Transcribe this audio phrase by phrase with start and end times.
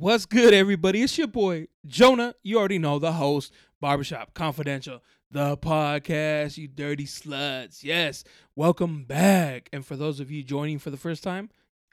[0.00, 1.02] What's good, everybody?
[1.02, 2.34] It's your boy Jonah.
[2.42, 6.56] You already know the host, Barbershop Confidential, the podcast.
[6.56, 7.84] You dirty sluts.
[7.84, 8.24] Yes,
[8.56, 9.68] welcome back.
[9.74, 11.50] And for those of you joining for the first time,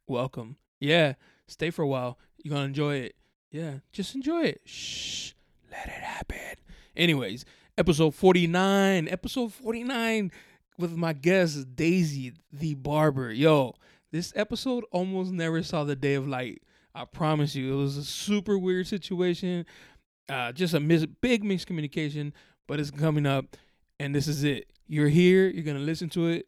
[0.08, 0.56] welcome.
[0.80, 1.16] Yeah,
[1.50, 2.18] stay for a while.
[2.38, 3.16] You're gonna enjoy it.
[3.52, 4.62] Yeah, just enjoy it.
[4.64, 5.34] Shh,
[5.70, 6.56] let it happen.
[6.96, 7.44] Anyways,
[7.78, 9.10] episode 49.
[9.10, 10.32] Episode 49
[10.80, 13.34] with my guest Daisy the Barber.
[13.34, 13.76] Yo,
[14.14, 16.62] this episode almost never saw the day of light.
[16.98, 19.68] I promise you, it was a super weird situation.
[20.28, 22.32] Uh, just a mis- big miscommunication,
[22.68, 23.56] but it's coming up,
[24.00, 24.72] and this is it.
[24.88, 25.48] You're here.
[25.48, 26.48] You're gonna listen to it.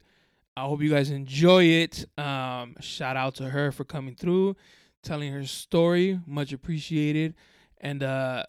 [0.57, 2.05] I hope you guys enjoy it.
[2.17, 4.55] Um, shout out to her for coming through,
[5.03, 6.19] telling her story.
[6.25, 7.35] Much appreciated,
[7.79, 8.45] and uh,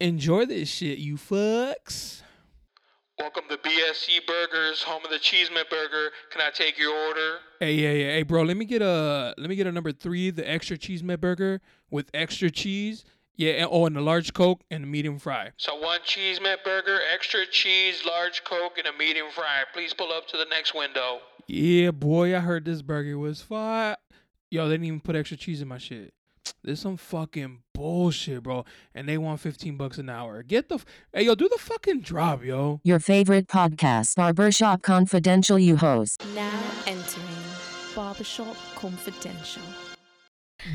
[0.00, 2.22] enjoy this shit, you fucks.
[3.16, 6.10] Welcome to BSC Burgers, home of the Cheeseman Burger.
[6.32, 7.36] Can I take your order?
[7.60, 8.12] Hey, yeah, yeah.
[8.14, 11.00] Hey, bro, let me get a let me get a number three, the extra cheese
[11.00, 11.60] burger
[11.92, 13.04] with extra cheese.
[13.36, 15.52] Yeah, and, oh, and a large Coke and a medium fry.
[15.58, 19.62] So one cheese burger, extra cheese, large Coke, and a medium fry.
[19.72, 21.20] Please pull up to the next window.
[21.46, 23.96] Yeah, boy, I heard this burger was fire.
[24.50, 26.14] Yo, they didn't even put extra cheese in my shit.
[26.64, 28.64] This some fucking bullshit, bro.
[28.94, 30.42] And they want 15 bucks an hour.
[30.42, 32.80] Get the f- Hey, yo, do the fucking drop, yo.
[32.84, 36.24] Your favorite podcast, Barbershop Confidential, you host.
[36.34, 37.26] Now entering
[37.94, 39.62] Barbershop Confidential.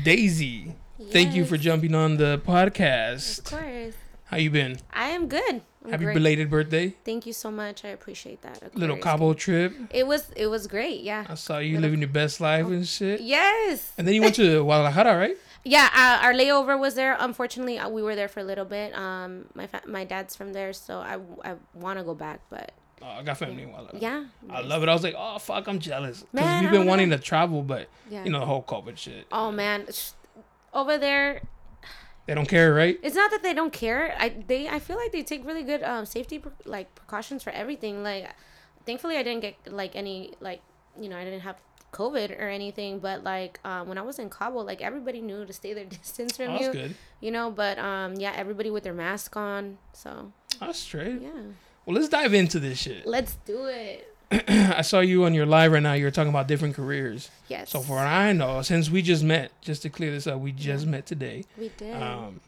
[0.04, 0.74] Daisy,
[1.10, 3.38] thank you for jumping on the podcast.
[3.40, 3.94] Of course.
[4.26, 4.78] How you been?
[4.92, 5.62] I am good.
[5.84, 6.14] I'm Happy great.
[6.14, 6.94] belated birthday.
[7.04, 7.84] Thank you so much.
[7.84, 8.62] I appreciate that.
[8.62, 9.04] Of Little course.
[9.04, 9.72] Cabo trip.
[9.90, 11.00] It was it was great.
[11.00, 11.24] Yeah.
[11.28, 13.22] I saw you Little- living your best life and shit.
[13.22, 13.90] Yes.
[13.98, 15.36] And then you went to Guadalajara, right?
[15.64, 15.88] Yeah.
[15.94, 17.16] Uh, our layover was there.
[17.18, 18.94] Unfortunately, uh, we were there for a little bit.
[18.94, 22.72] Um, my fa- my dad's from there, so I I want to go back, but
[23.02, 24.00] Oh, I got family in Guadalajara.
[24.02, 24.54] yeah.
[24.54, 24.88] I love it.
[24.90, 28.24] I was like, oh fuck, I'm jealous because we've been wanting to travel, but Yeah.
[28.24, 29.26] you know the whole COVID shit.
[29.32, 29.86] Oh man,
[30.74, 31.40] over there,
[32.26, 32.98] They don't care, right?
[33.02, 34.14] it's not that they don't care.
[34.18, 38.02] I they I feel like they take really good um safety like precautions for everything.
[38.02, 38.28] Like,
[38.86, 40.60] thankfully I didn't get like any like
[41.00, 41.56] you know I didn't have
[41.92, 42.98] COVID or anything.
[42.98, 46.36] But like um, when I was in Cabo, like everybody knew to stay their distance
[46.36, 46.72] from Oh, that's you.
[46.72, 46.94] good.
[47.20, 49.78] You know, but um yeah, everybody with their mask on.
[49.92, 51.20] So That's straight.
[51.22, 51.30] yeah,
[51.86, 53.06] Well, let's dive into this shit.
[53.16, 54.06] let's do it.
[54.48, 55.94] I saw you on your live right now.
[55.94, 57.30] You're talking about different careers.
[57.48, 57.70] Yes.
[57.70, 60.52] So, for what I know, since we just met, just to clear this up, we
[60.52, 61.42] just met today.
[61.58, 62.00] we did.
[62.00, 62.40] Um,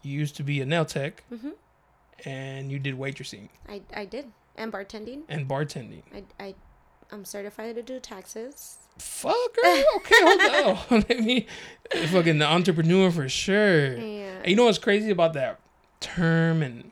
[0.00, 1.52] you used to be a nail tech, Mhm.
[2.24, 5.22] and you did waitressing I I did and bartending.
[5.28, 6.02] and bartending.
[6.14, 6.54] I I
[7.12, 8.78] I'm certified to do taxes.
[8.98, 9.84] Fuck girl.
[9.96, 11.04] Okay, hold on.
[11.08, 11.46] Let me
[12.10, 13.96] fucking the entrepreneur for sure.
[13.96, 14.38] Yeah.
[14.40, 15.60] And you know what's crazy about that
[16.00, 16.90] term, and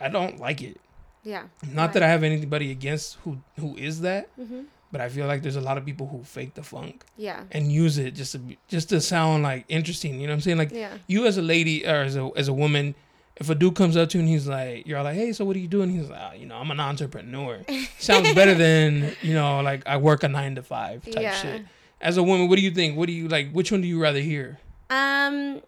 [0.00, 0.80] I don't like it.
[1.22, 1.44] Yeah.
[1.72, 4.62] Not that I have anybody against who who is that, mm-hmm.
[4.92, 7.44] but I feel like there's a lot of people who fake the funk Yeah.
[7.50, 10.20] and use it just to just to sound like interesting.
[10.20, 10.58] You know what I'm saying?
[10.58, 10.92] Like Yeah.
[11.06, 12.94] you as a lady or as a as a woman,
[13.36, 15.56] if a dude comes up to you and he's like, you're like, hey, so what
[15.56, 15.90] are you doing?
[15.90, 17.64] He's like, oh, you know, I'm an entrepreneur.
[17.98, 21.34] Sounds better than you know, like I work a nine to five type Yeah.
[21.34, 21.62] shit.
[22.00, 22.96] As a woman, what do you think?
[22.96, 23.50] What do you like?
[23.52, 24.58] Which one do you rather hear?
[24.90, 25.62] Um,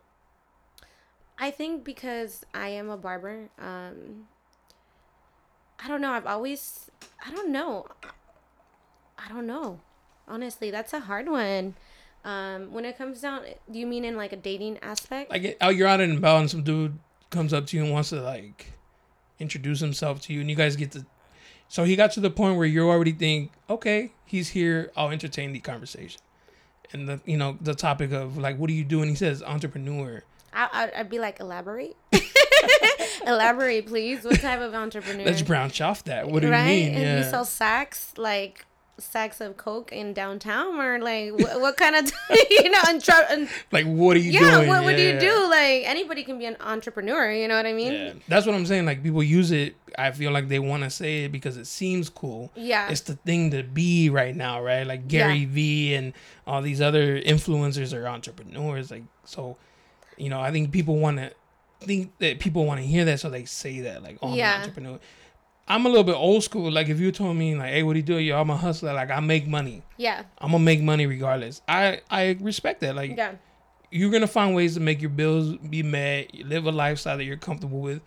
[1.38, 3.48] I think because I am a barber.
[3.58, 4.26] Um,
[5.82, 6.10] I don't know.
[6.12, 6.90] I've always.
[7.26, 7.86] I don't know.
[9.18, 9.80] I don't know.
[10.28, 11.74] Honestly, that's a hard one.
[12.24, 15.30] Um, when it comes down, do you mean in like a dating aspect?
[15.30, 16.98] Like, oh, you're out and about, and some dude
[17.30, 18.72] comes up to you and wants to like
[19.38, 21.06] introduce himself to you, and you guys get to.
[21.68, 24.92] So he got to the point where you already think, okay, he's here.
[24.96, 26.20] I'll entertain the conversation,
[26.92, 29.00] and the you know the topic of like, what do you do?
[29.00, 30.22] And he says entrepreneur.
[30.52, 31.96] I, I'd, I'd be like, elaborate.
[33.26, 34.24] elaborate, please.
[34.24, 35.24] What type of entrepreneur?
[35.24, 36.28] Let's branch off that.
[36.28, 36.68] What do right?
[36.68, 36.94] you mean?
[36.94, 37.18] And yeah.
[37.18, 38.65] you sell sacks like
[38.98, 42.10] sacks of coke in downtown, or like what, what kind of
[42.50, 42.78] you know?
[42.80, 44.68] Untra- un- like, what are you yeah, doing?
[44.68, 45.48] what would you do?
[45.50, 47.30] Like anybody can be an entrepreneur.
[47.32, 47.92] You know what I mean?
[47.92, 48.86] Yeah, that's what I'm saying.
[48.86, 49.76] Like people use it.
[49.98, 52.50] I feel like they want to say it because it seems cool.
[52.54, 52.88] Yeah.
[52.88, 54.86] It's the thing to be right now, right?
[54.86, 55.46] Like Gary Yeah.
[55.48, 56.12] Vee and
[56.46, 58.90] all these other influencers are entrepreneurs.
[58.90, 59.56] Like so,
[60.16, 61.32] you know, I think people want to
[61.80, 64.02] think that people want to hear that, so they say that.
[64.02, 64.54] Like, oh, I'm Yeah.
[64.56, 64.98] an entrepreneur.
[65.68, 66.70] I'm a little bit old school.
[66.70, 68.18] Like if you told me like, hey, what do you do?
[68.18, 68.92] Yo, I'm a hustler.
[68.92, 69.82] Like I make money.
[69.96, 70.22] Yeah.
[70.38, 71.60] I'm gonna make money regardless.
[71.68, 72.94] I I respect that.
[72.94, 73.32] Like Yeah.
[73.90, 77.24] you're gonna find ways to make your bills be met, you live a lifestyle that
[77.24, 78.00] you're comfortable with.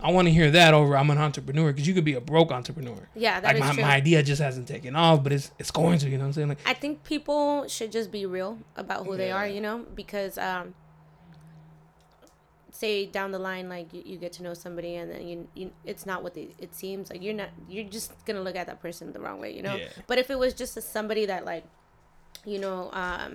[0.00, 0.96] I want to hear that over.
[0.96, 3.08] I'm an entrepreneur because you could be a broke entrepreneur.
[3.14, 3.82] Yeah, that like is my, true.
[3.82, 6.08] my idea just hasn't taken off, but it's it's going to.
[6.10, 6.48] You know what I'm saying?
[6.48, 10.36] Like I think people should just be real about who they are, you know, because
[10.36, 10.74] um
[12.84, 15.66] say down the line like you, you get to know somebody and then you, you
[15.84, 18.80] it's not what they, it seems like you're not you're just gonna look at that
[18.86, 19.88] person the wrong way you know Yeah.
[20.10, 21.64] but if it was just a, somebody that like
[22.52, 23.32] you know um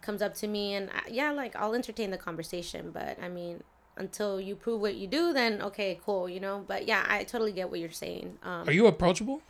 [0.00, 3.62] comes up to me and I, yeah, like I'll entertain the conversation, but I mean,
[3.96, 6.64] until you prove what you do, then okay, cool, you know.
[6.66, 8.38] But yeah, I totally get what you're saying.
[8.42, 9.42] Um, Are you approachable?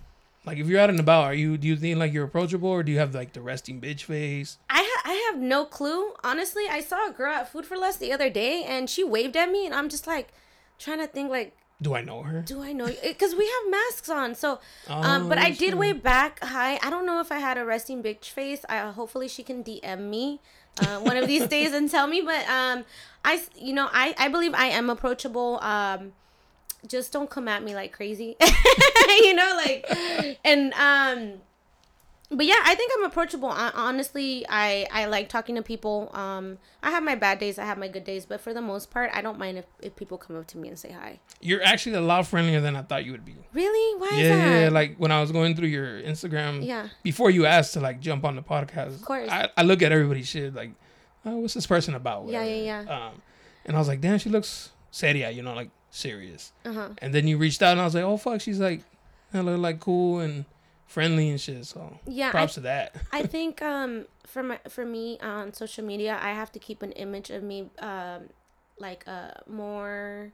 [0.46, 2.82] Like if you're out and about, are you do you think like you're approachable or
[2.82, 4.58] do you have like the resting bitch face?
[4.70, 6.12] I ha- I have no clue.
[6.24, 9.36] Honestly, I saw a girl at Food for Less the other day and she waved
[9.36, 10.28] at me and I'm just like
[10.78, 12.40] trying to think like Do I know her?
[12.40, 12.96] do I know you?
[13.02, 14.34] Because we have masks on.
[14.34, 15.78] So, um, but I Oh, did true.
[15.80, 16.42] wave back.
[16.42, 16.78] Hi.
[16.82, 18.64] I don't know if I had a resting bitch face.
[18.68, 20.40] I hopefully she can DM me
[20.80, 22.22] uh, one of these days and tell me.
[22.22, 22.84] But um,
[23.24, 25.58] I, you know I I believe I am approachable.
[25.62, 26.12] Um,
[26.86, 28.36] just don't come at me like crazy.
[29.22, 31.32] you know, like, and um.
[32.32, 33.48] But yeah, I think I'm approachable.
[33.48, 36.12] I, honestly, I I like talking to people.
[36.14, 38.88] Um, I have my bad days, I have my good days, but for the most
[38.88, 41.18] part, I don't mind if, if people come up to me and say hi.
[41.40, 43.34] You're actually a lot friendlier than I thought you would be.
[43.52, 43.98] Really?
[43.98, 44.60] Why is Yeah, that?
[44.60, 46.86] yeah, like when I was going through your Instagram, Yeah.
[47.02, 49.28] before you asked to like jump on the podcast, of course.
[49.28, 50.70] I, I look at everybody's shit like,
[51.26, 52.28] oh, what's this person about?
[52.28, 53.06] Yeah, yeah, yeah.
[53.08, 53.22] Um,
[53.64, 56.52] and I was like, damn, she looks seria, you know, like serious.
[56.64, 56.88] Uh huh.
[56.98, 58.82] And then you reached out, and I was like, oh fuck, she's like,
[59.32, 60.44] hella like cool and
[60.86, 61.64] friendly and shit.
[61.66, 62.96] So Yeah, I, props to that.
[63.12, 66.92] I think um for my for me on social media, I have to keep an
[66.92, 68.28] image of me um
[68.78, 70.32] like uh more,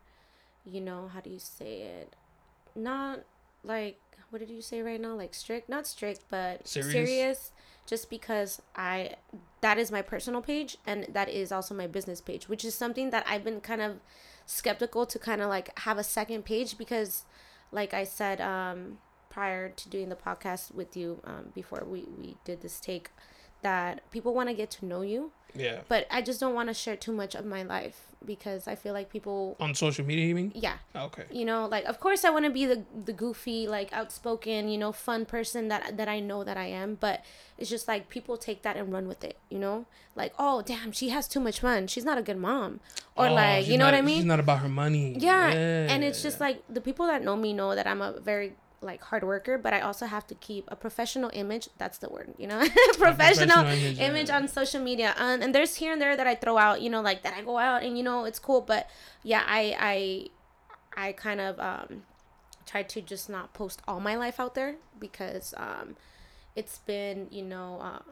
[0.65, 2.17] you know, how do you say it?
[2.75, 3.21] Not
[3.65, 4.01] like
[4.31, 5.15] what did you say right now?
[5.15, 6.93] Like strict, not strict, but Serious?
[6.93, 7.53] serious.
[7.87, 9.17] Just because I
[9.61, 13.11] that is my personal page and that is also my business page, which is something
[13.11, 14.01] that I've been kind of
[14.47, 17.25] skeptical to kind of like have a second page because
[17.73, 18.99] like I said um
[19.29, 23.11] prior to doing the podcast with you um, before we, we did this take
[23.71, 25.21] that people want to get to know you
[25.67, 25.79] Yeah.
[25.93, 27.99] but i just don't want to share too much of my life
[28.33, 30.51] because i feel like people On social media, you mean?
[30.67, 31.25] yeah oh, Okay.
[31.41, 32.79] you know like of course i want to be the
[33.09, 36.91] the goofy like outspoken you know fun person that that i know that i am
[37.07, 37.17] but
[37.59, 39.77] it's just like people take that and run with it you know
[40.21, 42.71] like oh damn she has too much fun she's not a good mom
[43.21, 45.07] or Oh, like you know not- what i mean She's not about her money.
[45.29, 45.47] yeah,
[45.93, 48.49] and it's just like the people that know me know that i'm a very
[48.81, 51.69] like hard worker but i also have to keep a professional image.
[51.79, 52.59] That's the word you know?
[52.99, 54.37] Professional, professional image, image, yeah.
[54.37, 55.15] on social media.
[55.17, 57.43] Um, and there's here and there that i throw out you know like that i
[57.43, 58.89] go out and you know it's cool but
[59.23, 59.77] yeah i
[60.97, 62.03] i i kind of um
[62.67, 65.97] try to just not post all my life out there because um
[66.55, 68.03] it's been you know uh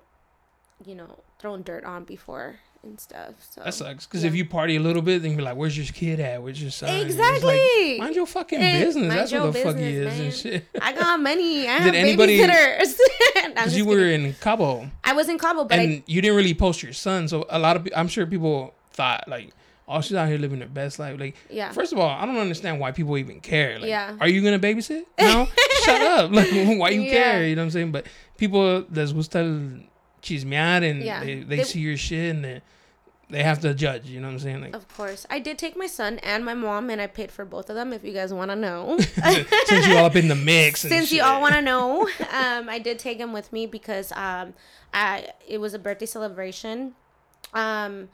[0.84, 4.06] you know thrown dirt on before and stuff so That sucks.
[4.06, 4.28] Because yeah.
[4.30, 6.42] if you party a little bit, then you're like, "Where's your kid at?
[6.42, 7.90] Where's your son?" Exactly.
[7.92, 9.12] Like, mind your fucking business.
[9.12, 10.62] That's what the fuck he is business, and man.
[10.62, 10.68] shit.
[10.82, 11.68] I got money.
[11.68, 12.96] I Did have anybody- babysitters.
[13.54, 14.26] Because you were kidding.
[14.26, 17.28] in Cabo, I was in Cabo, but and I you didn't really post your son.
[17.28, 19.50] So a lot of, I'm sure people thought like,
[19.86, 21.70] "Oh, she's out here living her best life." Like, yeah.
[21.70, 23.78] first of all, I don't understand why people even care.
[23.78, 24.16] Like, Yeah.
[24.20, 25.02] Are you gonna babysit?
[25.20, 25.46] No.
[25.84, 26.32] Shut up.
[26.32, 27.12] Like, why you Yeah.
[27.12, 27.46] care?
[27.46, 27.92] You know what I'm saying?
[27.92, 28.06] But
[28.38, 29.70] people les gusta el
[30.24, 31.20] chismear and Yeah.
[31.20, 32.62] they, they, They- see your shit and they,
[33.30, 34.06] they have to judge.
[34.06, 34.60] You know what I'm saying?
[34.60, 37.44] Like, Of course, I did take my son and my mom, and I paid for
[37.46, 37.92] both of them.
[37.92, 38.98] If you guys want to know,
[39.66, 40.84] since you all up in the mix.
[40.84, 44.12] And since you all want to know, um, I did take him with me because
[44.12, 44.52] um,
[44.92, 46.94] I it was a birthday celebration,
[47.54, 48.10] um,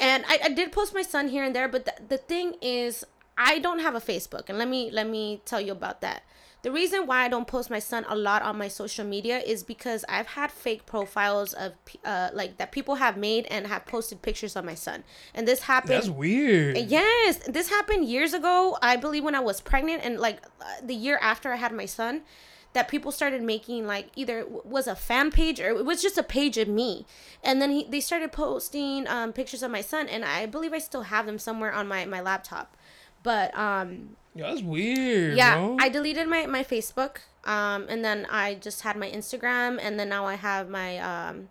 [0.00, 1.68] and I, I did post my son here and there.
[1.68, 3.04] But the, the thing is,
[3.36, 6.22] I don't have a Facebook, and let me let me tell you about that.
[6.64, 9.62] The reason why I don't post my son a lot on my social media is
[9.62, 11.74] because I've had fake profiles of
[12.06, 15.60] uh, like that people have made and have posted pictures of my son, and this
[15.60, 15.92] happened.
[15.92, 16.78] That's weird.
[16.78, 18.78] Yes, this happened years ago.
[18.80, 21.84] I believe when I was pregnant and like uh, the year after I had my
[21.84, 22.22] son,
[22.72, 26.16] that people started making like either it was a fan page or it was just
[26.16, 27.04] a page of me,
[27.42, 30.78] and then he, they started posting um, pictures of my son, and I believe I
[30.78, 32.74] still have them somewhere on my my laptop,
[33.22, 35.36] but um Yeah, that's weird.
[35.36, 35.76] yeah bro.
[35.80, 40.08] i deleted my my facebook um and then i just had my instagram and then
[40.08, 41.48] now i have my um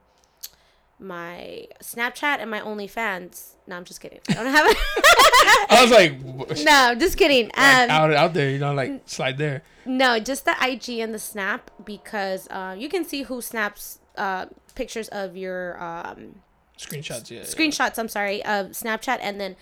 [1.00, 4.78] my snapchat and my onlyfans no i'm just kidding i don't have it.
[5.70, 6.20] I was like,
[6.66, 9.64] no just kidding like um out out there, you know, like slide there.
[9.86, 14.46] no just the ig and the snap because uh you can see who snaps uh
[14.76, 16.42] pictures of your um
[16.78, 17.40] Screenshots, yeah.
[17.40, 17.44] yeah.
[17.46, 19.56] screenshots i'm sorry of snapchat and then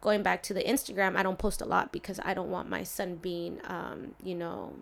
[0.00, 2.82] going back to the instagram i don't post a lot because i don't want my
[2.82, 4.72] son being um you know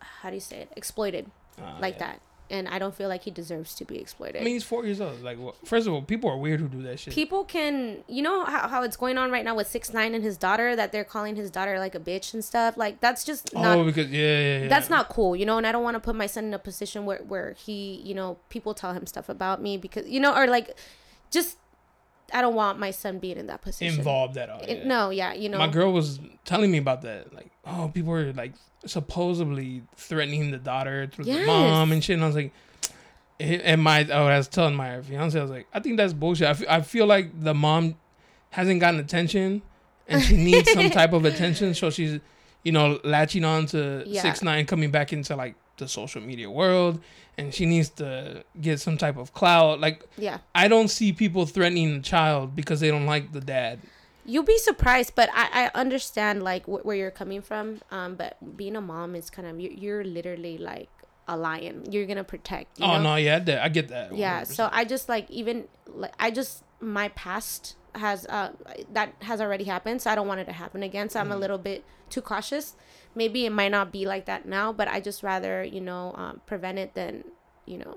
[0.00, 1.30] how do you say it exploited
[1.62, 2.06] Ah, like yeah.
[2.12, 4.86] that and i don't feel like he deserves to be exploited I mean, he's four
[4.86, 5.20] years old.
[5.22, 7.12] Like, wha- first of all, people are weird who do that shit.
[7.12, 10.24] people can you know how, how it's going on right now with six nine and
[10.24, 13.52] his daughter that they're calling his daughter like a bitch and stuff like that's just
[13.52, 14.68] not oh, because yeah, yeah, yeah.
[14.68, 16.58] that's not cool you know and i don't want to put my son in a
[16.58, 20.34] position where where he you know people tell him stuff about me because you know
[20.34, 20.76] or like
[21.30, 21.58] just
[22.32, 24.60] i don't want my son being in that position involved at all.
[24.66, 24.84] Yeah.
[24.86, 27.32] no yeah you know My girl was telling me about that.
[27.34, 28.52] Like, oh, people were like
[28.86, 32.14] supposedly threatening the daughter through the mom and shit.
[32.14, 32.52] And I was like,
[33.38, 36.46] and my oh, I was telling my fiance, I was like, I think that's bullshit.
[36.46, 37.96] I, f- I feel like the mom
[38.50, 39.62] hasn't gotten attention,
[40.08, 42.20] and she needs some type of attention, so she's,
[42.64, 44.20] you know, latching on to Yeah.
[44.22, 47.00] six nine, coming back into like the social media world,
[47.36, 49.80] and she needs to get some type of clout.
[49.80, 50.38] Like Yeah.
[50.54, 53.80] I don't see people threatening a child because they don't like the dad.
[54.24, 57.80] You'll be surprised, but I, I understand like wh- where you're coming from.
[57.90, 60.88] Um, but being a mom is kind of you're, you're literally like
[61.26, 61.84] a lion.
[61.90, 62.78] You're gonna protect.
[62.78, 63.02] You oh know?
[63.02, 64.14] no, yeah, I get that.
[64.14, 64.42] Yeah.
[64.42, 64.46] 100%.
[64.54, 68.52] So I just like even like I just my past has uh
[68.92, 71.08] that has already happened, so I don't want it to happen again.
[71.08, 71.40] So I'm a Mm.
[71.40, 72.76] little bit too cautious.
[73.14, 76.40] Maybe it might not be like that now, but I just rather you know um,
[76.46, 77.24] prevent it than
[77.66, 77.96] you know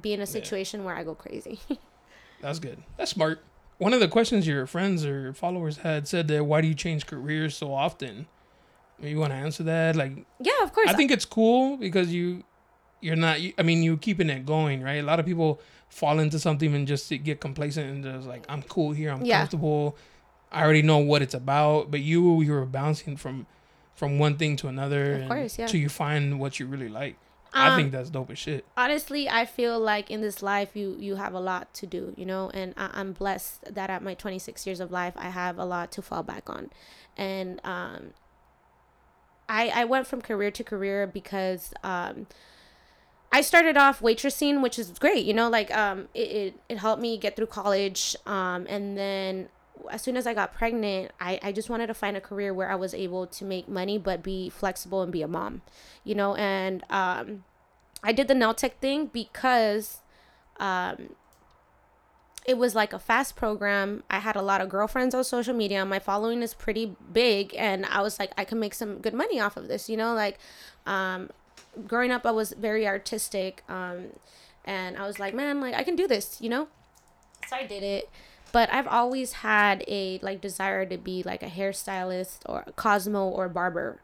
[0.00, 1.60] be in a situation where I go crazy.
[2.40, 2.82] That's good.
[2.96, 3.42] That's smart.
[3.78, 7.06] One of the questions your friends or followers had said that why do you change
[7.06, 8.26] careers so often?
[8.98, 9.96] Maybe you want to answer that?
[9.96, 10.88] Like, yeah, of course.
[10.88, 12.44] I think it's cool because you,
[13.00, 13.38] you're not.
[13.58, 15.02] I mean, you keeping it going, right?
[15.02, 18.62] A lot of people fall into something and just get complacent and just like, I'm
[18.62, 19.10] cool here.
[19.10, 19.38] I'm Yeah.
[19.40, 19.96] comfortable.
[20.52, 21.90] I already know what it's about.
[21.90, 23.46] But you, you were bouncing from,
[24.02, 25.04] from one thing to another.
[25.22, 25.66] Of course, yeah.
[25.68, 27.16] Till you find what you really like.
[27.54, 28.64] I Um, think that's dope as shit.
[28.78, 32.24] honestly i feel like in this life you you have a lot to do you
[32.24, 35.66] know and I, i'm blessed that at my 26 years of life i have a
[35.74, 36.70] lot to fall back on
[37.14, 38.00] and um
[39.50, 42.26] i i went from career to career because um
[43.34, 47.00] I started off waitressing, which is great, you know, like um it, it, it helped
[47.00, 48.14] me get through college.
[48.26, 49.48] Um and then
[49.90, 52.70] as soon as I got pregnant, I, I just wanted to find a career where
[52.70, 55.62] I was able to make money but be flexible and be a mom.
[56.04, 57.44] You know, and um
[58.02, 60.00] I did the nail tech thing because
[60.58, 61.10] um
[62.44, 64.02] it was like a fast program.
[64.10, 65.84] I had a lot of girlfriends on social media.
[65.84, 69.40] My following is pretty big and I was like I can make some good money
[69.40, 70.38] off of this, you know, like
[70.86, 71.30] um
[71.86, 74.06] growing up I was very artistic um
[74.64, 76.68] and I was like, man, like I can do this, you know?
[77.48, 78.08] So I did it.
[78.52, 83.26] But I've always had a like desire to be like a hairstylist or a Cosmo
[83.28, 84.00] or barber.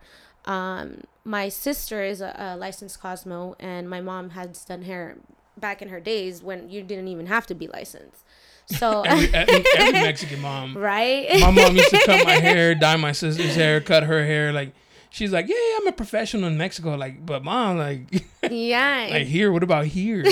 [0.47, 5.19] Um, my sister is a, a licensed Cosmo, and my mom has done hair
[5.59, 8.25] back in her days when you didn't even have to be licensed.
[8.67, 10.76] So Every, every, every Mexican mom.
[10.76, 11.28] right?
[11.40, 14.52] my mom used to cut my hair, dye my sister's hair, cut her hair.
[14.52, 14.73] Like
[15.11, 16.95] she's like, yeah, I'm a professional in Mexico.
[16.95, 19.09] Like, but mom, like, yeah.
[19.11, 20.25] like here, what about here?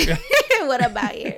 [0.67, 1.35] what about you?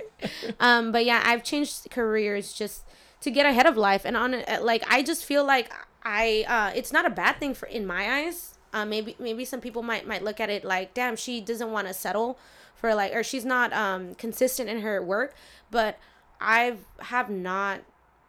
[0.59, 2.83] Um, but yeah, I've changed careers just
[3.21, 5.71] to get ahead of life, and on it, like I just feel like
[6.03, 8.55] I uh, it's not a bad thing for in my eyes.
[8.73, 11.88] Uh, maybe maybe some people might might look at it like, damn, she doesn't want
[11.88, 12.38] to settle
[12.75, 15.33] for like, or she's not um consistent in her work.
[15.71, 15.97] But
[16.39, 17.81] I've have not.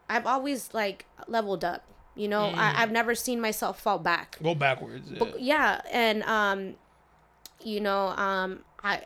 [0.09, 1.85] I've always like leveled up.
[2.17, 5.11] You know, I, I've never seen myself fall back Go backwards.
[5.11, 5.19] Yeah.
[5.19, 6.75] but yeah and um
[7.65, 9.03] you know um i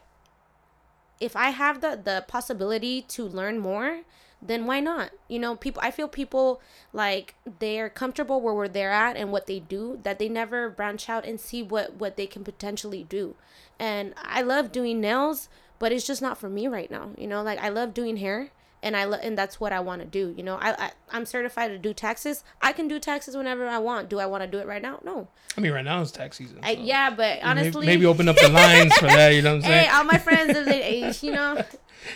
[1.25, 4.01] if i have the the possibility to learn more
[4.47, 5.11] then why not?
[5.27, 6.61] You know people i feel people
[6.93, 11.09] like they're comfortable where, where they're at and what they do that they never branch
[11.09, 13.35] out and see what what they can potentially do.
[13.79, 17.43] And i love doing nails but it's just not for me right now you know?
[17.43, 18.51] Like i love doing hair
[18.85, 20.33] and I lo- and that's what I want to do.
[20.37, 22.45] You know, I, I I'm certified to do taxes.
[22.63, 24.09] I can do taxes whenever I want.
[24.09, 25.01] Do I want to do it right now?
[25.05, 25.27] No.
[25.57, 26.59] I mean, right now it's tax season.
[26.63, 29.31] I, yeah, but honestly, maybe, open up the lines for that.
[29.35, 29.91] You know what I'm hey, saying?
[29.95, 31.63] all my friends of the age, you know,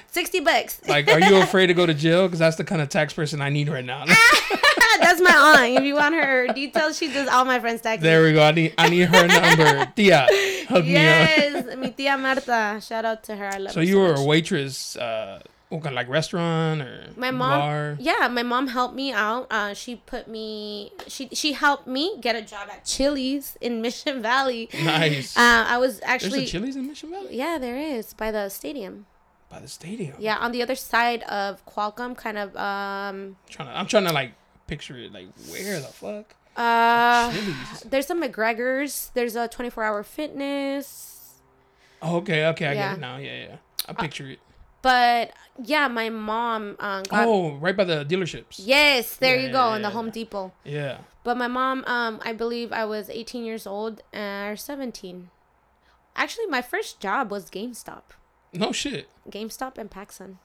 [0.08, 0.80] sixty bucks.
[0.88, 2.26] like, are you afraid to go to jail?
[2.26, 4.04] Because that's the kind of tax person I need right now.
[5.00, 5.30] That's my
[5.62, 5.78] aunt.
[5.78, 8.02] If you want her details, she does all my friends' taxes.
[8.02, 8.42] there we go.
[8.42, 9.86] I need I need her number.
[9.94, 10.26] Tia,
[10.68, 11.02] hook me up.
[11.02, 12.80] yes, mi tia Marta.
[12.82, 13.46] Shout out to her.
[13.46, 14.18] I love So her you were much.
[14.20, 17.96] a waitress, uh, what kind of like restaurant or my mom bar?
[18.00, 22.34] yeah my mom helped me out uh she put me she she helped me get
[22.34, 25.36] a job at chili's in mission valley Nice.
[25.36, 28.48] uh i was There's actually a Chili's in Mission Valley yeah there is by the
[28.48, 29.06] stadium
[29.50, 30.14] by the stadium.
[30.18, 34.12] yeah on the other side of qualcomm kind of um trying to, I'm trying to
[34.12, 34.32] like
[34.66, 35.12] picture it.
[35.12, 36.34] Like where the fuck?
[36.56, 37.80] uh Chili's.
[37.90, 41.04] there's some mcgregor's there's a 24 hour fitness
[42.00, 42.80] Oh, okay, okay, I Yeah.
[42.84, 43.16] Uh, get it now.
[43.16, 43.56] Yeah, yeah.
[43.88, 44.38] I picture it.
[44.82, 45.32] But
[45.62, 48.60] yeah my mom um got Oh, right by the dealerships.
[48.64, 50.98] yes there Yeah, you go yeah, in the yeah, home depot Yeah.
[51.24, 55.28] But my mom, um, I believe I was 18 years old uh, or 17.
[56.16, 58.02] Actually, my first job was GameStop.
[58.54, 59.08] No shit.
[59.28, 60.36] GameStop and PacSun.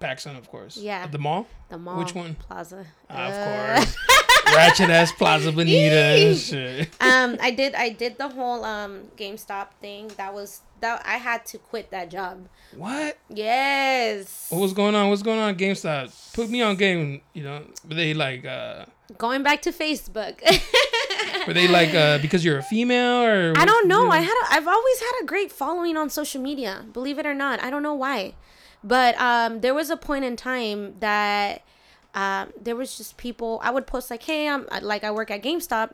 [0.00, 0.76] PacSun, of course.
[0.76, 1.04] Yeah.
[1.04, 1.46] At the mall.
[1.68, 1.98] The mall.
[2.00, 2.34] Which one?
[2.34, 2.86] Plaza.
[3.08, 3.36] Ah, Uh, of
[3.84, 3.96] course.
[4.46, 6.88] Ratchet ass Plaza Bonita and shit.
[7.00, 7.74] um, I did.
[7.74, 10.10] I did the whole um GameStop thing.
[10.16, 11.02] That was that.
[11.06, 12.48] I had to quit that job.
[12.76, 13.18] What?
[13.28, 14.46] Yes.
[14.50, 15.08] What was going on?
[15.10, 16.34] What's going on GameStop?
[16.34, 17.64] Put me on game, you know.
[17.84, 18.86] But they like uh
[19.18, 20.40] Going back to Facebook.
[21.46, 24.10] Were they like uh because you're a female or I don't know.
[24.10, 26.84] I had a, I've always had a great following on social media.
[26.92, 28.34] Believe it or not, I don't know why,
[28.82, 31.62] but um, there was a point in time that
[32.14, 33.60] um, there was just people.
[33.62, 35.90] I would post like, "Hey, I'm like I work at GameStop,"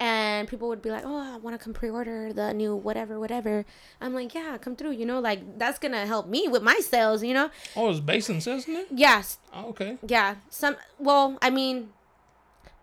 [0.00, 3.64] and people would be like, "Oh, I want to come pre-order the new whatever, whatever."
[4.00, 7.22] I'm like, "Yeah, come through." You know, like that's gonna help me with my sales.
[7.24, 8.84] You know, Oh, it's based in Cessna?
[8.90, 9.98] yes, Oh, okay.
[10.06, 10.36] yeah.
[10.50, 11.90] Some well, I mean,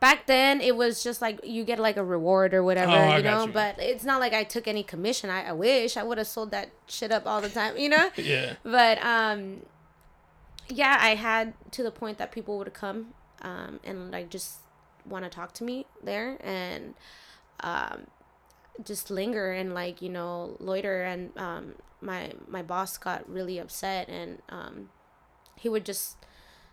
[0.01, 3.23] back then it was just like you get like a reward or whatever, Oh, you
[3.23, 3.45] know.
[3.45, 3.51] you.
[3.51, 5.29] But it's not like I took any commission.
[5.29, 8.09] I, I wish I would have sold that shit up all the time, you know.
[8.17, 8.55] Yeah.
[8.63, 9.61] but um,
[10.69, 14.59] yeah, I had to the point that people would come um and like just
[15.05, 16.95] want to talk to me there and
[17.59, 18.07] um
[18.83, 21.03] just linger and like you know loiter.
[21.03, 24.89] And um my my boss got really upset and um
[25.55, 26.17] he would just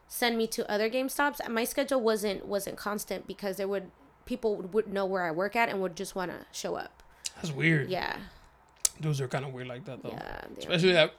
[0.09, 1.41] send me to other game stops.
[1.49, 3.91] My schedule wasn't wasn't constant because there would
[4.25, 7.03] people would, would know where i work at and would just want to show up.
[7.37, 7.89] That's weird.
[7.89, 8.17] yeah.
[9.01, 10.11] Those are kind of weird like that though.
[10.11, 11.15] yeah Especially that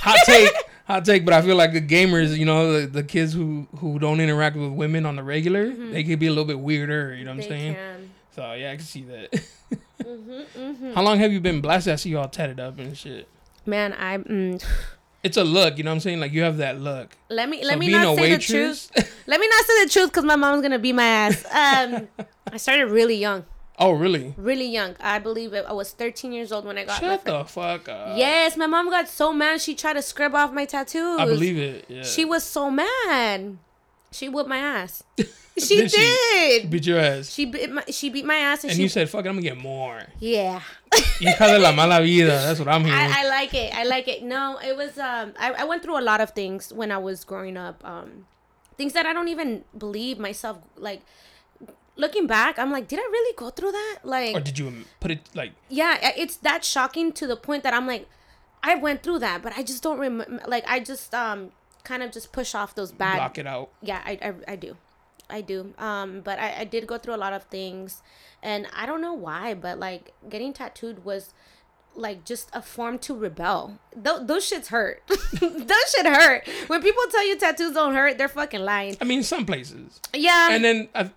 [0.00, 0.50] hot take,
[0.86, 1.24] hot take.
[1.24, 4.56] But I feel like the gamers, you know, the, the kids who who don't interact
[4.56, 7.14] with women on the regular, they could be a little bit weirder.
[7.14, 7.50] You know what I'm Mm-hmm.
[7.50, 7.74] saying?
[7.74, 9.32] can So yeah, I can see that.
[10.02, 10.92] mm-hmm, mm-hmm.
[10.94, 11.92] How long have you been blasted?
[11.92, 13.28] I see you all tatted up and shit.
[13.66, 14.62] man i mm,
[15.22, 16.20] It's a look, you know what I'm saying?
[16.20, 17.16] Like you have that look.
[17.30, 18.90] let me So let me not say the truth
[19.26, 22.08] let me not say the truth because my mom's gonna beat my ass um
[22.52, 23.44] i started really young
[23.78, 24.34] oh, really?
[24.36, 27.44] really young i believe it, i was 13 years old when i got Shut the
[27.44, 28.16] fuck up.
[28.16, 31.58] yes my mom got so mad she tried to scrub off my tattoos I believe
[31.58, 31.84] it.
[31.88, 32.02] Yeah.
[32.02, 33.58] She was so mad.
[34.12, 35.02] She whipped my ass.
[35.56, 36.62] She Did did.
[36.62, 36.66] she?
[36.68, 37.30] beat your ass.
[37.30, 39.36] She beat my she beat my ass and, and she you said, "Fuck it, I'm
[39.36, 40.60] gonna get more." yeah.
[40.92, 42.26] Hija de la mala vida.
[42.26, 42.98] That's what I'm hearing.
[42.98, 43.72] I, I like it.
[43.72, 44.24] I like it.
[44.24, 47.22] No, it was um I, I went through a lot of things when I was
[47.24, 47.80] growing up.
[47.84, 48.26] Um
[48.76, 51.02] things that I don't even believe myself like
[51.96, 53.98] looking back, I'm like, did I really go through that?
[54.04, 55.52] Like or did you put it like?
[55.68, 58.08] yeah, it's that shocking to the point that I'm like,
[58.62, 60.42] I went through that, but I just don't remember.
[60.46, 61.52] Like I just um
[61.84, 63.68] kind of just push off those bad block it out.
[63.82, 64.78] yeah I, I, I do
[65.28, 68.00] i do um but I, I did go through a lot of things
[68.42, 71.34] and i don't know why but like getting tattooed was
[71.94, 77.02] like just a form to rebel Th- those shits hurt those shit hurt when people
[77.10, 80.00] tell you tattoos don't hurt they're fucking lying I mean, some places.
[80.14, 81.10] yeah And then I,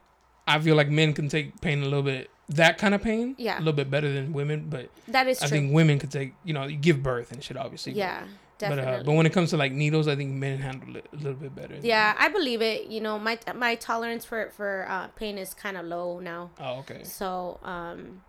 [0.48, 3.58] I feel like men can take pain a little bit, that kind of pain, Yeah.
[3.58, 4.68] a little bit better than women.
[4.70, 7.44] But that is I true think women could take, you know, you give birth and
[7.44, 7.94] shit, obviously.
[7.94, 8.30] yeah But
[8.60, 11.16] definitely uh, but when it comes to like needles, I think men handle it a
[11.18, 11.76] little bit better.
[11.84, 15.78] yeah i believe it you know my my tolerance for for uh, pain is kind
[15.78, 17.04] of low now Oh, okay.
[17.04, 18.24] So, um,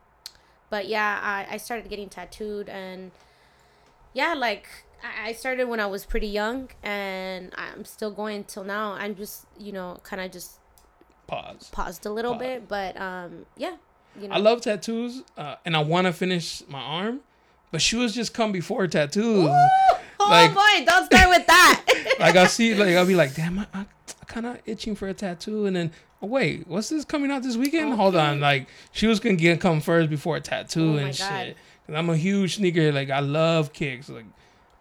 [0.70, 3.10] but yeah, I, I started getting tattooed and
[4.12, 4.66] yeah, like
[5.02, 8.92] I I started when I was pretty young and I'm still going till now.
[9.02, 10.50] I'm just, you know, kind of just
[11.28, 11.68] Pause.
[11.72, 13.76] paused a little bit, but, um, yeah,
[14.20, 17.20] you know, I love tattoos, uh, and I want to finish my arm,
[17.70, 19.48] but she was just come before tattoos.
[19.48, 21.84] oh like- boy, don't start with that.
[22.18, 25.06] like I see, like I'll be like, damn, I, I, I kind of itching for
[25.08, 27.92] a tattoo, and then oh wait, what's this coming out this weekend?
[27.94, 28.40] Hold on, Okay.
[28.40, 31.56] like shoes can get come first before a tattoo Oh and shit.
[31.86, 34.24] Cause I'm a huge sneaker, like I love kicks, like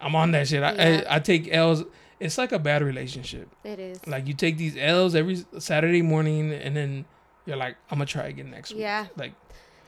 [0.00, 0.62] I'm on that shit.
[0.62, 0.70] I,
[1.04, 1.84] I I take L's.
[2.20, 3.48] It's like a bad relationship.
[3.64, 4.06] it is.
[4.06, 7.04] Like you take these L's every Saturday morning, and then
[7.46, 8.80] you're like, I'm gonna try again next week.
[8.80, 9.06] Yeah.
[9.16, 9.32] Like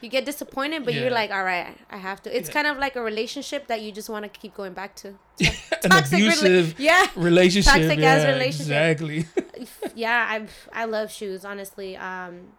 [0.02, 1.00] You get disappointed, but Yeah.
[1.02, 2.34] you're like, all right, I have to.
[2.34, 2.54] It's Yeah.
[2.54, 5.08] kind of like a relationship that you just want to keep going back to.
[5.40, 7.06] an Toxic rela- yeah.
[7.16, 7.72] relationship.
[7.74, 8.60] Toxic yeah, ass relationship.
[8.60, 9.26] Exactly.
[9.94, 11.44] yeah, I I love shoes.
[11.44, 12.52] Honestly, um,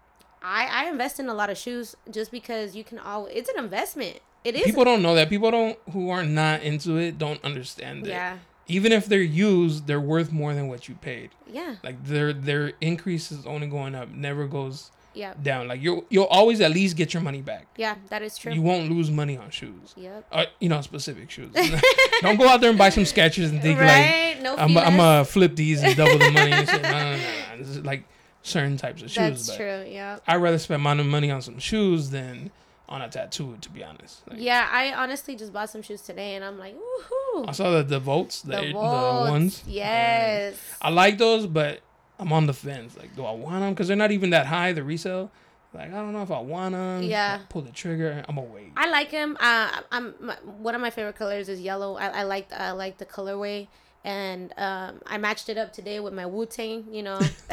[0.43, 3.25] I I invest in a lot of shoes just because you can all.
[3.25, 4.19] It's an investment.
[4.43, 4.63] It is.
[4.63, 5.29] People don't know that.
[5.29, 8.09] People don't who are not into it don't understand it.
[8.11, 11.31] yeah, Even if they're used, they're worth more than what you paid.
[11.51, 15.67] yeah, Like their their increase is only going up, never goes yeah, down.
[15.67, 17.67] Like you you'll always at least get your money back.
[17.75, 17.95] yeah.
[18.09, 18.53] That is true.
[18.53, 19.93] You won't lose money on shoes.
[19.97, 20.25] yep.
[20.31, 21.51] Uh, you know, specific shoes.
[22.21, 24.77] don't go out there and buy some Skechers and think like no, I'm.
[24.77, 26.81] I'm gonna flip these and double the money and shit.
[26.81, 27.57] No, no, no, no.
[27.57, 28.05] This is like
[28.43, 29.15] certain types of shoes.
[29.47, 29.85] That's true.
[29.87, 30.19] Yeah.
[30.27, 32.51] I'd rather spend my money on some shoes than
[32.91, 34.21] on a tattoo, to be honest.
[34.27, 37.47] Like, Yeah, I honestly just bought some shoes today, and I'm like, woohoo!
[37.47, 39.63] I saw the the votes, the, The the, Volts, ones.
[39.65, 40.57] Yes.
[40.81, 41.79] I like those, but
[42.19, 42.97] I'm on the fence.
[42.97, 43.73] Like, do I want them?
[43.73, 44.73] Because they're not even that high.
[44.73, 45.31] The resale.
[45.73, 47.03] Like, I don't know if I want them.
[47.03, 47.39] Yeah.
[47.47, 48.25] Pull the trigger.
[48.27, 48.73] I'm gonna wait.
[48.75, 49.37] I like them.
[49.39, 51.95] Uh, I'm my, one of my favorite colors is yellow.
[51.95, 53.69] I, I like I like the colorway,
[54.03, 56.85] and um, I matched it up today with my Wu Tang.
[56.91, 57.19] You know,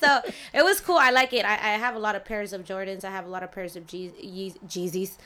[0.00, 0.20] so
[0.52, 0.96] it was cool.
[0.96, 1.44] I like it.
[1.44, 3.04] I, I have a lot of pairs of Jordans.
[3.04, 5.16] I have a lot of pairs of Jeez, Yeez- Jeezys.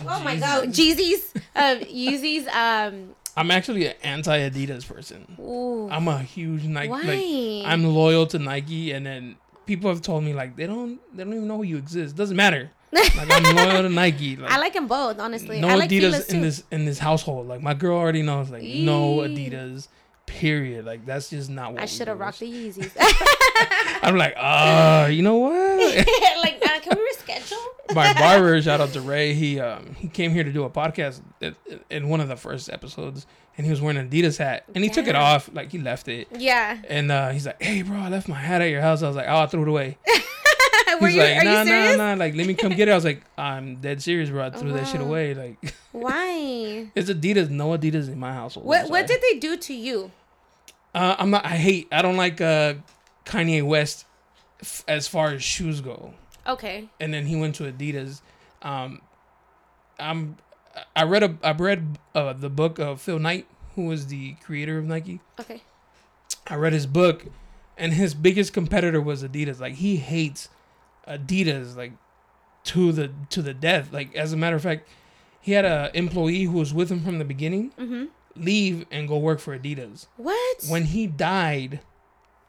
[0.00, 2.46] Oh my god, Jeezys, um, Yeezys.
[2.48, 5.36] Um, I'm actually an anti Adidas person.
[5.38, 6.88] ooh, I'm a huge Nike.
[6.90, 7.02] Why?
[7.02, 11.24] Like, I'm loyal to Nike, and then people have told me like they don't they
[11.24, 12.16] don't even know you exist.
[12.16, 12.70] Doesn't matter.
[13.16, 14.36] Like I'm loyal to Nike.
[14.36, 15.60] Like, I like them both, honestly.
[15.60, 16.40] no I like Adidas in too.
[16.42, 17.46] this in this household.
[17.48, 18.50] Like my girl already knows.
[18.50, 19.88] Like no Adidas.
[20.26, 20.84] Period.
[20.84, 22.90] Like that's just not what I should have rocked the Yeezys.
[24.02, 25.54] I'm like, uh, you know what?
[26.42, 27.94] like, uh, can we reschedule?
[27.94, 29.34] my barber, shout out to Ray.
[29.34, 31.54] He um he came here to do a podcast in,
[31.90, 33.24] in one of the first episodes,
[33.56, 36.08] and he was wearing an Adidas hat, and he took it off like he left
[36.08, 36.78] it, Yeah.
[36.88, 39.14] and uh, he's like, "Hey, bro, I left my hat at your house." I was
[39.16, 39.96] like, "Oh, I threw it away."
[41.00, 41.22] Were He's you?
[41.22, 41.96] like, are "Nah, you serious?
[41.96, 42.92] nah, nah." Like, let me come get it.
[42.92, 44.46] I was like, "I'm dead serious, bro.
[44.46, 46.88] I threw that shit away." Like, Why?
[46.94, 47.50] it's Adidas.
[47.50, 48.66] No Adidas in my household.
[48.66, 50.10] What What did they do to you?
[50.94, 51.44] Uh, I'm not.
[51.44, 51.88] I hate.
[51.92, 52.74] I don't like uh,
[53.24, 54.06] Kanye West
[54.60, 56.14] f- as far as shoes go.
[56.46, 56.88] Okay.
[57.00, 58.20] and then he went to Adidas.
[58.62, 59.00] Um,
[59.98, 60.36] I'm
[60.94, 64.78] I read a I read uh, the book of Phil Knight, who was the creator
[64.78, 65.20] of Nike.
[65.40, 65.62] Okay.
[66.46, 67.24] I read his book,
[67.76, 69.58] and his biggest competitor was Adidas.
[69.60, 70.48] Like he hates
[71.08, 71.92] Adidas like
[72.64, 73.92] to the to the death.
[73.92, 74.88] Like as a matter of fact,
[75.40, 78.04] he had a employee who was with him from the beginning Mm-hmm.
[78.36, 80.06] leave and go work for Adidas.
[80.16, 80.64] What?
[80.68, 81.80] When he died,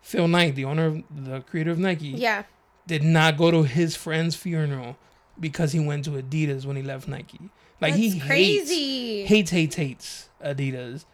[0.01, 2.43] Phil Knight, the owner of the creator of Nike, yeah.
[2.87, 4.97] did not go to his friend's funeral
[5.39, 7.39] because he went to Adidas when he left Nike.
[7.79, 9.25] Like That's he crazy.
[9.25, 11.05] hates, hates, hates, hates Adidas.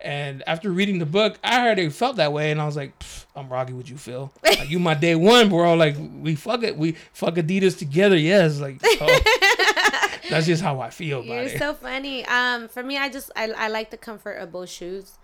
[0.00, 2.92] And after reading the book, I already felt that way, and I was like,
[3.34, 4.32] "I'm rocking with you, Phil.
[4.44, 5.74] Like you, my day one, bro.
[5.74, 8.16] Like we fuck it, we fuck Adidas together.
[8.16, 9.06] Yes, like so,
[10.30, 11.58] that's just how I feel about You're it.
[11.58, 12.24] so funny.
[12.26, 15.18] Um, for me, I just I, I like the comfort of both shoes.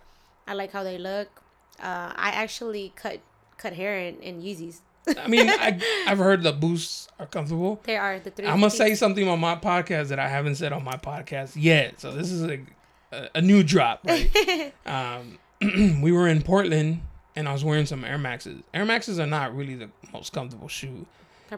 [0.47, 1.29] I like how they look.
[1.81, 3.21] Uh, I actually cut
[3.59, 4.81] cut hair in, in Yeezys.
[5.19, 7.81] I mean, I, I've heard the boosts are comfortable.
[7.85, 8.47] They are the three.
[8.47, 12.01] I'm gonna say something on my podcast that I haven't said on my podcast yet.
[12.01, 12.59] So this is a
[13.35, 14.73] a, a new drop, right?
[14.87, 15.39] um,
[16.03, 17.03] we were in Portland
[17.37, 18.63] and I was wearing some Air Maxes.
[18.73, 21.07] Air Maxes are not really the most comfortable shoe,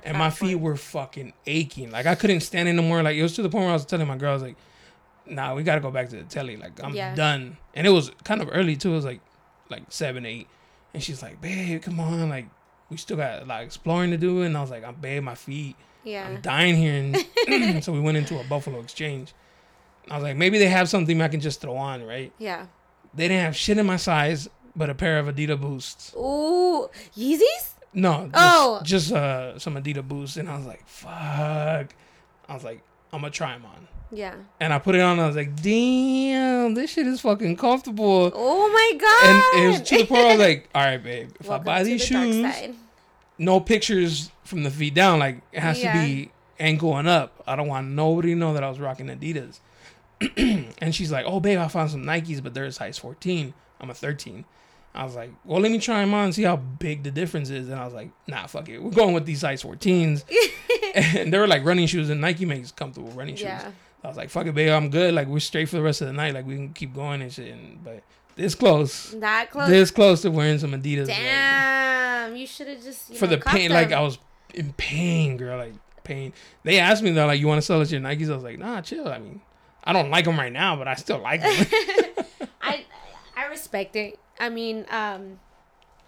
[0.05, 1.91] and my feet were fucking aching.
[1.91, 3.03] Like I couldn't stand it no more.
[3.03, 4.57] Like it was to the point where I was telling my girl, I was like,
[5.27, 6.57] "Nah, we gotta go back to the telly.
[6.57, 7.15] Like I'm Yeah.
[7.15, 8.93] done." And it was kind of early too.
[8.93, 9.21] It was like
[9.69, 10.47] like seven, eight,
[10.95, 12.47] and she's like, "Babe, come on, like."
[12.89, 15.75] We still got like exploring to do, and I was like, "I'm babe, my feet."
[16.05, 16.29] Yeah.
[16.29, 16.95] I'm dying here.
[17.49, 19.35] And so we went into a Buffalo Exchange.
[20.11, 22.33] I was like, maybe they have something I can just throw on, right?
[22.39, 22.67] Yeah.
[23.15, 26.15] They didn't have shit in my size, but a pair of Adidas Boosts.
[26.17, 27.73] Ooh, Yeezys?
[27.95, 28.81] No, just, Oh.
[28.85, 30.37] just uh, some Adidas Boosts.
[30.37, 31.95] And I was like, fuck.
[32.49, 33.89] I was like, I'm to try them on.
[34.13, 34.35] Yeah.
[34.61, 38.31] And I put it on, and I was like, damn, this shit is fucking comfortable.
[38.35, 39.55] Oh my god.
[39.57, 41.73] And it was to the point I was like, all right, babe, if Welcome I
[41.79, 42.77] buy these the shoes,
[43.39, 45.19] no pictures from the feet down.
[45.19, 45.93] Like it has Yeah.
[45.93, 47.43] to be ankle and up.
[47.47, 49.59] I don't want nobody to know that I was rocking Adidas.
[50.37, 53.53] and she's like, "Oh, babe, I found some Nikes, but they're a size 14.
[53.81, 54.45] I'm a 13."
[54.95, 57.51] I was like, "Well, let me try them on and see how big the difference
[57.51, 58.79] is." And I was like, "Nah, fuck it.
[58.83, 60.25] We're going with these size 14s."
[60.95, 63.45] and they were like running shoes, and Nike makes comfortable running shoes.
[63.45, 63.71] Yeah.
[64.03, 64.71] I was like, "Fuck it, babe.
[64.71, 65.13] I'm good.
[65.15, 66.33] Like we're straight for the rest of the night.
[66.33, 68.03] Like we can keep going and shit." And, but
[68.37, 69.69] this close, That close.
[69.69, 71.09] this close to wearing some Adidas.
[71.09, 72.37] like, Damn.
[72.37, 73.71] You should have just for know, the pain.
[73.71, 73.93] Like.
[73.93, 74.19] I was
[74.55, 75.59] in pain, girl.
[75.59, 75.75] Like
[76.05, 76.33] pain.
[76.63, 78.31] They asked me though, like, you want to sell us your Nikes?
[78.31, 79.09] I was like, nah, chill.
[79.09, 79.41] I mean,
[79.87, 81.67] I don't like them right now, but I still like them.
[82.61, 82.85] I
[83.37, 84.19] I respect it.
[84.39, 85.39] I mean, um,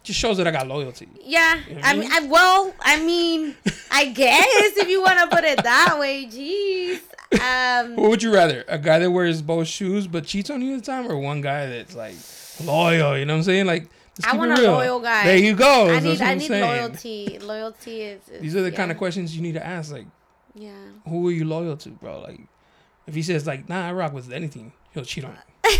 [0.02, 1.08] Just shows that I got loyalty.
[1.24, 1.60] yeah.
[1.68, 2.10] You know I mean?
[2.12, 3.54] I, well, I mean,
[3.90, 7.00] I guess if you want to put it that way, jeez.
[7.40, 8.64] Um, What would you rather?
[8.68, 11.40] A guy that wears both shoes but cheats on you all the time, or one
[11.40, 12.16] guy that's like
[12.64, 13.16] loyal?
[13.18, 13.66] You know what I'm saying?
[13.66, 13.88] Like,
[14.24, 15.24] I want a loyal guy.
[15.24, 15.88] There you go.
[15.90, 16.64] I need I need saying.
[16.64, 17.38] loyalty.
[17.38, 18.76] Loyalty is, is These are the yeah.
[18.76, 19.92] kind of questions you need to ask.
[19.92, 20.06] Like,
[20.54, 20.70] Yeah.
[21.08, 22.20] who are you loyal to, bro?
[22.22, 22.40] Like,
[23.08, 25.32] if he says like, nah, I rock with anything, he'll cheat on
[25.64, 25.70] you.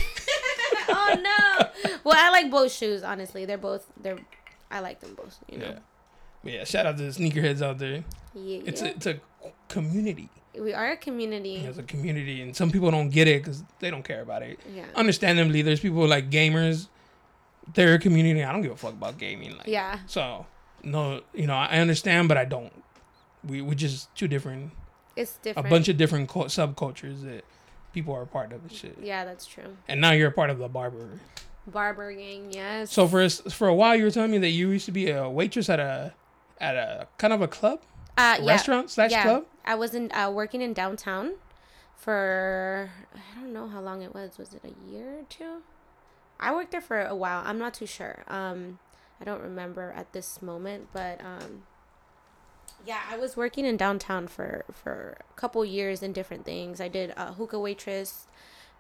[0.89, 1.91] oh no.
[2.03, 3.03] Well, I like both shoes.
[3.03, 4.19] Honestly, they're both they're.
[4.71, 5.39] I like them both.
[5.49, 5.67] You know.
[5.67, 5.79] Yeah.
[6.43, 8.05] But yeah, shout out to the sneakerheads out there.
[8.35, 8.61] Yeah.
[8.65, 8.89] It's yeah.
[8.89, 9.21] a, it's a
[9.69, 10.31] community.
[10.59, 11.57] we are a community.
[11.57, 14.59] It's a community, and some people don't get it because they don't care about it.
[14.75, 14.85] Yeah.
[14.95, 16.89] Understandably, there's people like gamers.
[17.75, 18.43] They're a community.
[18.43, 19.57] I don't give a fuck about gaming.
[19.57, 19.99] Like, Yeah.
[20.07, 20.47] So
[20.83, 22.73] no, you know, I understand, but I don't.
[23.45, 24.73] We we just two different,
[25.19, 25.67] It's different.
[25.67, 27.45] a bunch of different co- subcultures that
[27.93, 28.97] people are a part of and shit.
[29.03, 29.77] Yeah, that's true.
[29.89, 31.21] And now you're a part of the barber.
[31.67, 32.93] Barber gang, yes.
[32.93, 35.29] So for for a while, you were telling me that you used to be a
[35.29, 36.15] waitress at a
[36.61, 37.81] at a kind of a club,
[38.17, 38.47] uh, yeah.
[38.47, 39.23] restaurant slash yeah.
[39.25, 39.45] club.
[39.65, 41.35] I was in uh, working in downtown
[41.97, 44.39] for I don't know how long it was.
[44.39, 45.63] Was it a year or two?
[46.41, 47.43] I worked there for a while.
[47.45, 48.25] I'm not too sure.
[48.29, 48.79] Um,
[49.21, 51.65] I don't remember at this moment, but um,
[52.87, 56.81] yeah, I was working in downtown for for a couple years in different things.
[56.81, 58.27] I did a hookah waitress,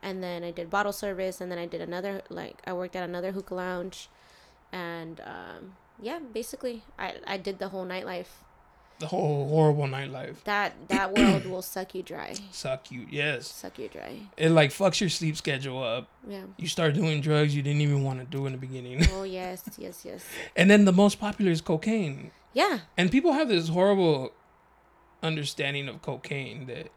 [0.03, 3.03] and then I did bottle service, and then I did another like I worked at
[3.09, 4.09] another hookah lounge,
[4.73, 8.45] and um, yeah, basically, I I did the whole nightlife.
[8.99, 10.43] The whole horrible nightlife.
[10.45, 12.35] That that world will suck you dry.
[12.51, 13.47] Suck you, yes.
[13.47, 14.21] Suck you dry.
[14.37, 16.09] It like fucks your sleep schedule up.
[16.27, 16.43] Yeah.
[16.57, 19.07] You start doing drugs you didn't even want to do in the beginning.
[19.13, 20.25] Oh yes, yes, yes.
[20.57, 22.33] and then the most popular is cocaine.
[22.53, 22.81] Yeah.
[22.97, 24.33] And people have this horrible
[25.23, 26.89] understanding of cocaine that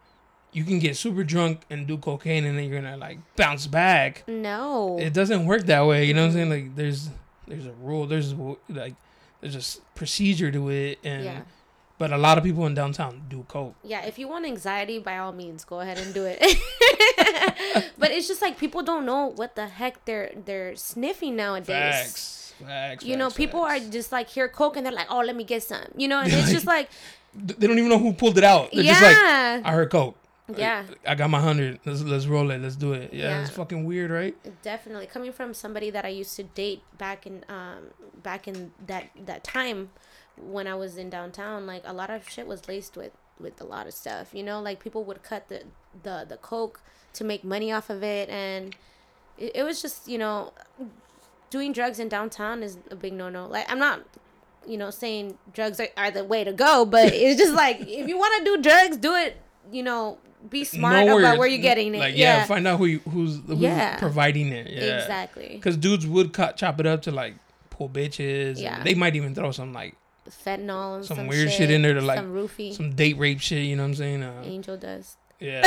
[0.53, 4.23] you can get super drunk and do cocaine and then you're gonna like bounce back.
[4.27, 4.97] No.
[4.99, 6.05] It doesn't work that way.
[6.05, 6.49] You know what I'm saying?
[6.49, 7.09] Like there's
[7.47, 8.07] there's a rule.
[8.07, 8.33] There's
[8.69, 8.95] like
[9.41, 11.41] there's a procedure to it, and yeah.
[12.01, 13.75] But a lot of people in downtown do coke.
[13.83, 16.39] Yeah, if you want anxiety, by all means, go ahead and do it.
[18.01, 21.67] but it's just like people don't know what the heck they're they're sniffing nowadays.
[21.67, 23.05] Facts, facts.
[23.05, 23.85] You know, facts, people facts.
[23.85, 26.19] are just like hear coke and they're like, "Oh, let me get some." You know,
[26.19, 26.89] and it's just like,
[27.35, 28.71] They don't even know who pulled it out.
[28.73, 30.17] They're yeah, just like, I heard coke.
[30.57, 31.79] yeah, I got my hundred.
[31.85, 32.59] Let's let's roll it.
[32.65, 33.13] Let's do it.
[33.13, 33.41] Yeah, Yeah.
[33.41, 34.35] it's fucking weird, right?
[34.63, 35.05] definitely.
[35.05, 39.43] Coming from somebody that I used to date back in um back in that that
[39.43, 39.91] time
[40.41, 43.63] when I was in downtown, like a lot of shit was laced with with a
[43.65, 44.34] lot of stuff.
[44.34, 45.63] You know, like people would cut the
[46.04, 46.82] the the coke
[47.13, 48.75] to make money off of it, and
[49.38, 50.54] it, it was just you know
[51.49, 53.47] doing drugs in downtown is a big no no.
[53.47, 54.01] Like I'm not.
[54.67, 58.08] You know, saying drugs are, are the way to go, but it's just like if
[58.08, 59.38] you want to do drugs, do it.
[59.71, 60.19] You know,
[60.51, 61.97] be smart about where you're getting it.
[61.99, 63.97] Like, yeah, yeah, find out who you, who's who's Yeah.
[63.97, 64.69] providing it.
[64.69, 65.49] Yeah, exactly.
[65.54, 67.34] Because dudes would cut chop it up to like
[67.71, 68.60] pull bitches.
[68.62, 68.84] Yeah.
[68.84, 69.95] they might even throw some like
[70.29, 72.73] fentanyl and Some some, weird shit in there to, like, some roofie.
[72.75, 73.63] some date rape shit.
[73.65, 74.23] You know what I'm saying?
[74.23, 75.17] Uh, Angel dust.
[75.39, 75.62] Yeah.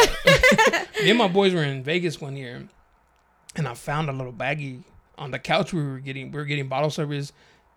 [1.03, 2.69] Me and my boys were in Vegas one year,
[3.57, 4.85] and I found a little baggie
[5.19, 6.31] on the couch we were getting.
[6.31, 7.33] We were getting bottle service,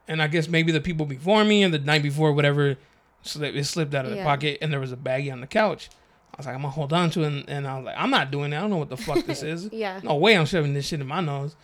[0.08, 2.78] and I guess maybe the people before me and the night before, whatever,
[3.24, 4.24] slipped, it slipped out of the Yeah.
[4.24, 5.90] pocket, and there was a baggie on the couch.
[6.34, 8.12] I was like, I'm gonna hold on to it, and, and I was like, I'm
[8.12, 8.58] not doing it.
[8.58, 9.70] I don't know what the fuck this is.
[9.72, 10.00] Yeah.
[10.04, 11.56] No way, I'm shoving this shit in my nose.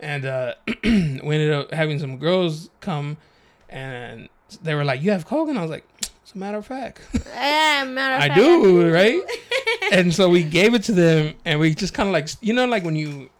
[0.00, 0.54] And uh,
[0.84, 3.16] we ended up having some girls come,
[3.70, 4.28] and
[4.62, 7.00] they were like, "You have coke?" And I was like, "As a matter of fact."
[7.34, 9.20] Yeah, matter of I fact, do, right?
[9.92, 12.66] and so we gave it to them, and we just kind of like, you know,
[12.66, 13.30] like when you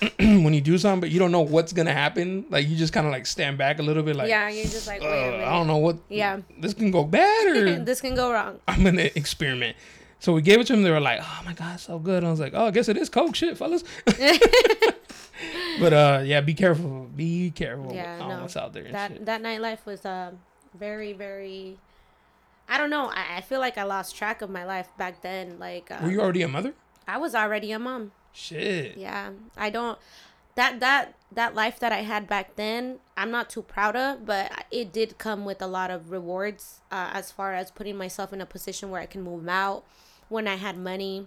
[0.18, 3.06] when you do something, but you don't know what's gonna happen, like you just kind
[3.06, 5.44] of like stand back a little bit, like, yeah, you're just like, uh, wait a.
[5.46, 6.38] I don't know what, Yeah.
[6.58, 8.58] this can go bad or this can go wrong.
[8.68, 9.76] I'm gonna experiment.
[10.20, 10.82] So we gave it to them.
[10.82, 12.96] They were like, "Oh my god, so good." I was like, "Oh, I guess it
[12.96, 13.84] is coke, shit, fellas."
[15.80, 17.08] but uh, yeah, be careful.
[17.14, 17.92] Be careful.
[17.94, 18.42] Yeah, no.
[18.42, 18.84] what's out there.
[18.84, 19.26] And That shit.
[19.26, 20.32] that nightlife was uh,
[20.74, 21.78] very very.
[22.68, 23.06] I don't know.
[23.06, 25.58] I, I feel like I lost track of my life back then.
[25.58, 26.74] Like uh, Were you already a mother?
[27.06, 28.12] I was already a mom.
[28.32, 28.96] Shit.
[28.96, 29.98] Yeah, I don't.
[30.54, 34.64] That that that life that I had back then, I'm not too proud of, but
[34.70, 38.40] it did come with a lot of rewards uh, as far as putting myself in
[38.40, 39.84] a position where I can move out
[40.28, 41.26] when I had money,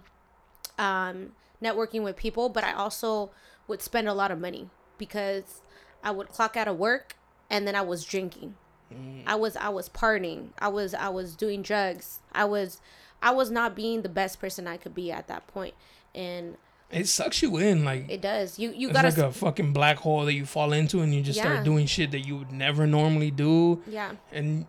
[0.78, 2.48] um, networking with people.
[2.50, 3.30] But I also
[3.68, 5.62] would spend a lot of money because
[6.02, 7.16] I would clock out of work
[7.50, 8.56] and then I was drinking.
[8.92, 9.22] Mm.
[9.26, 10.48] I was I was partying.
[10.58, 12.20] I was I was doing drugs.
[12.32, 12.80] I was
[13.22, 15.74] I was not being the best person I could be at that point.
[16.14, 16.56] and
[16.90, 18.58] It sucks you in, like it does.
[18.58, 21.36] You you gotta like a fucking black hole that you fall into, and you just
[21.38, 21.44] Yeah.
[21.44, 24.12] start doing shit that you would never normally do, yeah.
[24.32, 24.66] and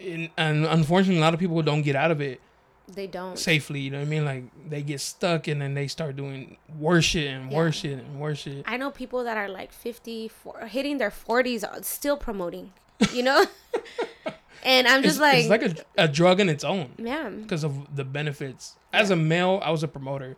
[0.00, 2.40] and, and unfortunately, a lot of people don't get out of it
[2.94, 3.38] They don't.
[3.38, 3.80] safely.
[3.80, 4.24] You know what I mean?
[4.24, 7.58] Like they get stuck, and then they start doing worse shit and Yeah.
[7.58, 8.64] worse shit and worse shit.
[8.66, 12.72] I know people that are like 50, for, hitting their 40s, are uh, still promoting,
[13.12, 13.44] you know?
[14.64, 17.28] and I'm It's, just like, it's like a, a drug in its own yeah.
[17.30, 18.76] because of the benefits.
[18.92, 20.36] As a male, I was a promoter.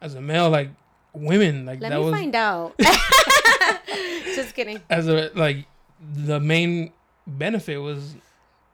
[0.00, 0.70] As a male, like
[1.12, 2.74] women, like Let that me was find out.
[4.34, 4.80] just kidding.
[4.90, 5.66] as a like
[6.14, 6.92] the main
[7.26, 8.14] benefit was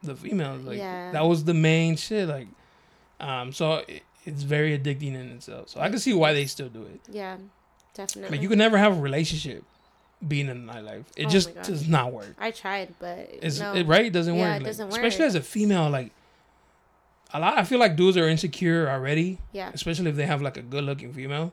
[0.03, 1.11] the females like Yeah.
[1.11, 2.47] that was the main shit like
[3.27, 6.69] um so it, it's very addicting in itself so i can see why they still
[6.69, 7.37] do it Yeah,
[7.93, 8.31] definitely.
[8.37, 9.63] like you can never have a relationship
[10.33, 13.73] being in the nightlife it Oh just does not work I tried, but it's no.
[13.73, 14.93] it, right it doesn't Yeah, work it like, doesn't work.
[14.95, 16.11] especially as a female like
[17.33, 19.71] a lot i feel like dudes are insecure already Yeah.
[19.73, 21.51] especially if they have like a good looking female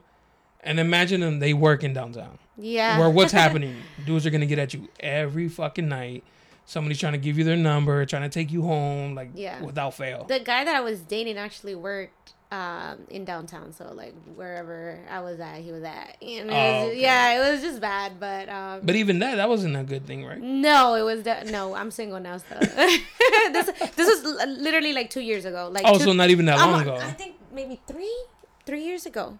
[0.63, 2.99] and imagine them they work in downtown Yeah.
[2.99, 3.75] where what's happening?
[4.05, 6.23] Dudes are gonna get at you every fucking night.
[6.71, 9.61] Somebody's trying to give you their number, trying to take you home, like Yeah.
[9.61, 10.23] without fail.
[10.23, 15.19] the guy that I was dating actually worked um, in downtown, so like wherever I
[15.21, 16.15] was at, he was at.
[16.21, 17.01] And it Oh, was, okay.
[17.01, 20.25] Yeah, it was just bad, but um, but even that, that wasn't a good thing,
[20.25, 20.39] right?
[20.39, 21.73] No, it was de- no.
[21.75, 25.69] I'm single now, so this this was literally like two years ago.
[25.71, 26.95] Like Oh, two, so not even that um, long ago.
[26.95, 28.17] I think maybe three
[28.65, 29.39] three years ago.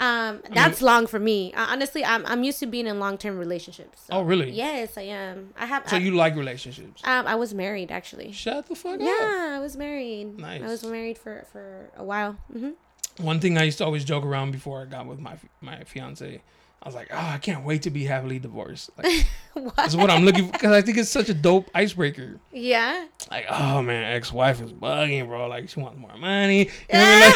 [0.00, 1.52] Um, that's long for me.
[1.52, 4.02] Uh, honestly, I'm I'm used to being in long term relationships.
[4.06, 4.50] so- Oh, really?
[4.50, 5.50] Yes, I am.
[5.58, 5.88] I have.
[5.88, 7.02] So I, you like relationships?
[7.04, 8.32] um, I was married actually.
[8.32, 9.00] Shut the fuck up.
[9.00, 10.38] Yeah, I was married.
[10.38, 10.62] Nice.
[10.62, 12.32] I was married for for a while.
[12.52, 12.70] hmm
[13.18, 16.40] One thing I used to always joke around before I got with my my fiance,
[16.82, 18.88] I was like, oh, I can't wait to be happily divorced.
[18.96, 19.26] Like,
[19.76, 22.40] that's what I'm looking for because I think it's such a dope icebreaker.
[22.52, 23.04] Yeah.
[23.30, 25.46] Like, oh man, ex-wife is bugging, bro.
[25.48, 26.70] Like, she wants more money.
[26.88, 27.32] You know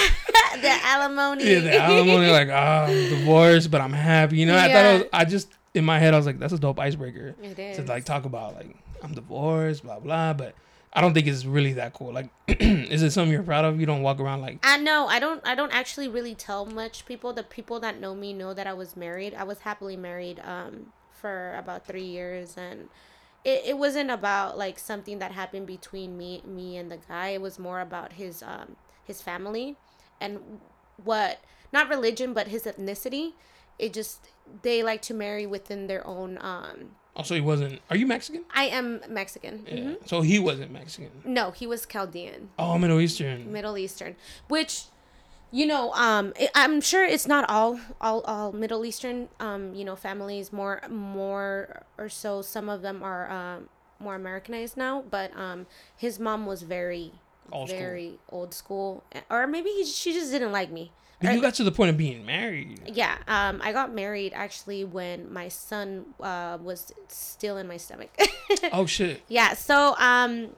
[0.56, 0.74] what I mean?
[0.74, 1.44] Like, the alimony.
[1.44, 2.30] yeah, the alimony.
[2.30, 2.52] Like, oh,
[2.92, 4.38] I'm divorced, but I'm happy.
[4.38, 5.08] You know, I thought was.
[5.12, 7.76] I just in my head, I was like, that's a dope icebreaker It is.
[7.76, 10.32] to like talk about like I'm divorced, blah blah.
[10.32, 10.54] But
[10.92, 12.12] I don't think it's really that cool.
[12.12, 13.80] Like, is it something you're proud of?
[13.80, 15.06] You don't walk around like, I know.
[15.08, 15.40] I don't.
[15.44, 17.32] I don't actually really tell much people.
[17.32, 19.34] The people that know me know that I was married.
[19.34, 22.88] I was happily married um, for about three years, and
[23.44, 27.30] it, it wasn't about like something that happened between me me and the guy.
[27.30, 29.76] It was more about his um, his family
[30.24, 30.38] and
[31.04, 31.38] what
[31.72, 33.32] not religion but his ethnicity.
[33.78, 34.28] It just
[34.62, 36.38] they like to marry within their own.
[36.40, 36.76] Um,
[37.16, 37.80] also he wasn't.
[37.90, 38.44] Are you Mexican?
[38.54, 39.66] I am Mexican.
[39.66, 39.74] Yeah.
[39.74, 40.08] Mhm.
[40.08, 41.10] So he wasn't Mexican.
[41.24, 42.50] No, he was Chaldean.
[42.58, 43.52] Oh, Middle Eastern.
[43.52, 44.16] Middle Eastern,
[44.48, 44.84] which
[45.50, 49.96] you know, um, I'm sure it's not all all all Middle Eastern, um, you know,
[49.96, 50.52] families.
[50.52, 52.42] More more or so.
[52.42, 53.68] Some of them are um,
[54.00, 57.12] more Americanized now, but um, his mom was very
[57.52, 57.78] Old school.
[57.78, 60.92] very old school, or maybe he, she just didn't like me.
[61.20, 62.80] But Or- you got to the point of being married.
[62.92, 68.10] yeah, um, I got married actually when my son uh, was still in my stomach.
[68.72, 69.22] Oh shit.
[69.28, 70.50] yeah, so um,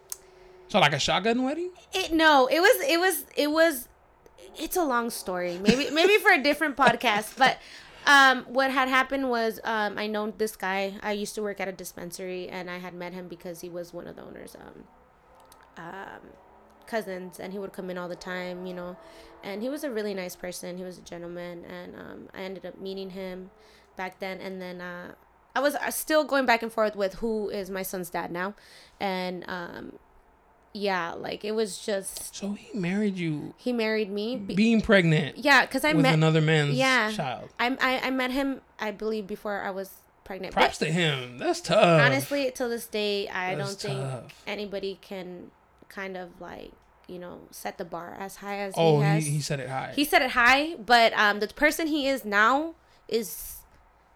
[0.68, 1.70] So like a shotgun wedding?
[1.92, 3.88] It no, it was it was it was
[4.59, 5.59] it's a long story.
[5.62, 7.59] Maybe maybe for a different podcast, but
[8.07, 10.94] um what had happened was um I know this guy.
[11.03, 13.92] I used to work at a dispensary and I had met him because he was
[13.92, 14.85] one of the owners um
[15.85, 16.20] um
[16.87, 18.96] cousins and he would come in all the time, you know.
[19.42, 20.77] And he was a really nice person.
[20.77, 23.51] He was a gentleman and um I ended up meeting him
[23.96, 25.14] back then and then uh
[25.55, 28.55] I was uh, still going back and forth with who is my son's dad now.
[29.01, 29.99] And um
[30.72, 34.37] yeah, like it was just So he married you he married me.
[34.37, 37.11] Be- being pregnant yeah, because I met another man's yeah.
[37.12, 37.49] child.
[37.59, 39.90] I, I I met him I believe before I was
[40.27, 40.55] pregnant.
[40.55, 41.38] But Props to him.
[41.38, 42.03] That's tough.
[42.03, 44.42] honestly, till this day, I That's don't think tough.
[44.46, 45.51] anybody can
[45.88, 46.72] kind of like
[47.09, 49.92] you know set the bar as high as Oh, he he, he said it high.
[49.94, 52.75] he set it high, but um, the person he is now
[53.09, 53.59] is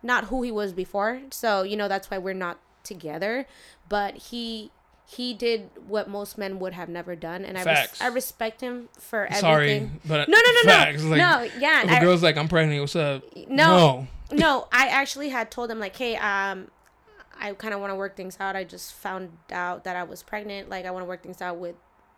[0.03, 1.21] not who he was before.
[1.31, 3.47] So you know that's why we're not together.
[3.89, 4.71] But he
[5.09, 8.89] he did what most men would have never done, and I res- I respect him
[8.99, 9.41] for everything.
[9.41, 11.03] Sorry, but No, no, no, facts.
[11.03, 11.61] no, Like, no.
[11.61, 13.25] Yeah, I- girl's like, I'm pregnant, what's up?
[13.49, 14.07] No.
[14.31, 16.69] no, I actually had told him like, hey, um,
[17.41, 18.55] I kind of want to work things out.
[18.55, 20.69] I just found out that I was pregnant.
[20.69, 21.75] Like, I want to work things out with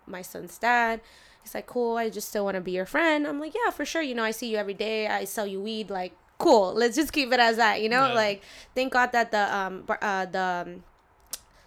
[0.06, 1.00] my son's dad.
[1.42, 1.96] He's like, cool.
[1.96, 3.26] I just still want to be your friend.
[3.26, 4.02] I'm like, yeah, for sure.
[4.02, 5.06] You know, I see you every day.
[5.06, 5.90] I sell you weed.
[5.90, 6.72] Like, cool.
[6.74, 7.80] Let's just keep it as that.
[7.82, 8.14] You know, Yeah.
[8.14, 8.42] like,
[8.74, 10.84] thank God that the um uh the um,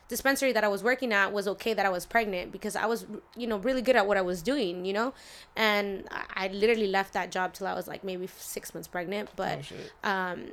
[0.07, 3.05] dispensary that I was working at was okay that I was pregnant because I was,
[3.35, 5.13] you know, really good at what I was doing, you know,
[5.55, 9.29] and I, I literally left that job till I was like maybe six months pregnant.
[9.35, 9.59] But
[10.03, 10.45] Oh, um,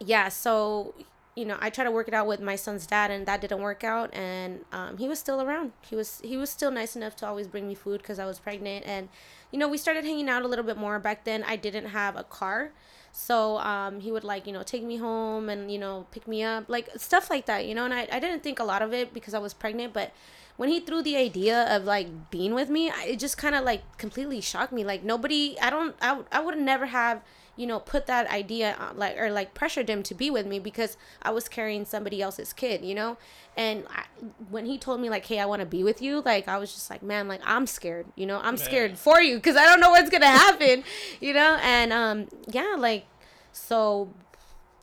[0.00, 0.94] yeah, so
[1.36, 3.60] you know, I tried to work it out with my son's dad, and that didn't
[3.60, 4.12] work out.
[4.14, 5.72] And um, he was still around.
[5.82, 8.38] He was he was still nice enough to always bring me food because I was
[8.38, 9.08] pregnant, and
[9.52, 10.98] you know, we started hanging out a little bit more.
[10.98, 12.72] Back then, I didn't have a car.
[13.12, 16.42] So um, he would like you know take me home and you know pick me
[16.42, 18.92] up like stuff like that you know and I, I didn't think a lot of
[18.92, 20.12] it because I was pregnant but
[20.56, 23.64] when he threw the idea of like being with me I- it just kind of
[23.64, 27.22] like completely shocked me like nobody I don't I, I would never have
[27.56, 30.58] you know put that idea on, like or like pressured him to be with me
[30.58, 33.16] because I was carrying somebody else's kid you know
[33.56, 34.04] and I,
[34.50, 36.72] when he told me like hey I want to be with you like I was
[36.74, 39.80] just like man like I'm scared you know I'm scared for you because I don't
[39.80, 40.84] know what's gonna happen
[41.20, 43.06] you know and um yeah like
[43.52, 44.12] so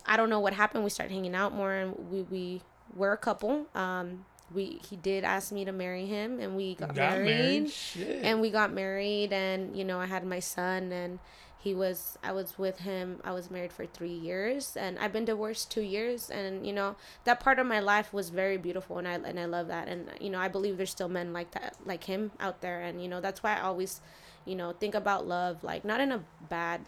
[0.06, 0.84] I don't know what happened.
[0.84, 2.62] We started hanging out more, and we we
[2.94, 3.68] were a couple.
[3.74, 8.22] Um, we he did ask me to marry him, and we got, Got married, married.
[8.24, 11.20] And we got married, and you know I had my son, and
[11.64, 13.22] he was I was with him.
[13.24, 16.96] I was married for three years, and I've been divorced two years, and you know
[17.24, 20.10] that part of my life was very beautiful, and I and I love that, and
[20.20, 23.08] you know I believe there's still men like that, like him out there, and you
[23.08, 24.02] know that's why I always,
[24.46, 26.82] you know, think about love like not in a bad,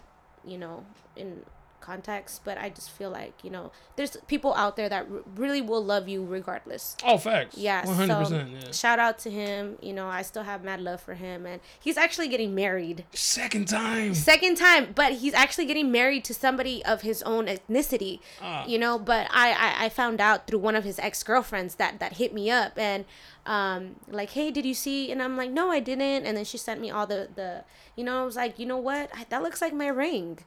[0.45, 1.43] you know, in
[1.85, 5.61] context but i just feel like you know there's people out there that r- really
[5.61, 7.57] will love you regardless oh, facts.
[7.57, 8.35] yeah One hundred so.
[8.37, 8.71] Yeah.
[8.71, 11.97] shout out to him you know i still have mad love for him and he's
[11.97, 14.15] actually getting married Second time.
[14.15, 18.65] second time but he's actually getting married to somebody of his own ethnicity Ah.
[18.65, 22.13] you know but I, I i found out through one of his ex-girlfriends that that
[22.13, 23.05] hit me up and
[23.45, 26.57] um like hey did you see and i'm like no i didn't and then she
[26.57, 27.63] sent me all the the
[27.95, 30.39] you know i was like you know what I, that looks like my ring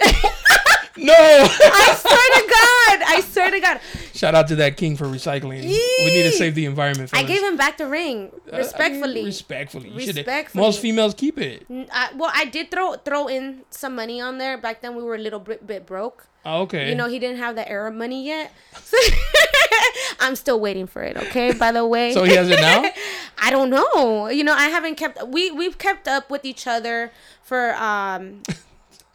[0.96, 1.14] No.
[1.16, 3.08] I swear to God.
[3.08, 3.80] I swear to God.
[4.14, 5.62] Shout out to that king for recycling.
[5.62, 7.10] We need to save the environment.
[7.12, 9.24] I gave him back the ring Uh, I mean, respectfully.
[9.24, 9.88] respectfully.
[9.90, 10.62] You Respectfully.
[10.62, 11.66] Most females keep it.
[11.92, 14.58] I, well, I did throw throw in some money on there.
[14.58, 16.26] Back then, we were a little bit, bit broke.
[16.44, 16.88] Oh, okay.
[16.88, 18.52] You know, he didn't have the Arab money yet.
[18.82, 18.96] So
[20.20, 21.16] I'm still waiting for it.
[21.16, 22.12] Okay, by the way.
[22.12, 22.84] So he has it now?
[23.38, 24.28] I don't know.
[24.28, 25.26] You know, I haven't kept.
[25.28, 27.12] We we've kept up with each other
[27.42, 28.42] for um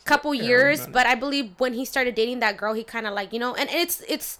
[0.07, 3.33] couple years, but I believe when he started dating that girl, he kind of like
[3.33, 4.39] you know, and it's it's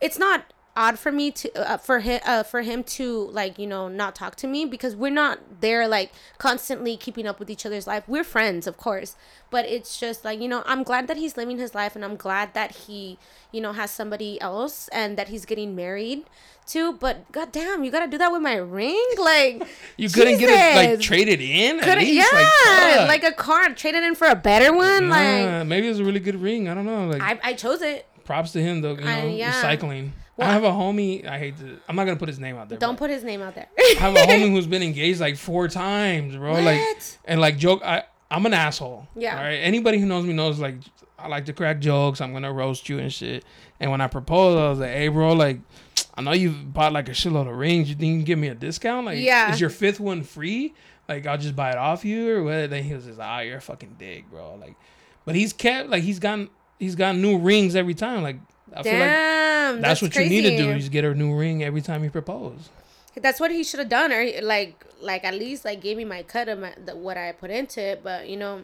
[0.00, 0.52] it's not
[0.84, 3.04] odd for me to uh, for him uh, for him to
[3.40, 7.38] like you know not talk to me because we're not there like constantly keeping up
[7.40, 9.16] with each other's life we're friends of course
[9.50, 12.14] but it's just like you know i'm glad that he's living his life and i'm
[12.16, 13.18] glad that he
[13.50, 16.22] you know has somebody else and that he's getting married
[16.66, 19.66] to but goddamn you gotta do that with my ring like
[19.96, 21.78] you couldn't get it like traded in.
[21.78, 22.30] At Couldn't- least?
[22.32, 23.08] yeah fuck.
[23.08, 26.20] like, a car traded in for a better one like maybe it was a really
[26.20, 26.68] good ring.
[26.68, 27.06] I don't know.
[27.08, 28.92] Like I, I chose it props to him though.
[28.94, 29.52] You know, I- yeah.
[29.62, 30.10] recycling.
[30.38, 31.26] Well, I have a homie.
[31.26, 31.78] I hate to.
[31.88, 32.78] I'm not gonna put his name out there.
[32.78, 35.68] don't put his name out there I have a homie who's been engaged like four
[35.68, 36.52] times, bro.
[36.54, 37.18] Like What?
[37.26, 37.82] and like joke.
[37.84, 39.08] I I'm an asshole.
[39.16, 39.36] Yeah.
[39.36, 39.56] All right.
[39.56, 40.76] Anybody who knows me knows like
[41.18, 42.20] I like to crack jokes.
[42.20, 43.44] I'm gonna roast you and shit.
[43.80, 45.58] And when I proposed, I was like, hey, bro, like.
[46.14, 47.88] I know you bought like a shitload of rings.
[47.88, 49.06] You think you can give me a discount?
[49.06, 49.52] Like, Yeah.
[49.52, 50.74] is your fifth one free?
[51.08, 52.70] Like, I'll just buy it off you or what?
[52.70, 54.56] Then he was just, ah, you're a fucking dick, bro.
[54.56, 54.74] Like,
[55.24, 58.22] but he's kept like he's gotten he's gotten new rings every time.
[58.24, 58.36] Like,
[58.74, 60.56] I feel like Damn, that's, what you need to do.
[60.56, 60.68] crazy.
[60.68, 62.68] You just get a new ring every time you propose.
[63.16, 66.04] That's what he should have done, or he- like, like at least like gave me
[66.04, 68.02] my cut of my, the, what I put into it.
[68.04, 68.62] But you know,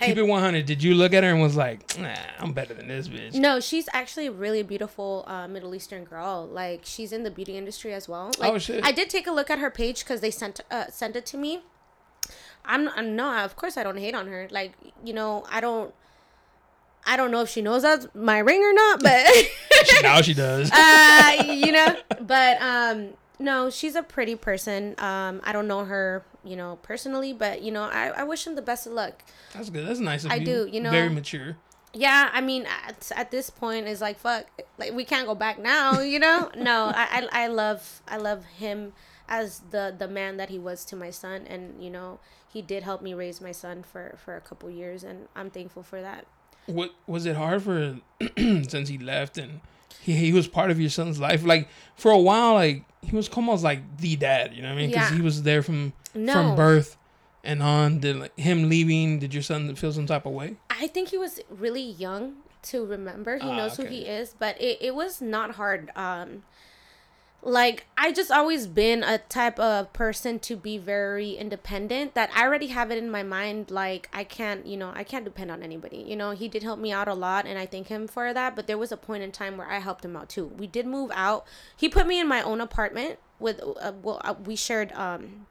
[0.00, 0.20] Keep Hey.
[0.20, 0.66] it 100.
[0.66, 3.32] Did you look at her and was like, nah, I'm better than this bitch?
[3.34, 6.46] no, she's actually a really beautiful uh, Middle Eastern girl.
[6.52, 8.30] Like she's in the beauty industry as well.
[8.38, 8.84] Like, Oh, shit.
[8.84, 11.36] I did take a look at her page because they sent uh, sent it to
[11.38, 11.60] me.
[12.64, 14.48] I'm, I'm no, of course I don't hate on her.
[14.50, 14.72] Like
[15.04, 15.94] you know, I don't.
[17.06, 19.26] I don't know if she knows that's my ring or not, but
[20.02, 20.70] now she does.
[20.74, 24.94] uh, you know, but um, no, she's a pretty person.
[24.98, 28.56] Um, I don't know her, you know, personally, but you know, I, I wish him
[28.56, 29.22] the best of luck.
[29.54, 29.86] That's good.
[29.86, 30.46] That's nice of I you.
[30.46, 30.90] do, you know.
[30.90, 31.56] Very mature.
[31.94, 34.46] Yeah, I mean, at, at this point, it's like fuck,
[34.76, 36.50] like we can't go back now, you know.
[36.56, 38.92] no, I, I I love I love him
[39.28, 42.82] as the the man that he was to my son, and you know, he did
[42.82, 46.26] help me raise my son for for a couple years, and I'm thankful for that.
[46.66, 47.96] What was it hard for
[48.36, 49.60] since he left and
[50.00, 51.44] he, he was part of your son's life?
[51.44, 54.52] Like for a while, like he was almost like the dad.
[54.54, 54.90] You know what I mean?
[54.90, 55.16] Because Yeah.
[55.16, 56.32] he was there from No.
[56.32, 56.96] from birth
[57.44, 58.00] and on.
[58.00, 59.18] Did like, him leaving?
[59.18, 60.56] Did your son feel some type of way?
[60.70, 63.38] I think he was really young to remember.
[63.38, 65.90] He Ah, knows who he is, but it, it was not hard.
[65.94, 66.42] Um,
[67.46, 72.14] like I just always been a type of person to be very independent.
[72.14, 73.70] That I already have it in my mind.
[73.70, 75.98] Like I can't, you know, I can't depend on anybody.
[75.98, 78.56] You know, he did help me out a lot, and I thank him for that.
[78.56, 80.46] But there was a point in time where I helped him out too.
[80.58, 81.46] We did move out.
[81.76, 83.60] He put me in my own apartment with.
[83.60, 84.90] Uh, well, uh, we shared.
[84.92, 85.46] Um,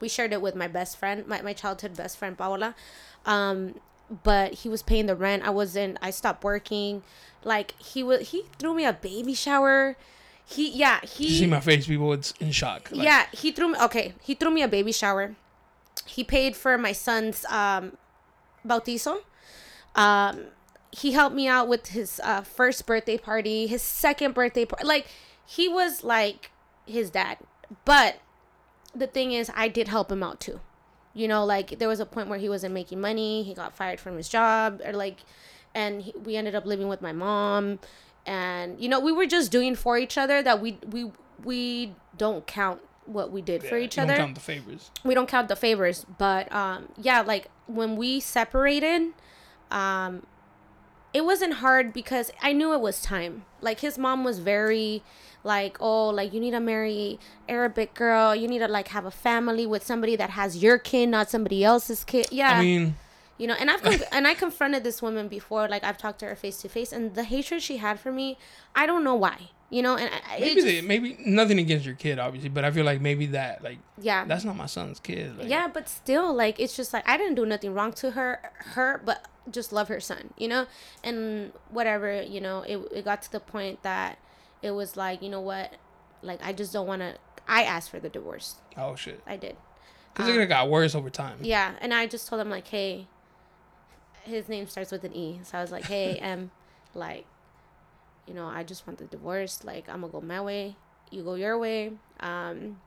[0.00, 2.74] we shared it with my best friend, my, my childhood best friend Paola.
[3.26, 3.74] Um,
[4.22, 5.42] but he was paying the rent.
[5.42, 5.98] I wasn't.
[6.00, 7.02] I stopped working.
[7.44, 8.30] Like he was.
[8.30, 9.96] He threw me a baby shower.
[10.48, 11.00] He yeah.
[11.02, 11.26] he.
[11.26, 11.86] you see my face?
[11.86, 12.88] People, it's in shock.
[12.92, 13.26] Like, yeah.
[13.32, 13.78] He threw me.
[13.82, 14.14] Okay.
[14.22, 15.34] He threw me a baby shower.
[16.06, 17.96] He paid for my son's um,
[18.64, 19.22] bautizo.
[19.96, 20.46] Um,
[20.92, 24.86] he helped me out with his uh, first birthday party, his second birthday party.
[24.86, 25.06] Like
[25.44, 26.50] he was like
[26.86, 27.38] his dad,
[27.84, 28.20] but
[28.94, 30.60] the thing is, I did help him out too.
[31.12, 33.42] You know, like there was a point where he wasn't making money.
[33.42, 35.18] He got fired from his job, or like,
[35.74, 37.78] and he, we ended up living with my mom,
[38.26, 41.10] and you know, we were just doing for each other that we we
[41.44, 44.18] we don't count what we did for Yeah, each you don't other.
[44.18, 44.90] count the favors.
[45.04, 49.12] we don't count the favors but um yeah like when we separated
[49.70, 50.26] um
[51.14, 53.44] it wasn't hard because i knew it was time.
[53.60, 55.02] Like his mom was very
[55.44, 57.18] like oh like you need to marry
[57.48, 58.34] arabic girl.
[58.34, 61.62] You need to like have a family with somebody that has your kid not somebody
[61.64, 62.26] else's kid.
[62.32, 62.58] Yeah.
[62.58, 62.96] I mean,
[63.38, 66.36] you know and i've and i confronted this woman before like i've talked to her
[66.36, 68.38] face to face and the hatred she had for me
[68.74, 69.36] i don't know why
[69.70, 72.70] you know and I, maybe just, they, maybe nothing against your kid, obviously, but I
[72.70, 75.36] feel like maybe that like yeah that's not my son's kid.
[75.38, 78.40] Like, yeah but still like it's just like i didn't do nothing wrong to her
[78.74, 80.66] her but just love her son you know
[81.02, 84.18] and whatever you know it, it got to the point that
[84.62, 85.72] it was like you know what
[86.22, 87.16] like i just don't want to
[87.48, 89.20] i asked for the divorce Oh shit.
[89.26, 89.56] i did
[90.14, 91.38] Because it um, got worse over time.
[91.42, 93.08] yeah and i just told him like hey
[94.26, 96.50] his name starts with an e so i was like hey um
[96.94, 97.26] like
[98.26, 100.76] you know i just want the divorce like i'm gonna go my way
[101.10, 102.80] you go your way um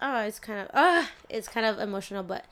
[0.00, 2.44] oh it's kind of uh it's kind of emotional but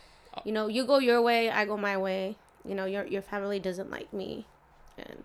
[0.45, 2.37] you know you go your way i go my way
[2.67, 4.47] you know, your your family doesn't like me,
[4.99, 5.25] and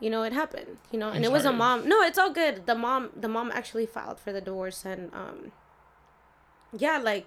[0.00, 0.78] you know it happened.
[0.90, 1.88] You know, and I'm it was a mom.
[1.88, 2.66] No, it's all good.
[2.66, 5.52] The mom the mom actually filed for the divorce, and um,
[6.76, 7.26] yeah, like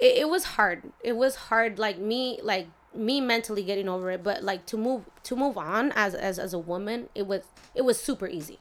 [0.00, 0.92] it, it was hard.
[1.02, 1.78] It was hard.
[1.78, 5.92] Like me, like me mentally getting over it, but like to move to move on
[5.92, 7.42] as as as a woman, it was
[7.74, 8.58] it was super easy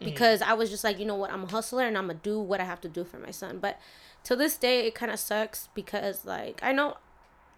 [0.00, 0.04] mm.
[0.04, 2.40] because I was just like, you know what, I'm a hustler and I'm gonna do
[2.40, 3.58] what I have to do for my son.
[3.58, 3.78] But
[4.24, 6.96] to this day, it kind of sucks because like I know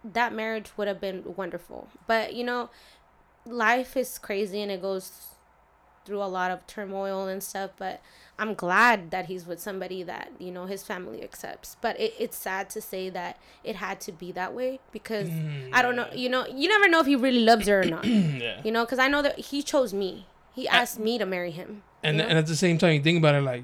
[0.03, 2.69] that marriage would have been wonderful, but you know,
[3.45, 5.34] life is crazy and it goes
[6.05, 7.71] through a lot of turmoil and stuff.
[7.77, 8.01] But
[8.37, 11.75] I'm glad that he's with somebody that you know his family accepts.
[11.81, 15.29] But it, it's sad to say that it had to be that way because
[15.73, 16.05] I don't know.
[16.05, 16.17] Mm.
[16.17, 18.05] You know, you never know if he really loves her or not.
[18.05, 18.61] yeah.
[18.63, 20.27] You know, because I know that he chose me.
[20.53, 21.83] He asked me to marry him.
[22.03, 23.63] And and at the same time, you think about it like,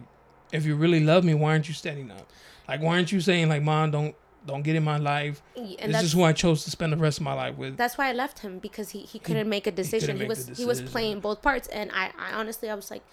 [0.51, 2.27] if you really love me, why aren't you standing up?
[2.67, 4.15] Like, why aren't you saying like, Mom, don't
[4.45, 5.41] don't get in my life.
[5.55, 7.77] Y- this is who I chose to spend the rest of my life with.
[7.77, 10.15] that's why I left him because he, he couldn't make a decision.
[10.15, 12.89] He, make was the he was playing both parts, and I, I honestly I was
[12.91, 13.03] like,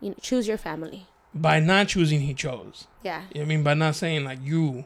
[0.00, 1.06] you know, choose your family.
[1.34, 2.86] By not choosing, he chose.
[3.04, 4.84] Yeah, You know I mean, by not saying like you,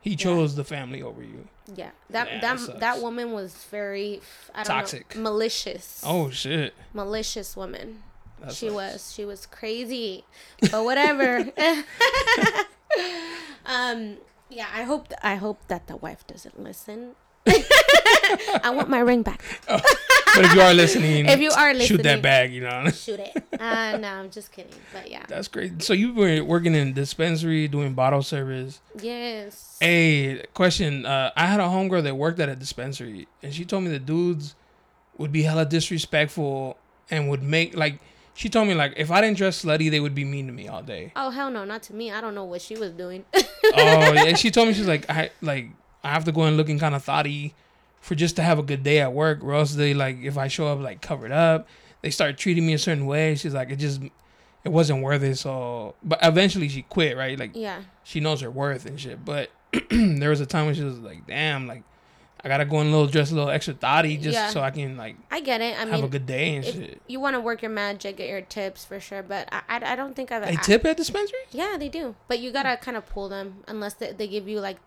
[0.00, 1.48] he chose the family over you.
[1.74, 1.90] yeah.
[2.10, 4.20] That Yeah, that that that woman was very
[4.54, 5.16] I don't Toxic.
[5.16, 6.02] know, malicious.
[6.06, 6.74] Oh shit.
[6.94, 8.02] malicious woman.
[8.40, 8.74] That she sucks.
[8.74, 10.24] was she was crazy,
[10.70, 11.50] but whatever.
[13.66, 14.16] um,
[14.52, 14.68] yeah.
[14.72, 17.12] I hope th- I hope that the wife doesn't listen.
[17.46, 19.42] I want my ring back.
[20.34, 22.54] But if you are listening, If you are listening, shoot that bag.
[22.54, 22.88] You know.
[22.90, 23.36] Shoot it.
[23.60, 24.72] Uh, no, I'm just kidding.
[24.90, 25.24] But yeah.
[25.28, 25.82] That's great.
[25.82, 28.80] So you were working in dispensary, doing bottle service.
[28.98, 29.76] Yes.
[29.78, 31.04] Hey, question.
[31.04, 33.98] Uh, I had a homegirl that worked at a dispensary, and she told me the
[33.98, 34.54] dudes
[35.18, 36.78] would be hella disrespectful
[37.10, 38.00] and would make like.
[38.34, 40.68] She told me like if I didn't dress slutty, they would be mean to me
[40.68, 41.12] all day.
[41.16, 42.10] Oh hell no, not to me.
[42.10, 43.24] I don't know what she was doing.
[43.34, 43.42] oh,
[44.14, 44.34] yeah.
[44.34, 45.68] She told me she's like I like
[46.02, 47.54] I have to go in looking kind of thoughty
[48.00, 50.48] for just to have a good day at work, or else they like if I
[50.48, 51.68] show up like covered up,
[52.00, 53.34] they start treating me a certain way.
[53.34, 54.00] She's like it just
[54.64, 55.36] it wasn't worth it.
[55.36, 57.38] So, but eventually she quit, right?
[57.38, 57.82] Like yeah.
[58.02, 59.24] she knows her worth and shit.
[59.24, 59.50] But
[59.90, 61.82] there was a time when she was like, "Damn, like
[62.44, 64.48] I gotta go in a little dress a little extra thotty just Yeah.
[64.48, 65.74] so I can like I get it.
[65.76, 68.16] I have mean, have a good day and shit." you want to work your magic,
[68.16, 69.22] get your tips for sure.
[69.22, 70.44] But I, I, I don't think I've.
[70.44, 71.46] They I- tip at dispensaries?
[71.52, 72.16] Yeah, they do.
[72.28, 74.78] But you gotta kind of pull them unless they, they give you like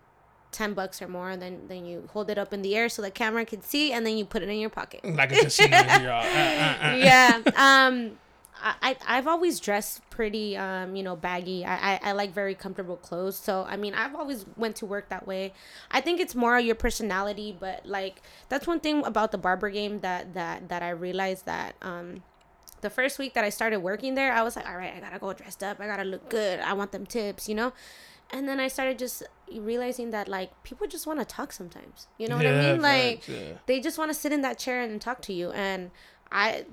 [0.52, 1.36] ten bucks or more.
[1.36, 4.04] Then then you hold it up in the air so the camera can see, and
[4.06, 5.04] then you put it in your pocket.
[5.04, 5.76] Like a casino.
[5.76, 6.96] all, uh, uh, uh.
[6.98, 7.40] yeah.
[7.56, 8.18] Um,
[8.66, 11.64] I I- I've always dressed pretty um you know baggy.
[11.64, 13.36] I, I I like very comfortable clothes.
[13.36, 15.52] So I mean I've always went to work that way.
[15.90, 20.00] I think it's more your personality, but like that's one thing about the barber game
[20.00, 22.22] that that that I realized that um
[22.82, 25.18] the first week that I started working there, I was like, all right, I gotta
[25.18, 25.80] go dressed up.
[25.80, 26.60] I gotta look good.
[26.60, 27.72] I want them tips, you know?
[28.32, 32.06] And then I started just realizing that, like, people just wanna talk sometimes.
[32.18, 32.82] You know what I mean?
[32.82, 33.52] Like, facts, yeah.
[33.66, 35.50] they just wanna sit in that chair and talk to you.
[35.52, 35.90] And
[36.30, 36.66] I.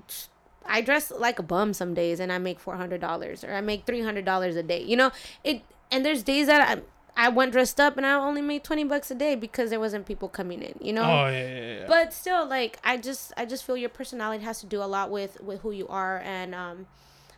[0.65, 3.61] I dress like a bum some days and I make four hundred dollars or I
[3.61, 4.81] make three hundred dollars a day.
[4.83, 5.11] You know,
[5.43, 5.61] it
[5.91, 6.81] and there's days that I
[7.15, 10.05] I went dressed up and I only made twenty bucks a day because there wasn't
[10.05, 10.73] people coming in.
[10.81, 11.85] You know, Oh yeah, yeah, yeah.
[11.87, 15.11] but still like i just i just feel your personality has to do a lot
[15.11, 16.87] with with who you are and um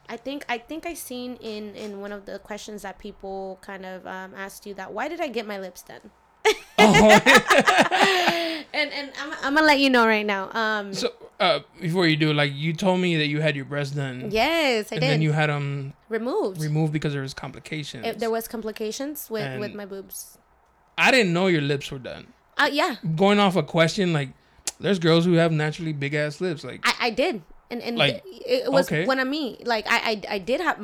[0.07, 3.85] i think i think i seen in in one of the questions that people kind
[3.85, 6.11] of um asked you that why did i get my lips done
[6.79, 7.11] oh,
[8.73, 12.15] and and i'm, I'm gonna let you know right now um so uh, before you
[12.15, 15.09] do, like you told me that you had your breasts done, yes i and did
[15.09, 18.05] then you had them removed removed because there was complications.
[18.07, 20.37] if there was complications with with my boobs
[20.97, 22.27] I didn't know your lips were done.
[22.57, 24.29] uh yeah Going off a question, like
[24.79, 26.63] there's girls who have naturally big ass lips.
[26.63, 29.05] Like i i did and and Like, it, it was okay.
[29.05, 30.79] one of me like I, I i did have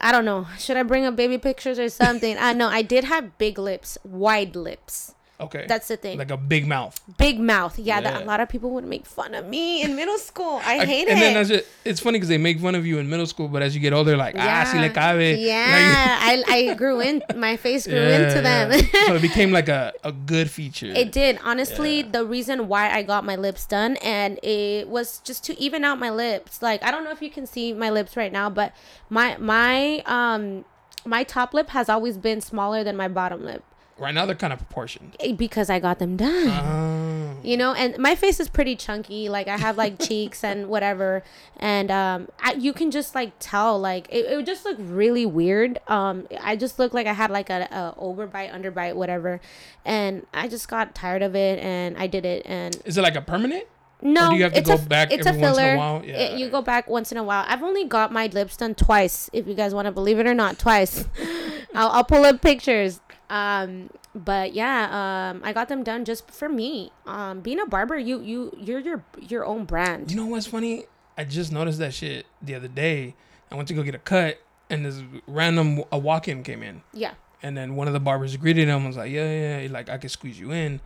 [0.00, 0.46] I don't know.
[0.58, 2.36] Should I bring up baby pictures or something?
[2.38, 5.14] I know I did have big lips, wide lips.
[5.40, 6.18] Okay, That's the thing.
[6.18, 7.00] like a big mouth.
[7.18, 7.78] big mouth.
[7.78, 10.60] Yeah, that a lot of people would make fun of me in middle school.
[10.64, 11.20] I I- hate and it.
[11.20, 13.62] then as it, it's funny because they make fun of you in middle school, but
[13.62, 15.38] as you get older, like ah, si le cabe.
[15.38, 17.22] Yeah, I, I grew in.
[17.36, 18.72] My face grew into them.
[19.06, 20.86] so it became like a, a good feature.
[20.94, 21.38] It did.
[21.44, 22.10] Honestly, Yeah.
[22.12, 25.98] the reason why I got my lips done and it was just to even out
[25.98, 26.62] my lips.
[26.62, 28.72] Like I don't know if you can see my lips right now, but
[29.08, 30.64] my my um
[31.04, 33.64] my top lip has always been smaller than my bottom lip
[34.00, 35.16] Right now they're kind of proportioned.
[35.20, 36.48] eh, because I got them done.
[36.48, 37.36] Oh.
[37.42, 41.22] you know and my face is pretty chunky like i have like cheeks and whatever
[41.56, 45.24] and um I, you can just like tell like it, it would just look really
[45.24, 49.40] weird um i just looked like i had like a, a overbite underbite whatever
[49.86, 53.16] and i just got tired of it and i did it and Is it like
[53.16, 53.64] a permanent?
[54.02, 55.66] no do you have to it's go a, back it's every a once in a
[55.66, 56.00] filler while?
[56.02, 56.36] It- Yeah.
[56.36, 59.46] you go back once in a while i've only got my lips done twice if
[59.46, 61.06] you guys want to believe it or not twice
[61.74, 63.00] I'll, I'll pull up pictures
[63.30, 66.90] um but yeah, um, I got them done just for me.
[67.06, 70.10] Um, being a barber, you you you're your your own brand.
[70.10, 70.84] You know what's funny?
[71.16, 73.14] I just noticed that shit the other day.
[73.50, 77.14] I went to go get a cut, and this random a walk-in came in, Yeah.
[77.42, 78.78] and then one of the barbers greeted him.
[78.78, 80.80] And was like, "Yeah, yeah, yeah, like I could squeeze you in,"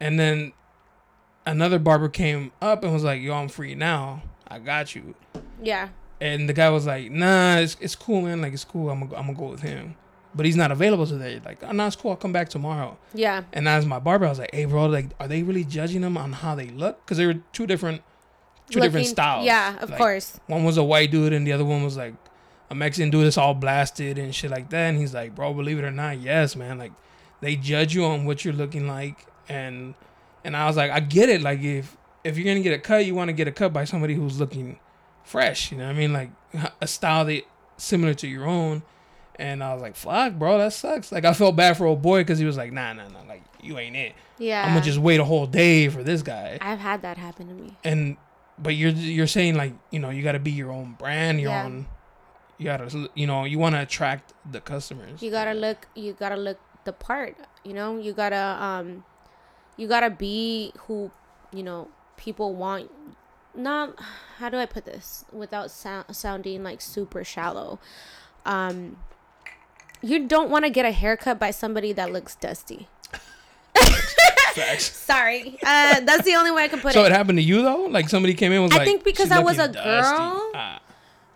[0.00, 0.52] and then
[1.46, 4.22] another barber came up and was like, "Yo, I'm free now.
[4.48, 5.14] I got you."
[5.62, 5.88] Yeah.
[6.20, 8.40] And the guy was like, "Nah, it's, it's cool, man.
[8.40, 8.90] Like it's cool.
[8.90, 9.96] I'm gonna I'm gonna go with him."
[10.34, 11.40] But he's not available today.
[11.44, 12.10] Like, oh, no, it's cool.
[12.10, 12.98] I'll come back tomorrow.
[13.14, 13.44] Yeah.
[13.52, 16.16] And as my barber, I was like, "Hey, bro, like, are they really judging them
[16.16, 17.04] on how they look?
[17.04, 18.02] Because they were two different,
[18.68, 19.46] two different styles.
[19.46, 20.40] Yeah, of Like, course.
[20.48, 22.14] One was a white dude, and the other one was like
[22.70, 24.88] a Mexican dude that's all blasted and shit like that.
[24.88, 26.78] And he's like, "Bro, believe it or not, yes, man.
[26.78, 26.92] Like,
[27.40, 29.94] they judge you on what you're looking like." And
[30.44, 31.42] and I was like, I get it.
[31.42, 33.84] Like, if if you're gonna get a cut, you want to get a cut by
[33.84, 34.80] somebody who's looking
[35.22, 35.70] fresh.
[35.70, 36.12] You know what I mean?
[36.12, 36.30] Like
[36.80, 37.42] a style that
[37.76, 38.82] similar to your own.
[39.36, 41.10] And I was like, fuck, bro, that sucks.
[41.10, 43.42] Like, I felt bad for old boy because he was like, nah, nah, nah, like,
[43.60, 44.14] you ain't it.
[44.38, 44.62] Yeah.
[44.62, 46.58] I'm gonna just wait a whole day for this guy.
[46.60, 47.76] I've had that happen to me.
[47.82, 48.16] And,
[48.58, 51.50] but you're you're saying like, you know, you got to be your own brand, your
[51.50, 51.64] Yeah.
[51.64, 51.86] own.
[52.58, 55.20] You gotta, you know, you want to attract the customers.
[55.20, 55.88] You gotta look.
[55.96, 57.36] You gotta look the part.
[57.64, 57.98] You know.
[57.98, 59.02] You gotta um,
[59.76, 61.10] you gotta be who
[61.52, 62.92] you know people want.
[63.56, 63.98] Not
[64.38, 67.80] how do I put this without sound, sounding like super shallow.
[68.46, 68.98] Um,
[70.04, 72.88] you don't want to get a haircut by somebody that looks dusty.
[74.78, 77.02] Sorry, uh, that's the only way I can put So it.
[77.02, 77.86] So it happened to you though?
[77.86, 80.50] Like somebody came in and was I like, think because I was looking a girl."
[80.54, 80.80] Ah.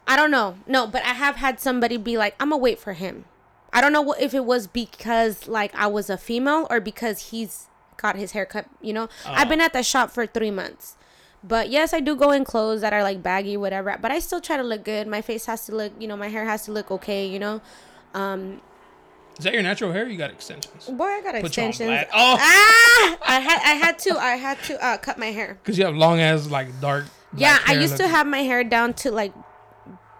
[0.07, 0.57] I don't know.
[0.66, 3.25] No, but I have had somebody be like, "I'm gonna wait for him."
[3.73, 7.31] I don't know what, if it was because like I was a female or because
[7.31, 7.66] he's
[7.97, 8.66] got his haircut.
[8.81, 10.97] You know, I've been at the shop for three months,
[11.43, 13.97] but yes, I do go in clothes that are like baggy, whatever.
[14.01, 15.07] But I still try to look good.
[15.09, 17.27] My face has to look, you know, my hair has to look okay.
[17.27, 17.61] You know,
[18.15, 18.61] um,
[19.39, 20.05] Is that your natural hair?
[20.05, 20.87] Or you got extensions?
[20.87, 21.89] boy, I got Put you on extensions.
[21.89, 22.09] black.
[22.15, 25.59] Oh, Ah, I had I had to I had to uh, cut my hair.
[25.63, 27.05] because you have long ass like dark.
[27.37, 29.33] Yeah, I used to have my hair down to like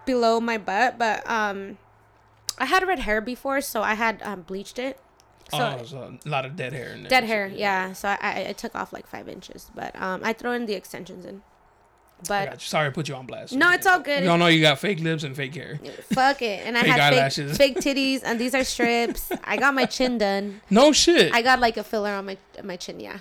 [0.05, 1.77] below my butt, but um,
[2.57, 4.99] I had red hair before, so I had um, bleached it.
[5.51, 7.09] So oh, so a lot of dead hair in there.
[7.09, 7.93] dead hair, yeah.
[7.93, 10.75] So I, I, I took off like five inches, but um, I throw in the
[10.75, 11.41] extensions in.
[12.21, 12.59] I But you.
[12.59, 13.53] Sorry, I put you on blast.
[13.53, 14.21] no, it's all good.
[14.23, 15.79] We all know you got fake lips and fake hair.
[16.13, 17.57] Fuck it, and I Fake had eyelashes.
[17.57, 19.31] fake, fake titties, and these are strips.
[19.43, 20.61] I got my chin done.
[20.69, 21.33] No shit.
[21.33, 22.99] I got like a filler on my my chin.
[22.99, 23.19] Yeah,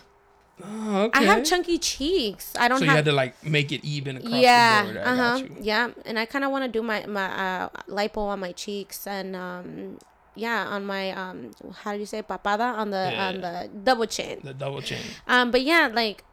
[0.65, 1.21] oh, okay.
[1.21, 2.53] I have chunky cheeks.
[2.59, 5.07] I don't So you had to like make it even across yeah, the board.
[5.07, 8.19] I uh huh, yeah, and I kind of want to do my my uh, lipo
[8.19, 9.99] on my cheeks and um
[10.35, 11.51] yeah on my um
[11.83, 13.29] how do you say papada on the Yeah.
[13.29, 14.41] on the double chin.
[14.43, 15.03] The double chin.
[15.27, 16.25] Um, but yeah, like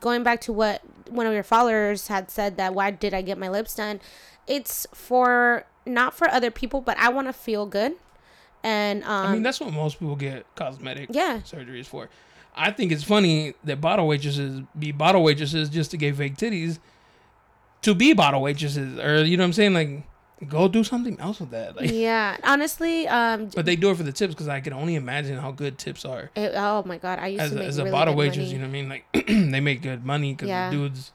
[0.00, 3.38] going back to what one of your followers had said that why did I get
[3.38, 4.00] my lips done?
[4.46, 7.94] It's for not for other people, but I want to feel good,
[8.62, 12.08] and um I mean, that's what most people get cosmetic yeah, surgeries for.
[12.54, 16.78] I think it's funny that bottle waitresses be bottle waitresses just to get fake titties
[17.82, 19.74] to be bottle waitresses, or you know what I'm saying?
[19.74, 20.04] Like,
[20.48, 21.76] go do something else with that.
[21.76, 22.36] Like, yeah.
[22.44, 25.50] Honestly, um, but they do it for the tips because I can only imagine how
[25.52, 26.30] good tips are.
[26.34, 28.18] it- oh my god, I used As, to a- make as a really bottle good
[28.20, 28.50] waitress, money.
[28.52, 28.88] you know what I mean?
[28.88, 30.70] Like, they make good money because Yeah.
[30.70, 31.12] the dudes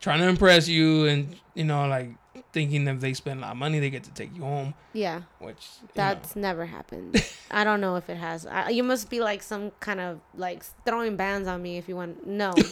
[0.00, 2.10] trying to impress you and you know like
[2.52, 5.22] thinking if they spend a lot of money, they get to take you home, Yeah.
[5.38, 5.92] which you know.
[5.94, 7.22] That's never happened.
[7.50, 8.46] I don't know if it has.
[8.46, 11.96] I, you must be like some kind of like throwing bands on me if you
[11.96, 12.26] want.
[12.26, 12.52] No.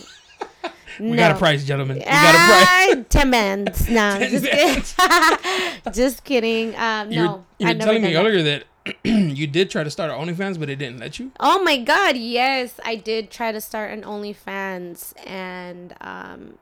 [0.99, 1.99] We got a price, gentlemen.
[1.99, 3.07] We got a price.
[3.09, 3.89] Ten bands.
[3.91, 5.93] No, Ten just kidding.
[5.93, 6.77] just kidding.
[6.77, 8.19] Um, You were, no, you were telling me that.
[8.25, 8.65] earlier that
[9.05, 11.33] you did try to start OnlyFans, but it didn't let you.
[11.39, 16.59] Oh my god, yes, I did try to start an OnlyFans, and um,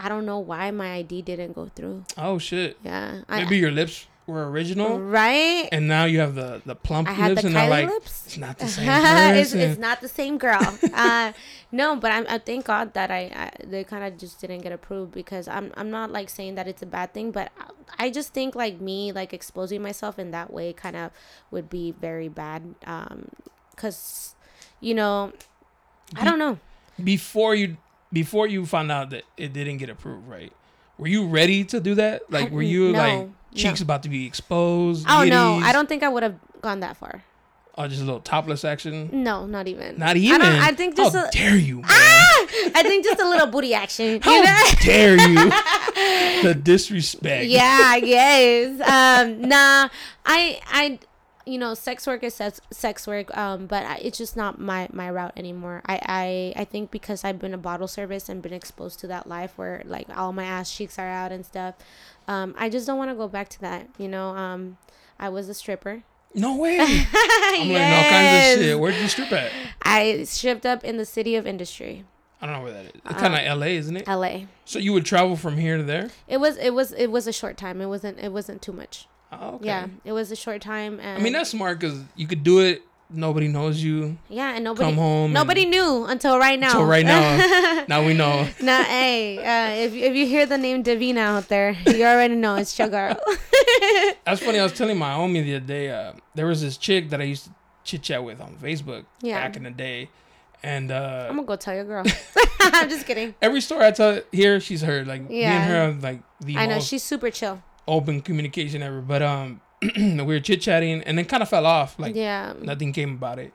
[0.00, 2.04] I don't know why my ID didn't go through.
[2.18, 2.76] Oh shit!
[2.84, 5.68] Yeah, I, Maybe your lips were original, right.
[5.72, 8.26] and now you have the the plump I lips, the and they're Kylie like, lips.
[8.26, 10.60] it's not the same it's, it's not the same girl.
[10.94, 11.32] uh,
[11.72, 14.72] no, but I'm, I thank God that I, I they kind of just didn't get
[14.72, 17.50] approved because I'm I'm not like saying that it's a bad thing, but
[17.98, 21.10] I just think like me like exposing myself in that way kind of
[21.50, 22.74] would be very bad.
[22.86, 23.28] Um,
[23.76, 24.34] cause
[24.80, 25.32] you know,
[26.16, 26.58] I don't know.
[27.02, 27.76] before you
[28.12, 30.52] before you found out that it didn't get approved, right?
[30.98, 32.30] Were you ready to do that?
[32.30, 33.84] Like, were you no, like cheeks no.
[33.84, 35.06] about to be exposed?
[35.08, 37.22] Oh no, I don't think I would have gone that far.
[37.74, 39.08] Or just a little topless action?
[39.24, 39.98] No, not even.
[39.98, 40.42] Not even.
[40.42, 41.88] I, I think just How a, dare you, man?
[41.88, 44.20] I think just a little booty action.
[44.20, 44.64] How you know?
[44.82, 45.34] dare you?
[46.42, 47.46] the disrespect.
[47.46, 48.80] yeah, I guess.
[48.80, 49.88] Um, nah,
[50.26, 50.98] I, I,
[51.46, 53.36] you know, sex work is sex, sex work.
[53.36, 55.82] Um, but I, it's just not my my route anymore.
[55.86, 56.00] I,
[56.56, 59.52] I, I think because I've been a bottle service and been exposed to that life
[59.56, 61.74] where like all my ass cheeks are out and stuff.
[62.28, 63.88] Um, I just don't want to go back to that.
[63.98, 64.78] You know, um,
[65.18, 66.02] I was a stripper
[66.34, 66.78] No way.
[66.80, 68.78] I'm learning all kinds of shit.
[68.78, 69.52] Where did you strip at?
[69.82, 72.04] I stripped up in the city of industry,
[72.42, 73.00] I don't know where that is.
[73.08, 74.08] It's kind of L.A., isn't it?
[74.08, 74.46] LA.
[74.64, 76.10] So you would travel from here to there?
[76.26, 77.80] It was it was it was a short time.
[77.80, 79.06] It wasn't it wasn't too much.
[79.32, 79.66] Oh, okay.
[79.66, 81.00] Yeah, it was a short time.
[81.00, 82.82] And I mean, that's smart because you could do it.
[83.14, 84.16] Nobody knows you.
[84.30, 85.32] yeah, and nobody Come home.
[85.34, 86.68] nobody knew until right now.
[86.68, 87.84] Until right now.
[87.88, 88.48] now we know.
[88.62, 92.56] Nah, hey, uh, if if you hear the name Davina out there, you already know
[92.56, 93.14] it's your girl.
[94.24, 94.58] That's funny.
[94.58, 95.90] I was telling my homie the other day.
[95.90, 97.50] Uh, there was this chick that I used to
[97.84, 99.40] chit chat with on Facebook Yeah.
[99.46, 100.08] back in the day,
[100.62, 102.04] and uh, I'm gonna go tell your girl.
[102.60, 103.34] I'm just kidding.
[103.42, 105.06] every story I tell here, she's heard.
[105.06, 105.52] Like me Yeah.
[105.52, 107.60] and her like the I know she's super chill.
[107.86, 109.00] Open communication ever.
[109.00, 109.60] But um,
[109.96, 111.98] we were chit chatting, and then kind of fell off.
[111.98, 112.54] Like yeah.
[112.60, 113.52] nothing came about it.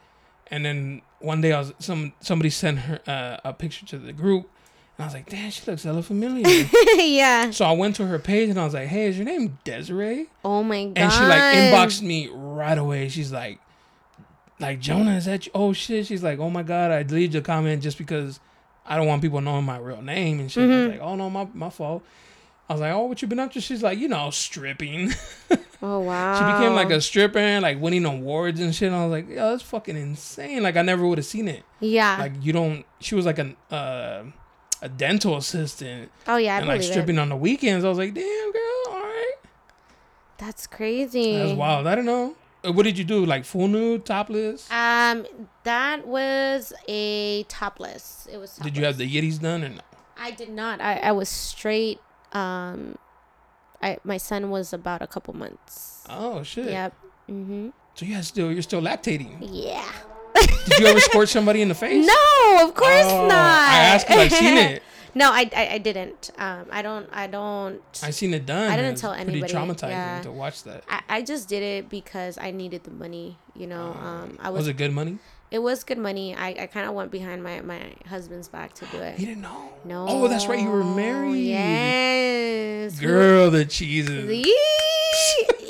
[0.50, 4.14] And then one day I was some somebody sent her uh, a picture to the
[4.14, 4.50] group,
[4.98, 6.68] and I was like, "Damn, she looks hella familiar."
[6.98, 7.52] yeah.
[7.52, 10.28] so I went to her page and I was like, "Hey, is your name Desiree?"
[10.44, 10.98] Oh my god.
[10.98, 13.10] And she like inboxed me right away.
[13.10, 13.60] She's like,
[14.60, 15.52] "Like Jonah, is that you?
[15.56, 18.40] Oh shit!" She's like, "Oh my god, I deleted your comment just because
[18.86, 20.90] I don't want people knowing my real name and shit." Mm-hmm.
[20.90, 22.04] was like, "Oh no, my my fault."
[22.70, 25.12] I was like, "Oh, what you been up to?" She's like, "You know, stripping."
[25.80, 26.34] Oh wow.
[26.40, 28.88] She became like a stripper and like winning awards and shit.
[28.88, 30.64] And I was like, yo, that's fucking insane.
[30.64, 31.64] Like I never would have seen it.
[31.80, 32.18] Yeah.
[32.18, 32.84] Like you don't.
[33.00, 34.24] She was like an uh,
[34.82, 37.20] a dental assistant oh yeah, I and like stripping it.
[37.20, 37.86] on the weekends.
[37.86, 39.34] I was like, damn girl, all right.
[40.40, 41.38] That's crazy.
[41.38, 41.86] That's wild.
[41.86, 42.36] I don't know.
[42.66, 43.24] Uh, What did you do?
[43.24, 44.70] Like full nude, topless?
[44.72, 45.28] Um,
[45.64, 48.28] that was a topless.
[48.32, 48.56] It was.
[48.56, 48.72] Topless.
[48.74, 49.82] Did you have the yitties done or no?
[50.20, 50.82] I did not.
[50.82, 52.00] I I was straight.
[52.34, 52.98] Um,
[53.82, 56.04] I my son was about a couple months.
[56.10, 56.70] Oh shit.
[56.70, 56.94] Yep.
[57.30, 57.72] Mhm.
[57.96, 59.38] So you had still you're still lactating.
[59.42, 59.86] Yeah.
[60.66, 62.06] Did you ever squirt somebody in the face?
[62.14, 63.70] No, of course Oh, not.
[63.70, 64.84] I asked 'cause I've seen it.
[65.18, 66.32] no, I, I I didn't.
[66.38, 67.08] Um, I don't.
[67.12, 67.82] I don't.
[68.04, 68.72] I seen it done.
[68.72, 70.22] I didn't tell Pretty traumatizing yeah.
[70.22, 70.84] to watch that.
[70.90, 73.38] I, I just did it because I needed the money.
[73.56, 73.94] You know.
[74.00, 74.60] Um, I was.
[74.60, 75.20] Was it good money?
[75.50, 76.36] It was good money.
[76.36, 79.18] I, I kind of went behind my, my husband's back to do it.
[79.18, 79.70] You didn't know.
[79.86, 80.06] No.
[80.08, 80.60] Oh, that's right.
[80.60, 81.40] You were married.
[81.40, 83.00] Yes.
[83.00, 84.30] Girl, the cheeses.
[84.30, 84.77] Yee.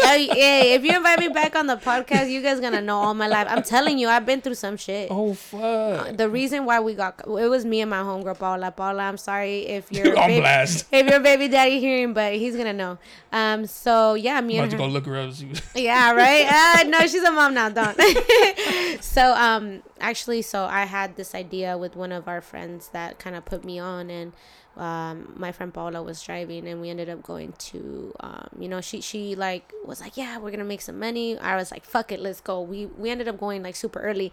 [0.08, 3.14] Hey, hey, if you invite me back on the podcast, you guys gonna know all
[3.14, 3.48] my life.
[3.50, 5.10] I'm telling you, I've been through some shit.
[5.12, 6.16] Oh fuck.
[6.18, 8.72] The reason why we got it was me and my homegirl Paula.
[8.72, 10.86] Paula, I'm sorry if you're On baby, blast.
[10.92, 12.98] if your baby daddy hearing, but he's gonna know.
[13.32, 14.90] Um, so yeah, me I'm and about to her.
[14.90, 15.34] go look her up.
[15.76, 16.46] Yeah, right.
[16.80, 17.70] Uh, no, she's a mom now.
[17.70, 17.98] Don't.
[19.04, 23.36] so um, actually, so I had this idea with one of our friends that kind
[23.36, 24.34] of put me on, and
[24.78, 28.82] um, my friend Paula was driving, and we ended up going to, um, you know,
[28.82, 31.38] she she like was like, yeah, we're gonna make some money.
[31.38, 32.62] I was like, fuck it, let's go.
[32.62, 34.32] We we ended up going like super early,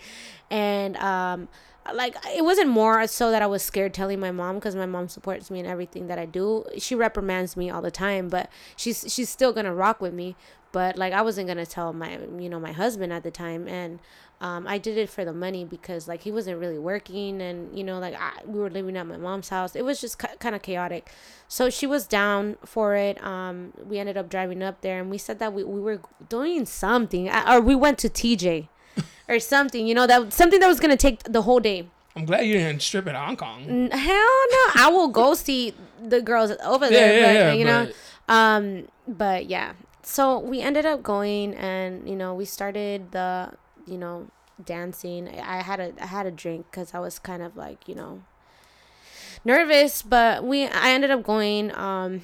[0.51, 1.49] and um.
[1.93, 5.07] Like it wasn't more so that I was scared telling my mom because my mom
[5.07, 6.65] supports me in everything that I do.
[6.79, 10.35] She reprimands me all the time, but she's she's still gonna rock with me
[10.75, 14.01] but like I wasn't gonna tell my you know my husband at the time, and
[14.47, 17.83] um, I did it for the money because like he wasn't really working, and you
[17.89, 19.75] know like I, we were living at my mom's house.
[19.75, 21.09] It was just ki- kind of chaotic,
[21.49, 23.17] so she was down for it.
[23.25, 26.67] Um, we ended up driving up there, and we said that we, we were doing
[26.67, 28.69] something, or we went to TJ.
[29.29, 31.89] or something, you know, that something that was gonna take the whole day.
[32.15, 33.89] I'm glad you didn't strip at Hong Kong.
[33.91, 37.65] Hell no, I will go see the girls over Yeah, there, yeah, but, yeah, you
[37.65, 37.81] know,
[38.29, 38.65] but- um,
[39.09, 39.73] but yeah.
[40.03, 43.51] So we ended up going, and you know, we started the,
[43.87, 44.29] you know,
[44.63, 45.29] dancing.
[45.29, 48.23] I had a I had a drink because I was kind of like, you know,
[49.45, 50.03] nervous.
[50.03, 52.23] But we I ended up going um,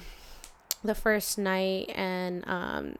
[0.83, 2.95] the first night, and um,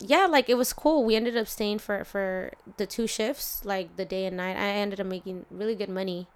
[0.00, 1.04] yeah, like it was cool.
[1.04, 4.56] We ended up staying for for the two shifts, like the day and night.
[4.56, 6.28] I ended up making really good money,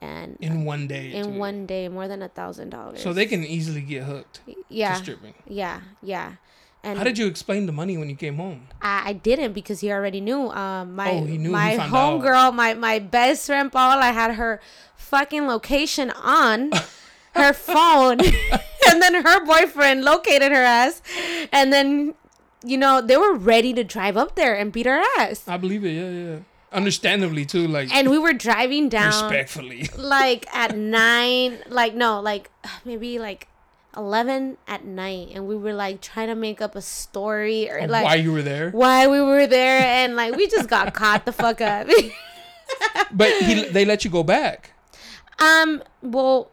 [0.00, 1.12] and in one day.
[1.12, 1.38] in too.
[1.38, 3.02] one day more than a thousand dollars.
[3.02, 5.34] So they can easily get hooked yeah stripping.
[5.46, 6.32] yeah yeah.
[6.86, 8.68] And How did you explain the money when you came home?
[8.80, 10.50] I, I didn't because he already knew.
[10.50, 13.98] Um, my Oh, he knew, he my homegirl, my my best friend Paul.
[13.98, 14.60] I had her
[14.94, 16.70] fucking location on
[17.34, 18.20] her phone,
[18.88, 21.02] and then her boyfriend located her ass,
[21.52, 22.14] and then
[22.64, 25.42] you know they were ready to drive up there and beat her ass.
[25.48, 25.90] I believe it.
[25.90, 26.38] Yeah, yeah.
[26.72, 27.66] Understandably too.
[27.66, 29.88] Like And we were driving down respectfully.
[29.98, 32.48] like at nine, like no, like
[32.84, 33.48] maybe like.
[33.96, 38.04] 11 at night and we were like trying to make up a story or like
[38.04, 38.70] why you were there?
[38.70, 41.86] why we were there and like we just got caught the fuck up.
[43.12, 44.72] But he, they let you go back.
[45.38, 46.50] um well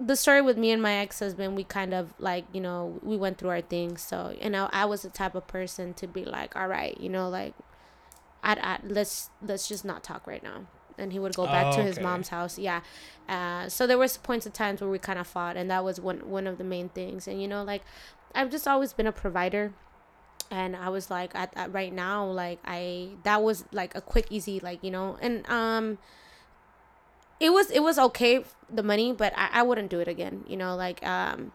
[0.00, 3.38] the story with me and my ex-husband we kind of like you know we went
[3.38, 6.56] through our things so you know I was the type of person to be like
[6.56, 7.54] all right you know like
[8.42, 10.66] I, I let's let's just not talk right now
[11.02, 12.04] and he would go back Oh, to his okay.
[12.04, 12.58] mom's house.
[12.58, 12.80] Yeah.
[13.28, 16.00] Uh, so there was points of times where we kind of fought and that was
[16.00, 17.28] one one of the main things.
[17.28, 17.82] And you know like
[18.34, 19.72] i've just always been a provider.
[20.50, 24.26] And I was like at, at right now like I that was like a quick
[24.30, 25.98] easy like you know and um
[27.40, 30.56] it was it was okay the money but I, I wouldn't do it again you
[30.56, 31.52] know like um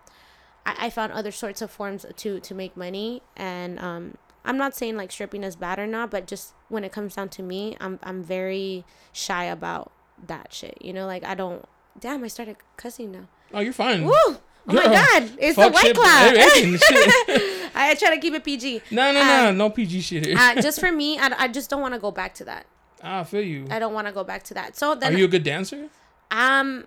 [0.66, 3.22] I, I found other sorts of forms to to make money.
[3.36, 4.18] And um
[4.48, 7.30] I'm not saying like stripping is bad or not but just when it comes down
[7.38, 9.92] to me I'm I'm very shy about
[10.26, 11.64] that shit you know like I don't
[12.00, 14.04] damn I started cussing now Oh, you're fine.
[14.04, 16.34] woo oh my Girl, god it's the white cloud.
[17.80, 20.36] I try to keep it PG No, no, no, Um, no PG shit here.
[20.38, 22.66] uh, just for me I, I just don't want to go back to that
[23.04, 23.68] Ah, I feel you.
[23.70, 25.90] I don't want to go back to that so Are you a good dancer?
[26.32, 26.86] um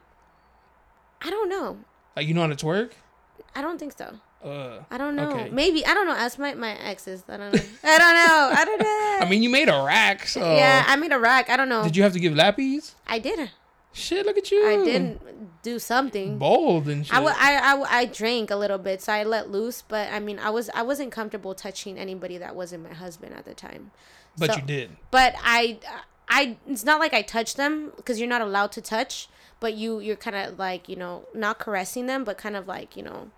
[1.22, 1.78] I don't know
[2.16, 2.92] Like you know how to twerk?
[3.54, 5.30] I don't think so Uh, I don't know.
[5.30, 5.50] Okay.
[5.50, 6.14] Maybe I don't know.
[6.14, 7.24] Ask my my exes.
[7.28, 7.60] I don't know.
[7.84, 8.50] I don't know.
[8.60, 9.18] I don't know.
[9.26, 11.50] I mean, you made a rack, so yeah, I made a rack.
[11.50, 11.84] I don't know.
[11.84, 12.92] did you have to give lappies?
[13.06, 13.50] I did.
[13.92, 14.64] Shit, look at you.
[14.66, 15.20] I didn't
[15.62, 16.38] do something.
[16.38, 17.12] Bold and shit.
[17.12, 19.82] I, w- I, I, w- I drank a little bit, so I let loose.
[19.82, 23.44] But I mean, I was I wasn't comfortable touching anybody that wasn't my husband at
[23.44, 23.90] the time.
[24.38, 24.96] but so- you did.
[25.10, 25.80] But I,
[26.28, 29.28] I it's not like I touched them because you're not allowed to touch.
[29.58, 32.96] But you you're kind of like you know not caressing them, but kind of like
[32.96, 33.30] you know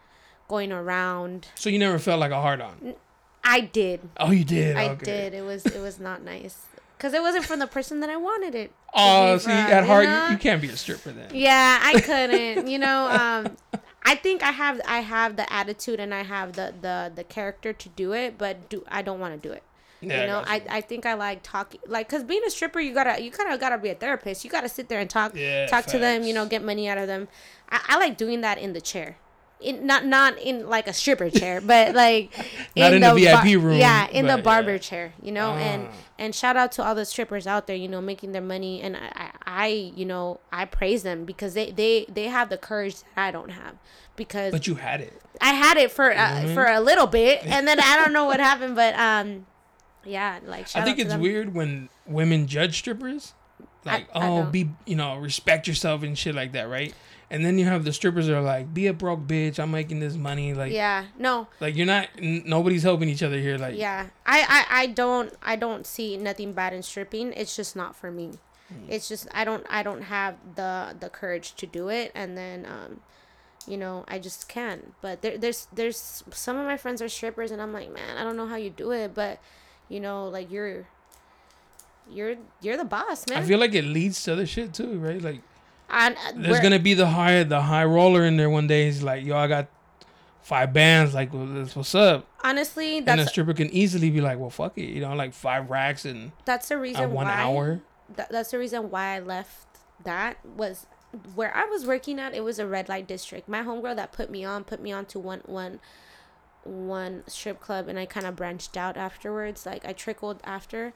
[0.52, 1.48] going around.
[1.54, 2.94] So you never felt like a hard on.
[3.42, 4.00] I did.
[4.18, 4.76] Oh, you did.
[4.76, 5.04] I okay.
[5.04, 5.34] did.
[5.34, 6.66] It was it was not nice
[6.98, 8.70] because it wasn't from the person that I wanted it.
[8.94, 10.26] Oh, see, from, at you heart, know?
[10.26, 11.30] you, you can't be a stripper then.
[11.32, 12.68] Yeah, I couldn't.
[12.68, 13.56] you know, um,
[14.04, 17.72] I think I have I have the attitude and I have the the the character
[17.72, 19.62] to do it, but do I don't want to do it.
[20.02, 22.78] Yeah, you know, got I, I think I like talking like because being a stripper,
[22.78, 24.44] you gotta you kind of gotta be a therapist.
[24.44, 26.24] You gotta sit there and talk Yeah, talk to them.
[26.24, 27.28] You know, get money out of them.
[27.70, 29.16] I, I like doing that in the chair.
[29.62, 32.32] In, not not in like a stripper chair, but like
[32.76, 34.78] Not in the bar- VIP room, Yeah, in the barber yeah.
[34.78, 35.94] chair, you know, and Ah.
[36.18, 38.96] and shout out to all the strippers out there, you know, making their money, and
[38.96, 42.96] I, I, I you know, I praise them because they they they have the courage
[42.96, 43.74] that I don't have
[44.16, 45.20] because But you had it.
[45.40, 46.54] I had it for uh, Mm-hmm.
[46.54, 49.46] for a little bit, and then I don't know what happened, but um,
[50.04, 51.20] yeah, like shout I think it's them.
[51.20, 53.34] weird when women judge strippers.
[53.84, 54.52] Like, I oh, don't.
[54.52, 56.94] be you know, respect yourself and shit like that, right?
[57.32, 59.58] And then you have the strippers that are like, be a broke bitch.
[59.58, 60.52] I'm making this money.
[60.52, 62.08] Like, Yeah, no, like you're not.
[62.18, 63.56] N- nobody's helping each other here.
[63.56, 67.32] Like, yeah, I, I I don't I don't see nothing bad in stripping.
[67.32, 68.32] It's just not for me.
[68.68, 68.84] Hmm.
[68.86, 72.66] It's just I don't I don't have the the courage to do it, and then
[72.66, 73.00] um,
[73.66, 74.92] you know I just can't.
[75.00, 78.24] But there there's there's some of my friends are strippers, and I'm like, man, I
[78.24, 79.40] don't know how you do it, but
[79.88, 80.86] you know, like you're
[82.10, 83.42] you're you're the boss, man.
[83.42, 85.22] I feel like it leads to other shit too, right?
[85.22, 85.40] Like,
[85.92, 88.86] And, uh, there's gonna be the high the high roller in there one day.
[88.86, 89.68] He's like, yo, I got
[90.42, 91.14] five bands.
[91.14, 92.26] Like, what's up.
[92.42, 95.70] honestly and a stripper can easily be like, well, fuck it, you know, like five
[95.70, 97.80] racks and that's the reason one why hour.
[98.16, 99.66] That, that's the reason why I left
[100.04, 100.86] that was
[101.34, 103.48] where I was working at it was a red light district.
[103.48, 105.78] My homegirl that put me on put me on to one one
[106.64, 109.66] one strip club and I kind of branched out afterwards.
[109.66, 110.92] Like I trickled after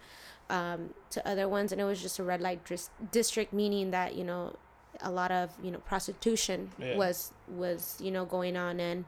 [0.49, 4.15] um, to other ones and it was just a red light dis- district meaning that,
[4.15, 4.57] you know,
[5.01, 6.97] a lot of, you know, prostitution Yeah.
[6.97, 9.05] was was, you know, going on and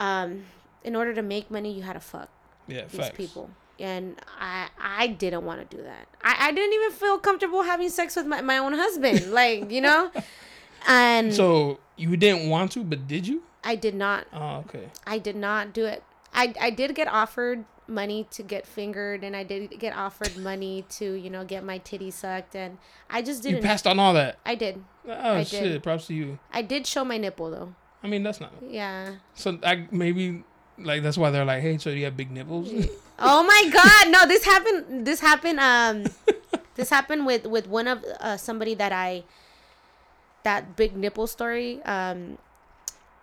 [0.00, 0.44] um
[0.84, 2.28] in order to make money you had to fuck
[2.68, 3.16] Yeah, these facts.
[3.16, 3.50] people
[3.80, 7.88] and i i didn't want to do that I, I didn't even feel comfortable having
[7.88, 10.10] sex with my, my own husband like you know
[10.86, 13.42] and So you didn't want to, but did you?
[13.64, 14.88] i did not Oh, okay.
[15.06, 16.02] i did not do it
[16.32, 20.84] i i did get offered money to get fingered and i did get offered money
[20.90, 22.76] to you know get my titty sucked and
[23.08, 24.38] i just didn't You passed on all that.
[24.44, 25.62] i did Oh I shit!
[25.64, 25.82] did.
[25.82, 26.38] Props to you.
[26.52, 28.52] i did show my nipple though I mean, that's not.
[28.62, 30.44] yeah So I maybe
[30.78, 32.70] like that's why they're like, hey, so do you have big nipples?
[33.18, 36.04] Oh my god, no, this happened this happened um
[36.76, 39.24] this happened with with one of uh somebody that I
[40.44, 42.38] that big nipple story um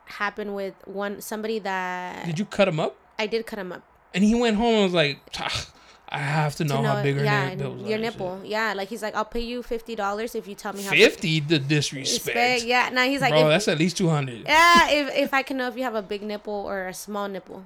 [0.05, 2.97] happened with one somebody that did you cut him up?
[3.17, 3.83] I did cut him up.
[4.15, 5.67] And he went home and was like, "Ah,
[6.09, 7.89] I have to know, to how big her yeah, nipples are.
[7.89, 8.41] your nipple.
[8.45, 11.03] Yeah, like he's like I'll pay you $50 if you tell me shit." how big-
[11.11, 12.25] Fifty, the disrespect.
[12.35, 12.63] Respect.
[12.63, 14.43] Yeah, now he's like Bro, if, that's at least two hundred.
[14.45, 17.27] yeah, if if I can know if you have a big nipple or a small
[17.27, 17.65] nipple.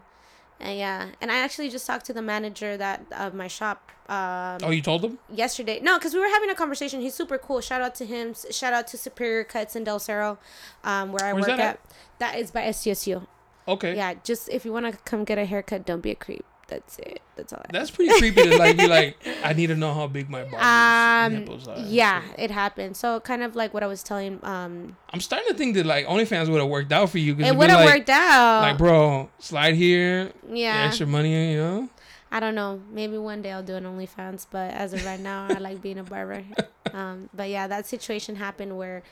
[0.62, 4.58] And yeah, and I actually just talked to the manager that of my shop um
[4.64, 5.20] Oh, you told him?
[5.34, 5.80] yesterday.
[5.82, 7.00] No, because we were having a conversation.
[7.00, 7.62] He's super cool.
[7.62, 8.34] Shout out to him.
[8.52, 10.38] Shout out to Superior Cuts in Del Cerro,
[10.84, 11.80] um, where I Where's work that at.
[12.18, 13.26] That is by SDSU.
[13.70, 13.96] Okay.
[13.96, 16.46] Yeah, just if you want to come get a haircut, don't be a creep.
[16.68, 17.22] That's it.
[17.36, 17.62] That's all.
[17.66, 20.44] I That's pretty creepy to like be like, I need to know how big my
[20.44, 21.80] um, nipples are.
[21.80, 22.96] yeah, it happened.
[22.96, 24.40] So kind of like what I was telling.
[24.44, 27.52] Um, I'm starting to think that like OnlyFans would have worked out for you because
[27.52, 28.62] it would have like, worked out.
[28.62, 31.90] Like, bro, slide here, yeah, extra money, you know.
[32.32, 32.82] I don't know.
[32.92, 35.98] Maybe one day I'll do an OnlyFans, but as of right now, I like being
[36.00, 36.44] a barber.
[36.92, 39.04] Um, but yeah, that situation happened where,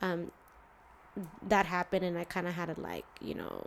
[0.00, 0.30] um,
[1.48, 3.66] that happened, and I kind of had to like, you know,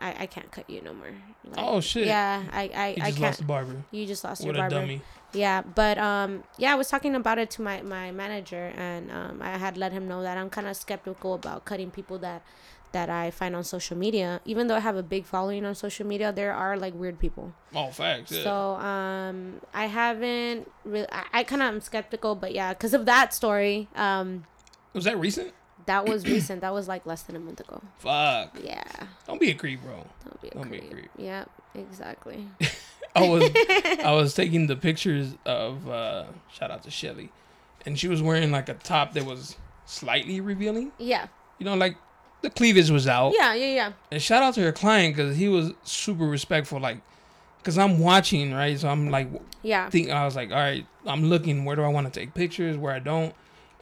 [0.00, 1.12] I, I can't cut you no more.
[1.44, 2.06] Like, Oh, shit.
[2.06, 3.20] Yeah, I I, You I just can't.
[3.20, 3.76] lost the barber.
[3.90, 4.74] you just lost What your barber.
[4.74, 5.02] What a dummy.
[5.32, 9.40] Yeah, but um, yeah, I was talking about it to my my manager, and um,
[9.40, 12.42] I had let him know that I'm kind of skeptical about cutting people that
[12.90, 14.42] that I find on social media.
[14.44, 17.54] Even though I have a big following on social media, there are like weird people.
[17.74, 18.32] Oh, facts.
[18.32, 18.42] Yeah.
[18.42, 21.06] So um, I haven't really.
[21.10, 24.44] I, I kind of am skeptical, but yeah, because of that story, um,
[24.92, 25.52] was that recent?
[25.86, 26.60] That was recent.
[26.62, 27.80] That was like less than a month ago.
[27.98, 28.56] Fuck.
[28.62, 28.82] Yeah,
[29.26, 30.04] Don't be a creep, bro.
[30.24, 30.92] don't be a Don't be a creep.
[30.92, 31.10] creep.
[31.18, 32.46] Yep, exactly.
[33.16, 33.50] I was
[34.04, 37.30] I was taking the pictures of uh shout out to Shelly,
[37.86, 39.56] and she was wearing like a top that was
[39.86, 40.92] slightly revealing.
[40.98, 41.26] Yeah,
[41.58, 41.96] You know, like
[42.42, 43.34] the cleavage was out.
[43.36, 43.92] yeah, yeah, yeah.
[44.10, 46.80] And shout out to her client because he was super respectful.
[46.80, 46.98] Like,
[47.58, 49.28] because I'm watching right, so I'm like
[49.62, 52.34] Yeah, think I was like, all right, I'm looking where do I want to take
[52.34, 53.34] pictures, where I don't.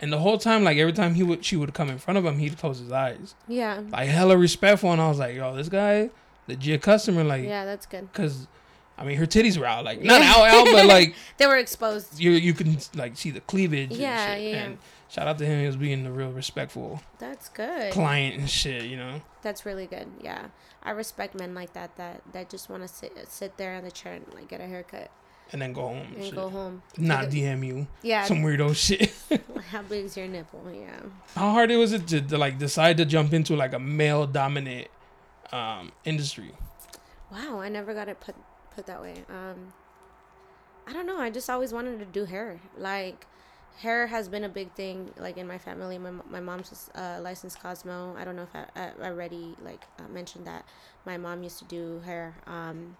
[0.02, 2.24] And the whole time, like every time he would, she would come in front of
[2.24, 4.90] him, he'd close his eyes, yeah, like hella respectful.
[4.92, 6.08] And I was like, yo, this guy,
[6.48, 7.64] legit customer, like, yeah.
[7.66, 8.10] That's good.
[8.14, 8.48] cause,
[8.96, 12.18] I mean, her titties were out, like not out, out, but like They were exposed.
[12.18, 13.92] you you can like see the cleavage.
[13.92, 14.50] Yeah, and shit.
[14.52, 14.62] yeah.
[14.62, 14.78] And
[15.08, 17.92] shout out to him, he was being the real respectful That's good.
[17.92, 19.20] client and shit, you know.
[19.42, 20.08] That's really good.
[20.22, 20.46] Yeah,
[20.82, 21.96] I respect men like that.
[21.96, 24.66] That that just want to sit sit there in the chair and like get a
[24.66, 25.10] haircut
[25.52, 26.06] And then go home.
[26.14, 26.82] and and go home.
[26.96, 28.24] Not DM you Yeah.
[28.24, 29.12] some weirdo shit.
[29.70, 30.62] How big is your nipple?
[30.72, 31.00] Yeah.
[31.34, 34.26] How hard it was it to, to like decide to jump into like a male
[34.26, 34.88] dominant
[35.52, 36.52] um industry?
[37.32, 38.34] Wow, I never got it put
[38.74, 39.14] put that way.
[39.28, 39.72] Um,
[40.86, 41.18] I don't know.
[41.18, 42.60] I just always wanted to do hair.
[42.78, 43.26] Like,
[43.78, 45.10] hair has been a big thing.
[45.18, 48.14] Like in my family, my my mom's uh, licensed Cosmo.
[48.16, 50.64] I don't know if I, I I already like uh, mentioned that
[51.04, 52.34] my mom used to do hair.
[52.46, 52.96] Um,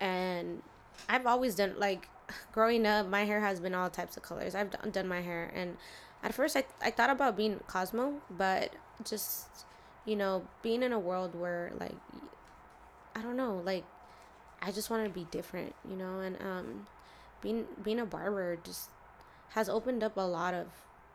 [0.00, 0.62] and
[1.08, 2.08] I've always done like
[2.52, 3.06] growing up.
[3.08, 4.54] My hair has been all types of colors.
[4.54, 5.76] I've done, my hair, and
[6.22, 8.72] at first I I thought about being Cosmo, but
[9.04, 9.48] just
[10.04, 11.96] you know being in a world where like
[13.14, 13.84] I don't know, like
[14.60, 16.86] I just wanted to be different, you know, and um
[17.40, 18.90] being being a barber just
[19.50, 20.68] has opened up a lot of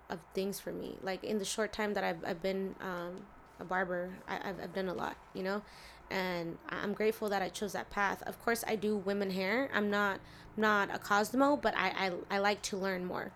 [0.09, 0.97] of things for me.
[1.01, 3.25] Like in the short time that I've I've been um
[3.59, 5.61] a barber, I, I've I've done a lot, you know,
[6.09, 8.23] and I'm grateful that I chose that path.
[8.25, 9.69] Of course, I do women hair.
[9.73, 10.19] I'm not
[10.55, 13.31] not a Cosmo, but I I, I like to learn more.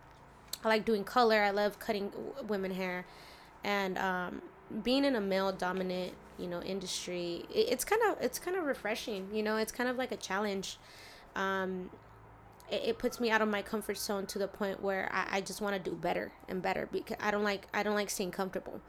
[0.64, 1.42] I like doing color.
[1.42, 2.12] I love cutting
[2.48, 3.06] women hair,
[3.64, 4.42] and um,
[4.84, 8.64] being in a male dominant you know industry it, it's kind of it's kind of
[8.66, 10.78] refreshing you know it's kind of like a challenge
[11.36, 11.90] um
[12.70, 15.42] it, it puts me out of my comfort zone to the point where i, I
[15.42, 18.32] just want to do better and better because i don't like i don't like staying
[18.32, 18.82] comfortable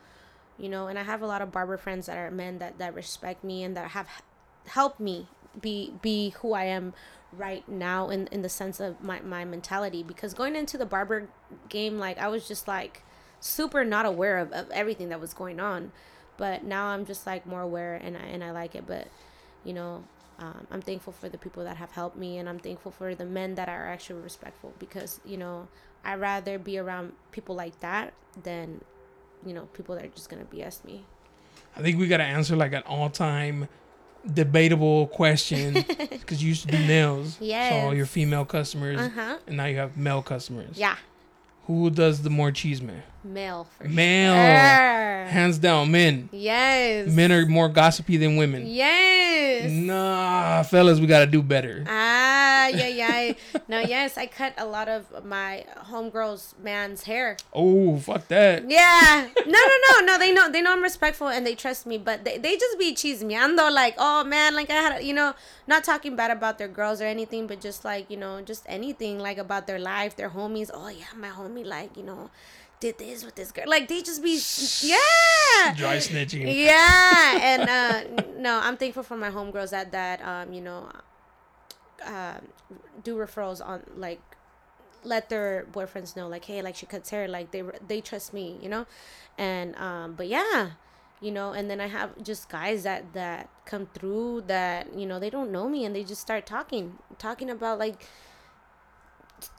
[0.58, 2.94] you know and i have a lot of barber friends that are men that that
[2.94, 4.06] respect me and that have
[4.66, 5.26] helped me
[5.60, 6.92] be be who i am
[7.32, 10.02] right now in in the sense of my my mentality.
[10.02, 11.28] Because going into the barber
[11.68, 13.02] game like i was just like
[13.40, 15.92] super not aware of, of everything that was going on.
[16.36, 18.86] But now i'm just like more aware and I, and I like it.
[18.86, 19.08] But
[19.64, 20.04] you know
[20.38, 23.24] um, i'm thankful for the people that have helped me and i'm thankful for the
[23.24, 25.68] men that are actually respectful because you know
[26.04, 28.80] i'd rather be around people like that than
[29.46, 31.04] you know people that are just gonna bs me
[31.76, 33.68] I think we gotta answer like an all time
[34.34, 37.38] debatable question because you used to do nails.
[37.38, 37.46] So
[37.86, 40.76] all your female customers uh-huh and now you have male customers.
[40.78, 40.96] yeah
[41.66, 43.02] Who does the more cheese man?
[43.24, 44.32] Male for Male.
[44.34, 45.26] sure.
[45.32, 46.28] Hands down, men.
[46.32, 48.64] yes Men are more gossipy than women.
[48.66, 51.84] yes Nah, fellas, we gotta do better.
[51.88, 53.32] Ah, yeah, yeah.
[53.68, 57.36] no, yes, I cut a lot of my homegirl's man's hair.
[57.52, 58.68] Oh, fuck that.
[58.68, 59.28] Yeah.
[59.46, 60.18] No, no, no, no.
[60.18, 62.94] They know they know I'm respectful and they trust me, but they, they just be
[62.94, 65.34] chismeando like, oh man, like I had, you know,
[65.66, 69.18] not talking bad about their girls or anything, but just like you know, just anything
[69.18, 70.70] like about their life, their homies.
[70.72, 72.30] Oh yeah, my homie, like you know,
[72.82, 73.64] did this with this girl.
[73.68, 74.34] Like they just be,
[74.82, 75.74] yeah.
[75.76, 76.42] Dry snitching.
[76.52, 80.90] Yeah, and uh, no, I'm thankful for my homegirls that that um, you know,
[82.04, 82.38] uh,
[83.04, 84.20] do referrals on like
[85.04, 88.56] let their boyfriends know like hey like she cuts hair like they they trust me
[88.62, 88.86] you know
[89.36, 90.70] and um but yeah
[91.20, 95.18] you know and then i have just guys that that come through that you know
[95.18, 98.06] they don't know me and they just start talking talking about like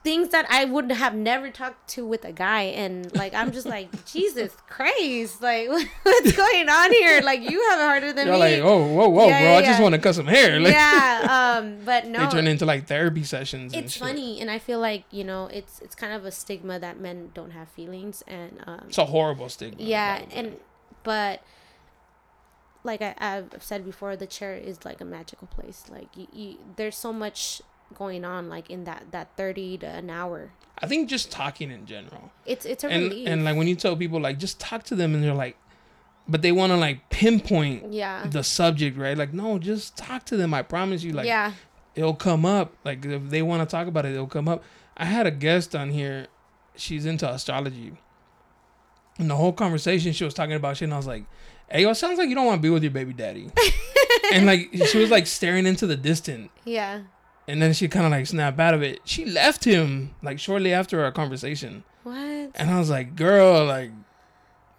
[0.03, 3.65] things that i would have never talked to with a guy and like i'm just
[3.65, 5.67] like jesus christ like
[6.03, 9.09] what's going on here like you have it harder than You're me like, oh, whoa,
[9.09, 9.51] whoa, Yeah, bro.
[9.51, 9.83] yeah, I just yeah.
[9.83, 10.59] want to cut some hair.
[10.59, 13.73] Like, yeah um but no They turn into like therapy sessions.
[13.73, 14.01] and it's shit.
[14.03, 17.31] funny and i feel like you know it's it's kind of a stigma that men
[17.33, 19.81] don't have feelings and um It's a horrible stigma.
[19.83, 20.31] yeah by the way.
[20.35, 20.57] and
[21.03, 21.43] but
[22.83, 26.57] like I, i've said before the chair is like a magical place like you, you
[26.75, 27.61] there's so much
[27.95, 31.85] going on like in that that 30 to an hour I think just talking in
[31.85, 32.31] general.
[32.45, 34.95] it's it's a and relief and like when you tell people like just talk to
[34.95, 35.57] them and they're like
[36.27, 38.25] but they want to like pinpoint Yeah.
[38.25, 39.17] the subject, right?
[39.17, 40.53] Like, no, just talk to them.
[40.53, 41.11] I promise you.
[41.11, 41.51] Like, yeah.
[41.95, 42.73] it'll come up.
[42.85, 44.63] Like, if they want to talk about it, it'll come up.
[44.95, 46.27] I had a guest on here.
[46.77, 47.93] She's into astrology.
[49.19, 51.25] And the whole conversation, she was talking about shit, and I was like,
[51.69, 53.51] "Hey, yo, it sounds like you don't want to be with your baby daddy."
[54.33, 57.01] and like, she was like staring into the distance Yeah.
[57.47, 59.01] And then she kind of like snapped out of it.
[59.05, 62.15] She left him like shortly after our conversation, What?
[62.55, 63.91] and I was like, "Girl, like,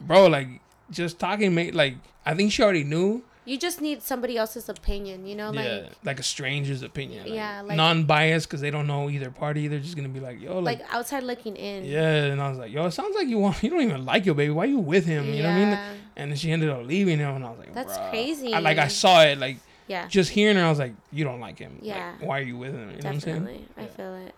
[0.01, 0.49] bro, like,
[0.91, 1.75] just talking, mate.
[1.75, 1.97] Like,
[2.27, 5.89] I think she already knew." You just need somebody else's opinion, you know, like yeah,
[6.03, 7.25] like a stranger's opinion.
[7.25, 9.69] Like, Yeah, like- non-biased because they don't know either party.
[9.69, 11.85] They're just gonna be like, "Yo, like, like outside looking in.
[11.85, 14.25] yeah." And I was like, "Yo, it sounds like you want you don't even like
[14.25, 14.51] your baby.
[14.51, 15.27] Why you with him?
[15.35, 15.79] You know what I mean?"
[16.17, 18.55] And then she ended up leaving him, and I was like, That's "Bruh." crazy.
[18.55, 20.07] I, like I saw it, like Yeah.
[20.09, 21.75] just hearing her, I was like, "You don't like him.
[21.77, 22.15] Like, Yeah.
[22.21, 22.91] why are you with him?
[22.91, 23.69] You know what I'm saying?" Definitely.
[23.77, 23.87] I Yeah.
[23.89, 24.35] feel it.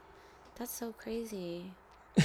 [0.58, 1.72] That's so crazy.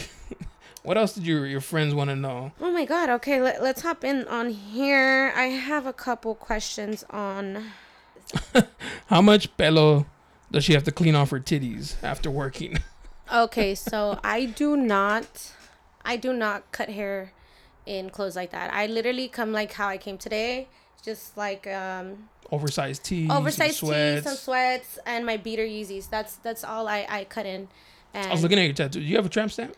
[0.83, 2.53] What else did your your friends want to know?
[2.59, 3.07] Oh my god.
[3.09, 5.31] Okay, let, let's hop in on here.
[5.35, 7.65] I have a couple questions on
[9.07, 10.07] How much pelo
[10.51, 12.77] does she have to clean off her titties after working?
[13.33, 15.51] Okay, so I do not
[16.03, 17.31] I do not cut hair
[17.85, 18.73] in clothes like that.
[18.73, 20.67] I literally come like how I came today.
[21.03, 24.23] Just like um Oversized tees, some oversized tees, sweats.
[24.27, 26.09] some sweats, and my beater Yeezys.
[26.09, 27.69] That's that's all I, I cut in.
[28.13, 28.99] And I was looking at your tattoo.
[28.99, 29.73] Do you have a tramp stamp?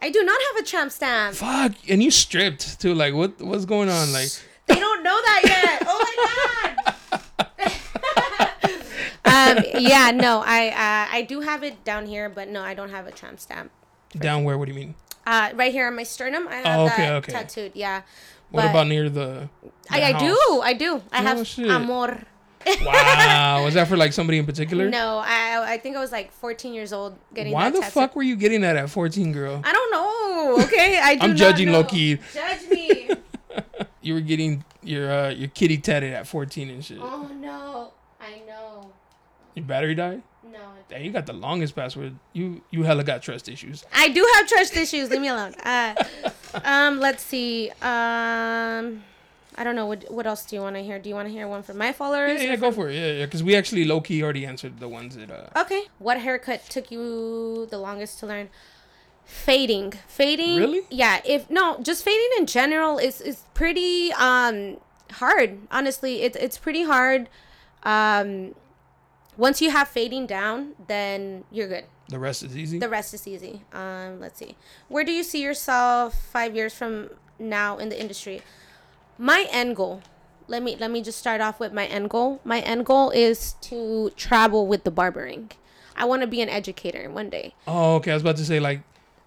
[0.00, 1.34] I do not have a tramp stamp.
[1.34, 2.94] Fuck, and you stripped too.
[2.94, 4.12] Like, what what's going on?
[4.12, 4.28] Like,
[4.66, 5.82] They don't know that yet.
[5.84, 6.92] Oh my
[7.50, 7.72] god.
[9.58, 9.64] um.
[9.80, 10.10] Yeah.
[10.12, 10.42] No.
[10.44, 10.68] I.
[10.68, 13.70] Uh, I do have it down here, but no, I don't have a tramp stamp.
[14.16, 14.56] down where?
[14.58, 14.94] What do you mean?
[15.26, 17.32] Uh, right here on my sternum, I have Oh, okay, that okay.
[17.32, 17.72] tattooed.
[17.74, 18.02] Yeah.
[18.52, 19.48] What But- about near the?
[19.62, 20.60] the I, I do.
[20.62, 21.02] I do.
[21.10, 21.68] I Oh, have shit.
[21.68, 22.22] amor.
[22.84, 24.88] Wow, was that for like somebody in particular?
[24.88, 28.22] No, I I think I was like 14 years old getting Why the fuck were
[28.22, 29.60] you getting that at 14, girl?
[29.64, 30.64] I don't know.
[30.64, 32.18] Okay, I do I'm judging low-key.
[32.32, 33.10] Judge me.
[34.04, 36.98] You were getting your uh, your kitty tatted at 14 and shit.
[37.00, 38.90] oh no, I know.
[39.54, 40.22] Your battery died.
[40.50, 42.16] No, Damn, you got the longest password.
[42.32, 43.84] You you hella got trust issues.
[43.94, 45.08] I do have trust issues.
[45.10, 45.54] Leave me alone.
[45.62, 45.94] Uh,
[46.64, 47.70] um, let's see.
[47.82, 49.02] Um,
[49.56, 49.86] I don't know.
[49.86, 50.98] What what else do you want to hear?
[50.98, 52.42] Do you want to hear one from my Yeah, followers?
[52.42, 52.94] yeah, go for it.
[52.94, 55.60] Yeah, yeah, because we actually low key already answered the ones that uh.
[55.60, 55.84] Okay.
[55.98, 58.48] What haircut took you the longest to learn?
[59.24, 59.92] Fading.
[60.08, 60.56] Fading.
[60.56, 60.82] Really?
[60.90, 61.20] Yeah.
[61.24, 64.78] If no, just fading in general is is pretty um
[65.12, 65.58] hard.
[65.70, 67.28] Honestly, it's it's pretty hard.
[67.84, 68.54] Um,
[69.36, 71.84] once you have fading down, then you're good.
[72.08, 72.78] The rest is easy.
[72.78, 73.62] The rest is easy.
[73.72, 74.56] Um, let's see.
[74.88, 78.42] Where do you see yourself five years from now in the industry?
[79.18, 80.02] My end goal.
[80.48, 82.40] Let me let me just start off with my end goal.
[82.44, 85.52] My end goal is to travel with the barbering.
[85.96, 87.54] I want to be an educator one day.
[87.66, 88.10] oh, okay.
[88.10, 88.82] I was about to say like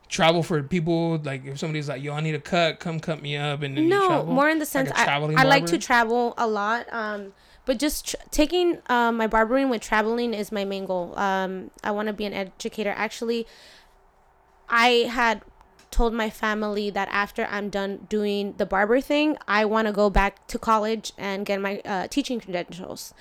[0.09, 1.17] travel for people.
[1.17, 2.79] Like if somebody's like, "Yo, I need a cut.
[2.79, 5.43] Come cut me up," and then you No, more in the sense a I, I
[5.43, 6.85] like to travel a lot.
[6.91, 7.33] Um,
[7.65, 11.17] but just tr- taking uh, my barbering with traveling is my main goal.
[11.17, 12.93] Um, I want to be an educator.
[12.95, 13.45] Actually,
[14.69, 15.41] I had
[15.91, 20.09] told my family that after I'm done doing the barber thing, I want to go
[20.09, 23.13] back to college and get my uh, teaching credentials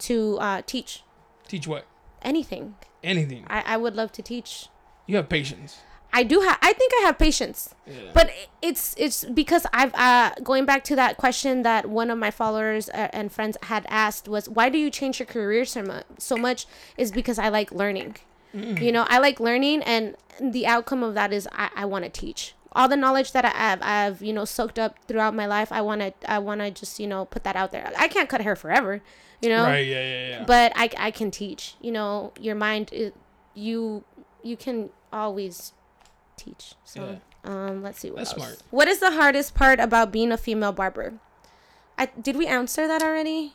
[0.00, 1.02] to uh, teach
[1.48, 1.84] Teach what?
[2.22, 2.76] anything.
[3.02, 3.44] Anything.
[3.48, 4.68] I, I would love to teach.
[5.06, 5.80] You have patience.
[6.12, 6.58] I do have.
[6.60, 7.74] I think I have patience.
[7.86, 7.94] Yeah.
[8.12, 12.30] but it's it's because I've uh going back to that question that one of my
[12.30, 16.04] followers uh, and friends had asked was why do you change your career so much
[16.18, 18.16] so much is because I like learning
[18.54, 22.10] you know I like learning and the outcome of that is I, I want to
[22.10, 25.72] teach all the knowledge that I have I've you know soaked up throughout my life
[25.72, 28.28] I want to I want to just you know put that out there I can't
[28.28, 29.00] cut hair forever
[29.40, 29.86] you know Right.
[29.86, 30.00] Yeah.
[30.02, 30.28] Yeah.
[30.28, 30.44] Yeah.
[30.46, 32.90] but I, I can teach you know your mind
[33.54, 34.04] you
[34.42, 35.72] you can always
[36.44, 38.42] teach so um let's see what That's else.
[38.42, 38.56] smart.
[38.70, 41.14] what is the hardest part about being a female barber
[41.98, 43.52] I, did we answer that already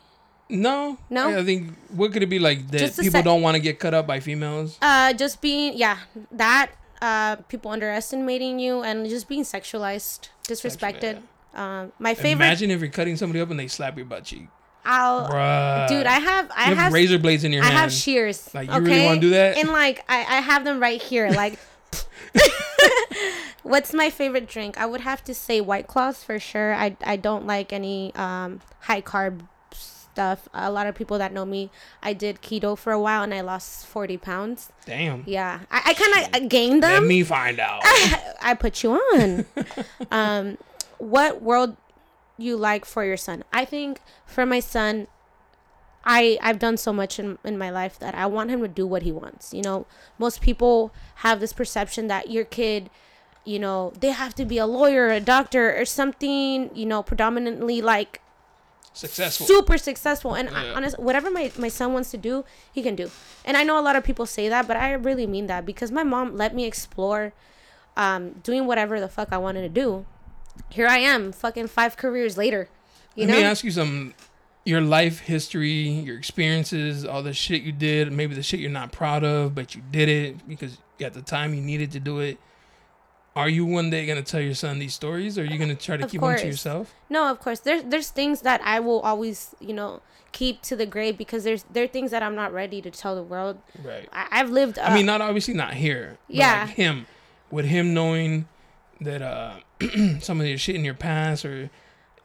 [0.50, 0.98] No.
[1.10, 1.40] No?
[1.40, 3.94] I, think what could it be like that people sec- don't want to get cut
[3.94, 4.78] up by females?
[4.82, 5.98] uh just being yeah
[6.32, 11.20] that uh people underestimating you and just being sexualized disrespected
[11.54, 14.48] um my favorite Imagine if you're cutting somebody up and they slap your butt cheek,
[14.86, 15.88] i'll bruh.
[15.90, 17.74] dude i have i you have, have razor blades in your hand.
[17.74, 17.92] I hand.
[17.92, 18.38] have shears.
[18.54, 19.58] Like, you really wanna do that?
[19.58, 21.30] And like I, I have them right here.
[21.32, 21.60] Like
[23.64, 24.78] What's my favorite drink?
[24.78, 26.74] I would have to say White Claws for sure.
[26.74, 29.42] I, I don't like any um, high carb
[30.18, 30.50] stuff.
[30.54, 31.70] A lot of people that know me,
[32.02, 34.72] I did keto for a while and I lost 40 pounds.
[34.86, 35.24] Damn.
[35.28, 35.60] Yeah.
[35.70, 37.04] I, I kind of gained them.
[37.04, 37.82] Let me find out.
[38.42, 39.46] I put you on.
[40.12, 40.58] um,
[40.98, 41.78] what world
[42.38, 43.44] you like for your son?
[43.54, 45.08] I think for my son,
[46.08, 48.88] I I've done so much in in my life that I want him to do
[48.88, 49.54] what he wants.
[49.54, 49.86] You know,
[50.18, 52.90] most people have this perception that your kid
[53.44, 57.82] you know they have to be a lawyer a doctor or something you know predominantly
[57.82, 58.20] like
[58.92, 59.46] Successful.
[59.46, 60.74] super successful and I, Yeah.
[60.74, 62.44] honest whatever my, my son wants to do
[62.74, 63.10] he can do
[63.46, 65.92] and i know a lot of people say that but i really mean that because
[65.92, 67.32] my mom let me explore
[67.96, 70.06] um doing whatever the fuck i wanted to do
[70.70, 72.68] here i am fucking five careers later
[73.16, 74.14] you Let know me ask you some
[74.68, 78.92] your life history, your experiences, all the shit you did, maybe the shit you're not
[78.92, 82.38] proud of, but you did it because at the time you needed to do it.
[83.34, 85.96] Are you one day gonna tell your son these stories, or are you gonna try
[85.96, 86.94] to Of keep them to yourself?
[87.08, 87.60] No, of course.
[87.60, 91.64] There's there's things that I will always, you know, keep to the grave because there's
[91.72, 93.60] there are things that I'm not ready to tell the world.
[93.84, 94.10] Right.
[94.12, 94.80] I, I've lived.
[94.80, 96.18] I mean, not obviously not here.
[96.28, 96.66] Yeah.
[96.66, 97.06] Like him,
[97.52, 98.48] with him knowing
[99.02, 99.58] that uh,
[100.20, 101.70] some of your shit in your past, or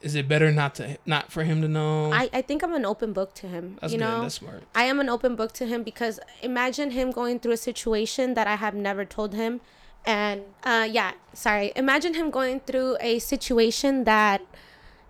[0.03, 2.13] is it better not to not for him to know?
[2.13, 3.79] I, I think I'm an open book to him.
[3.81, 4.05] That's you good.
[4.05, 4.65] know, That's smart.
[4.75, 8.47] I am an open book to him because imagine him going through a situation that
[8.47, 9.61] I have never told him.
[10.05, 11.73] And uh yeah, sorry.
[11.77, 14.43] Imagine him going through a situation that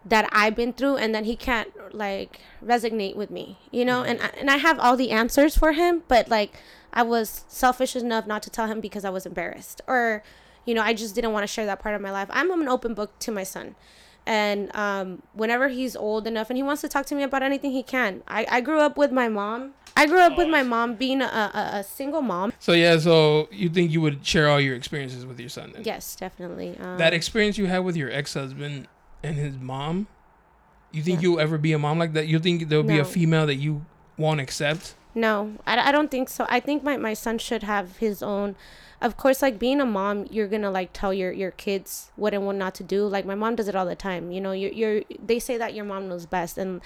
[0.04, 4.02] that I've been through and then he can't like resonate with me, you know?
[4.02, 6.54] And I, and I have all the answers for him, but like
[6.92, 10.22] I was selfish enough not to tell him because I was embarrassed or
[10.64, 12.28] you know, I just didn't want to share that part of my life.
[12.30, 13.74] I'm an open book to my son.
[14.26, 17.72] And um, whenever he's old enough and he wants to talk to me about anything,
[17.72, 18.22] he can.
[18.28, 19.74] I, I grew up with my mom.
[19.96, 22.52] I grew up with my mom being a, a, a single mom.
[22.60, 25.72] So yeah, so you think you would share all your experiences with your son?
[25.74, 25.82] Then?
[25.84, 26.78] Yes, definitely.
[26.78, 28.86] Um, That experience you had with your ex-husband
[29.22, 30.06] and his mom,
[30.92, 31.22] you think Yeah.
[31.28, 32.26] you'll ever be a mom like that?
[32.28, 33.00] You think there'll be No.
[33.02, 33.84] a female that you
[34.16, 34.94] won't accept?
[35.14, 36.46] No, I, I don't think so.
[36.48, 38.56] I think my, my son should have his own.
[39.02, 42.46] Of course, like being a mom, you're gonna like tell your, your kids what and
[42.46, 43.06] what not to do.
[43.06, 44.30] Like my mom does it all the time.
[44.30, 46.80] You know, you're, you're they say that your mom knows best, and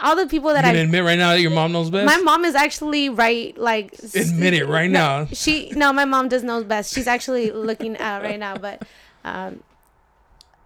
[0.00, 2.06] all the people that I admit right now that your mom knows best.
[2.06, 3.56] my mom is actually right.
[3.56, 5.26] Like Admit it right no, now.
[5.26, 6.94] She no, my mom does know best.
[6.94, 8.82] She's actually looking out right now, but
[9.24, 9.62] um,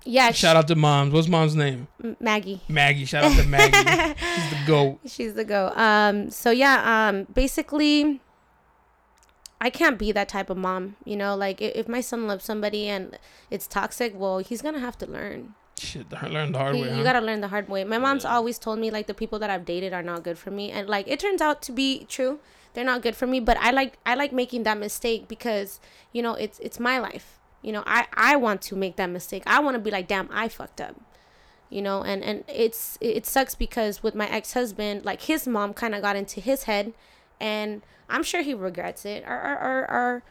[0.05, 0.31] yeah.
[0.32, 1.12] Shout out to moms.
[1.12, 1.89] What's mom's name?
[2.20, 2.60] Maggie.
[2.68, 3.05] Maggie.
[3.05, 4.14] Shout out to Maggie.
[4.35, 5.01] She's the goat.
[5.06, 5.72] She's the go.
[5.74, 6.31] Um.
[6.31, 7.09] So yeah.
[7.09, 7.26] Um.
[7.32, 8.20] Basically,
[9.66, 10.97] I can't be that type of mom.
[11.05, 13.19] You know, like if, my son loves somebody and
[13.51, 15.55] it's toxic, well, he's gonna have to learn.
[15.78, 16.89] Shit, I learned the hard You, way.
[16.91, 17.03] you huh?
[17.11, 17.82] gotta learn the hard way.
[17.85, 18.35] My mom's Yeah.
[18.36, 20.89] always told me like the people that I've dated are not good for me, and
[20.89, 22.39] like it turns out to be true.
[22.74, 25.81] They're not good for me, but I like I like making that mistake because
[26.12, 27.27] you know it's it's my life.
[27.62, 29.43] You know, I I want to make that mistake.
[29.47, 30.95] I want to be like, damn, I fucked up.
[31.70, 35.73] You know, and and it's it sucks because with my ex husband, like his mom
[35.73, 36.93] kind of got into his head,
[37.41, 39.24] and I'm sure he regrets it.
[39.26, 40.22] Our our our our,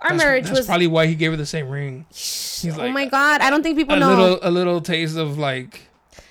[0.00, 0.66] our That's- marriage that's was.
[0.66, 2.06] probably why he gave her the same ring.
[2.12, 3.40] oh like, my god!
[3.40, 4.08] I don't think people a know.
[4.14, 5.88] little, a little taste of like,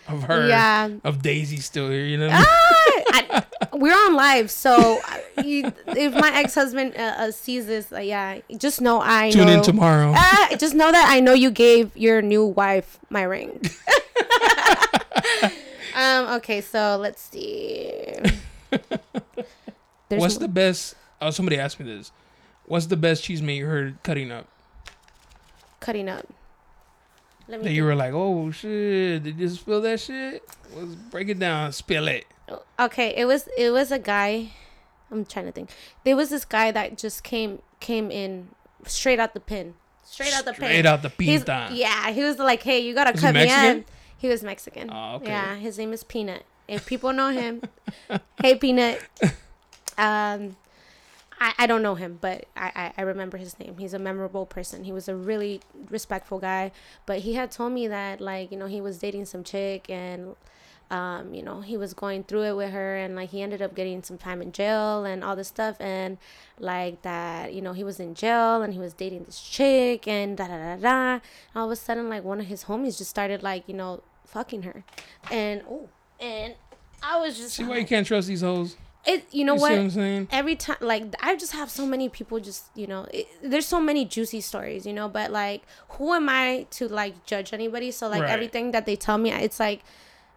[0.07, 0.89] of her, Yeah.
[1.03, 2.05] of Daisy still here.
[2.05, 2.29] You know.
[2.31, 2.45] Ah,
[3.17, 4.99] I, we're on live, so
[5.37, 9.31] uh, you, if my ex husband uh, uh, sees this, uh, yeah, just know I
[9.31, 9.53] Tune know.
[9.53, 10.13] in tomorrow.
[10.15, 13.59] Ah, just know that I know you gave your new wife my ring.
[15.95, 16.27] um.
[16.37, 18.13] Okay, so let's see.
[20.15, 20.95] There's What's the best?
[21.21, 22.11] Oh, somebody asked me this.
[22.65, 24.47] What's the best cheese mate you heard cutting up?
[25.79, 26.25] cutting up?
[27.47, 30.41] Let That you were like, oh shit, did you spill that shit?
[30.73, 32.25] Let's break it down, spill it.
[32.49, 34.49] Oh, okay, it was it was a guy.
[35.11, 35.69] I'm trying to think.
[36.03, 38.49] There was this guy that just came came in
[38.87, 39.75] straight out the pin.
[40.03, 40.69] Straight out the pin.
[40.69, 41.69] Straight out the He's- pinta.
[41.71, 43.85] Yeah, he was like, "Hey, you gotta Was cut me in."
[44.17, 44.89] He was Mexican.
[44.91, 45.27] Oh, okay.
[45.27, 46.45] Yeah, his name is Peanut.
[46.67, 47.61] If people know him,
[48.41, 49.01] hey Peanut.
[49.97, 50.57] Um,
[51.39, 53.75] I, I don't know him, but I, I I remember his name.
[53.77, 54.83] He's a memorable person.
[54.85, 56.71] He was a really respectful guy.
[57.05, 60.35] But he had told me that like you know he was dating some chick and
[60.91, 63.73] um, you know, he was going through it with her and like he ended up
[63.75, 66.17] getting some time in jail and all this stuff and
[66.59, 70.37] like that, you know, he was in jail and he was dating this chick and
[70.37, 71.11] da da da da.
[71.13, 71.21] And
[71.55, 74.61] all of a sudden like one of his homies just started like, you know, fucking
[74.61, 74.83] her.
[75.31, 75.89] And oh
[76.19, 76.53] and
[77.01, 78.75] I was just See why you can't trust these hoes?
[79.07, 79.71] It you know you what?
[79.71, 80.27] what I'm saying?
[80.31, 83.79] every time like i just have so many people just you know it, there's so
[83.79, 88.07] many juicy stories you know but like who am i to like judge anybody so
[88.07, 88.31] like Right.
[88.31, 89.81] everything that they tell me it's like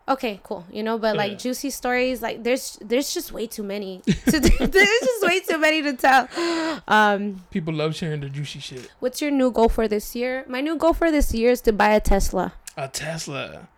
[0.08, 1.36] okay cool you know but like Yeah.
[1.38, 5.82] juicy stories like there's there's just way too many to, there's just way too many
[5.82, 6.28] to tell
[6.88, 8.90] um People love sharing the juicy shit.
[9.00, 11.72] what's your new goal for this year my new goal for this year is to
[11.72, 13.68] buy a tesla A Tesla.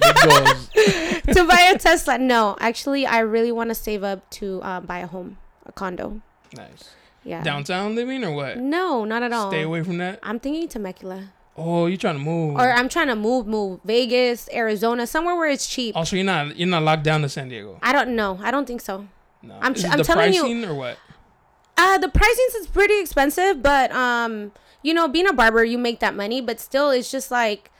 [1.34, 4.98] To buy a tesla no actually i really want to save up to um, buy
[5.00, 6.20] a home a condo
[6.56, 6.90] Nice.
[7.24, 8.58] yeah Downtown living or what?
[8.58, 10.20] no not at all Stay away from that.
[10.22, 12.56] i'm thinking temecula Oh, you trying to move?
[12.56, 15.96] or I'm trying to move, move Vegas, Arizona, somewhere where it's cheap.
[15.96, 17.78] Also, you're not you're not locked down to San Diego.
[17.80, 18.38] I don't know.
[18.42, 19.08] I don't think so.
[19.40, 19.56] No.
[19.62, 20.98] I'm Is tr- it I'm the telling you- pricing or what?
[21.78, 24.52] Uh the pricing is pretty expensive, but um,
[24.82, 27.70] you know, being a barber, you make that money, but still, it's just like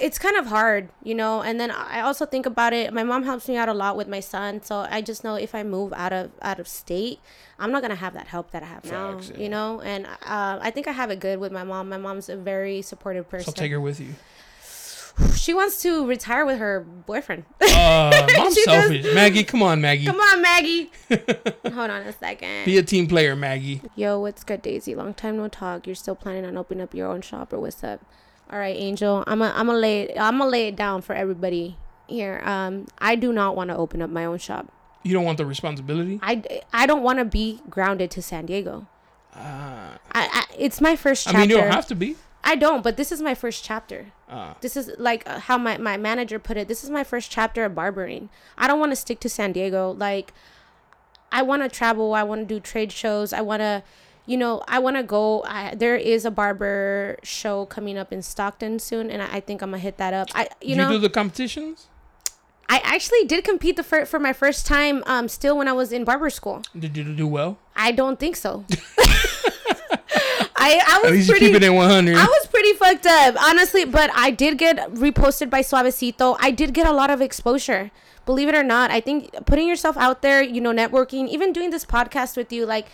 [0.00, 1.40] it's kind of hard, you know.
[1.42, 2.92] And then I also think about it.
[2.92, 5.54] My mom helps me out a lot with my son, so I just know if
[5.54, 7.20] I move out of out of state,
[7.58, 8.92] I'm not gonna have that help that I have Facts,
[9.30, 9.42] now, yeah.
[9.42, 9.80] you know.
[9.80, 11.88] And uh, I think I have it good with my mom.
[11.88, 13.54] My mom's a very supportive person.
[13.54, 14.14] So take her with you.
[15.36, 17.44] She wants to retire with her boyfriend.
[17.60, 19.14] Uh, mom's She does- selfish.
[19.14, 20.06] Maggie, come on, Maggie.
[20.06, 20.90] Come on, Maggie.
[21.08, 22.64] Hold on a second.
[22.64, 23.80] Be a team player, Maggie.
[23.94, 24.94] Yo, what's good, Daisy?
[24.96, 25.86] Long time no talk.
[25.86, 28.00] You're still planning on opening up your own shop, or what's up?
[28.50, 29.24] All right, Angel.
[29.26, 31.76] I'm a, I'm gonna lay it, I'm gonna lay it down for everybody
[32.08, 32.40] here.
[32.44, 34.70] Um, I do not want to open up my own shop.
[35.02, 36.18] You don't want the responsibility.
[36.22, 36.42] I,
[36.72, 38.86] I don't want to be grounded to San Diego.
[39.34, 41.38] Uh, I, I it's my first Chapter.
[41.38, 42.16] I mean, you don't have to be.
[42.46, 44.12] I don't, but this is my first chapter.
[44.28, 46.68] Uh, This is like uh, how my, my manager put it.
[46.68, 48.28] This is my first chapter of barbering.
[48.58, 49.90] I don't want to stick to San Diego.
[49.92, 50.34] Like,
[51.32, 52.14] I want to travel.
[52.14, 53.32] I want to do trade shows.
[53.32, 53.82] I want to,
[54.26, 55.42] you know, I want to go.
[55.46, 59.62] I, there is a barber show coming up in Stockton soon, and I, I think
[59.62, 60.28] I'm gonna hit that up.
[60.34, 61.86] I, you you know, do the competitions?
[62.68, 65.02] I actually did compete the fir- for my first time.
[65.06, 66.62] Um, still when I was in barber school.
[66.78, 67.58] Did you do well?
[67.76, 68.64] I don't think so.
[70.56, 71.46] I I was At least you pretty.
[71.48, 72.16] keep it in 100.
[72.16, 73.84] I was pretty fucked up, honestly.
[73.84, 76.36] But I did get reposted by Suavecito.
[76.40, 77.90] I did get a lot of exposure.
[78.24, 81.68] Believe it or not, I think putting yourself out there, you know, networking, even doing
[81.68, 82.86] this podcast with you, like,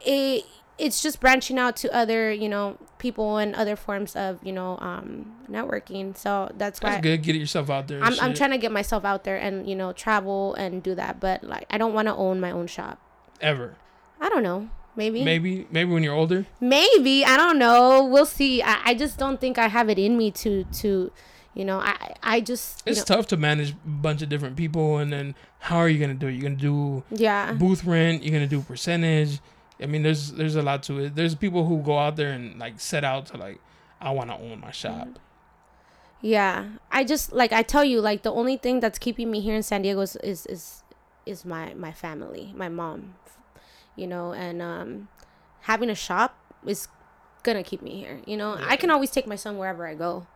[0.00, 0.44] it
[0.78, 4.78] it's just branching out to other, you know, people and other forms of, you know,
[4.80, 6.16] um, networking.
[6.16, 7.22] So that's why That's good.
[7.22, 8.02] Get yourself out there.
[8.02, 11.18] I'm I'm trying to get myself out there and you know travel and do that.
[11.20, 12.98] But like, I don't want to own my own shop.
[13.40, 13.76] Ever.
[14.20, 14.68] I don't know.
[14.96, 15.22] Maybe.
[15.24, 16.46] Maybe, maybe when you're older.
[16.58, 20.16] maybe i don't know we'll see i, I just don't think i have it in
[20.16, 21.12] me to to
[21.52, 24.96] you know i i just It's know, tough to manage a bunch of different people,
[24.96, 26.32] and then how are you gonna do it?
[26.32, 28.22] You're gonna do yeah booth rent.
[28.22, 29.40] You're gonna do percentage.
[29.80, 31.14] I mean, there's there's a lot to it.
[31.16, 33.60] There's people who go out there and like set out to like,
[34.00, 35.18] I want to own my shop.
[36.20, 36.66] yeah.
[36.90, 39.62] I just like i tell you like the only thing that's keeping me here in
[39.62, 40.82] san diego is is is,
[41.26, 43.14] is my my family my mom
[43.96, 45.08] you know and um
[45.62, 46.88] having a shop is
[47.42, 48.56] gonna keep me here you know?
[48.66, 50.26] I can always take my son wherever i go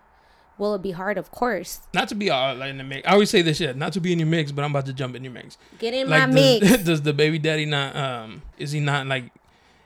[0.60, 3.08] will it be hard of course Not to be all like in the mix.
[3.08, 3.76] I always say this shit.
[3.76, 5.58] Not to be in your mix, but I'm about to jump in your mix.
[5.80, 7.96] get in my Like, mix does, does the baby daddy not?
[7.96, 9.32] Um, is he not like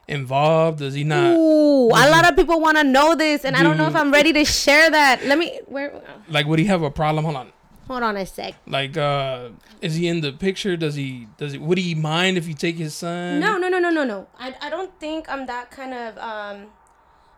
[0.08, 0.78] involved?
[0.80, 3.56] Does he not Ooh, a does lot he- of people want to know this, and
[3.56, 5.24] I don't know if I'm ready to share that.
[5.24, 5.60] Let me.
[5.66, 5.92] Where?
[6.28, 6.46] like?
[6.46, 7.24] Would he have a problem?
[7.24, 7.52] Hold on.
[7.88, 8.54] Hold on a sec.
[8.66, 9.50] Like, uh,
[9.82, 10.76] is he in the picture?
[10.76, 11.28] Does he?
[11.38, 11.58] Does he?
[11.58, 13.40] Would he mind if you take his son?
[13.40, 14.26] No, no, no, no, no, no.
[14.38, 16.66] I, I don't think I'm that kind of um.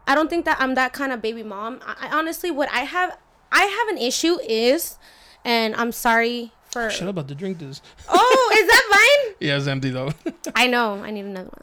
[0.09, 1.81] I don't think that I'm that kind of baby mom.
[1.85, 3.19] I, I honestly, what I have,
[3.53, 4.99] I have an issue is,
[5.45, 6.91] and I'm sorry for.
[6.91, 7.81] Shut up about to drink this.
[8.09, 8.87] Oh, is that
[9.29, 9.35] mine?
[9.41, 10.11] Yeah, it's empty though.
[10.55, 11.03] I know.
[11.03, 11.63] I need another one.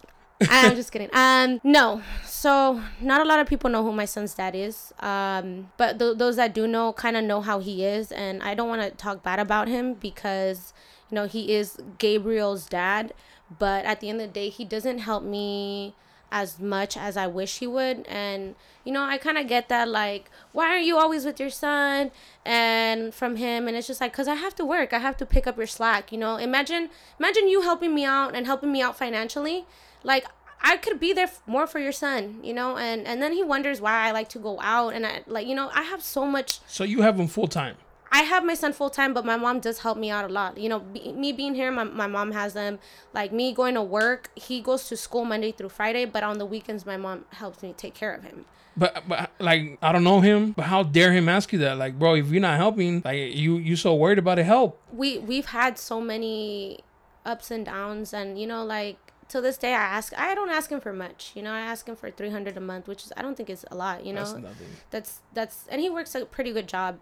[0.50, 1.10] I'm just kidding.
[1.14, 2.02] Um, no.
[2.26, 4.94] So not a lot of people know who my son's dad is.
[5.00, 8.54] Um, but th- those that do know kind of know how he is, and I
[8.54, 10.74] don't want to talk bad about him because
[11.10, 13.14] you know he is Gabriel's dad.
[13.60, 15.96] But at the end of the day, he doesn't help me
[16.34, 18.06] as much as I wish he would.
[18.08, 21.52] And you know, I kind of get that like, why are you always with your
[21.52, 22.12] son?
[22.44, 24.92] And from him, and it's just like, cause I have to work.
[24.92, 26.12] I have to pick up your slack.
[26.12, 26.90] You know, imagine,
[27.20, 29.66] imagine you helping me out and helping me out financially.
[30.04, 30.26] Like
[30.62, 32.40] I could be there more for your son.
[32.44, 35.22] You know, and and then he wonders why I like to go out and I
[35.28, 37.76] like, you know, I have so much so you have him full time.
[38.14, 40.58] I have my son full time, but my mom does help me out a lot.
[40.60, 42.78] You know, be, me being here, my, my mom has them.
[43.12, 46.46] Like me going to work, he goes to school Monday through Friday, but on the
[46.46, 48.46] weekends, my mom helps me take care of him.
[48.78, 50.52] But but like I don't know him.
[50.52, 51.78] But how dare him ask you that?
[51.78, 54.80] Like, bro, if you're not helping, like you you so worried about it, help.
[54.92, 56.80] We we've had so many
[57.26, 58.98] ups and downs, and you know, like
[59.30, 60.18] to this day, I ask.
[60.18, 61.32] I don't ask him for much.
[61.36, 63.50] You know, I ask him for three hundred a month, which is I don't think
[63.50, 64.06] is a lot.
[64.08, 64.68] You know, That's nothing.
[64.90, 66.98] that's that's and he works a pretty good job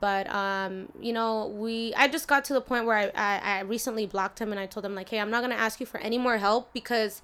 [0.00, 3.60] but um you know we i just got to the point where I, I i
[3.60, 5.98] recently blocked him and i told him like hey i'm not gonna ask you for
[6.00, 7.22] any more help because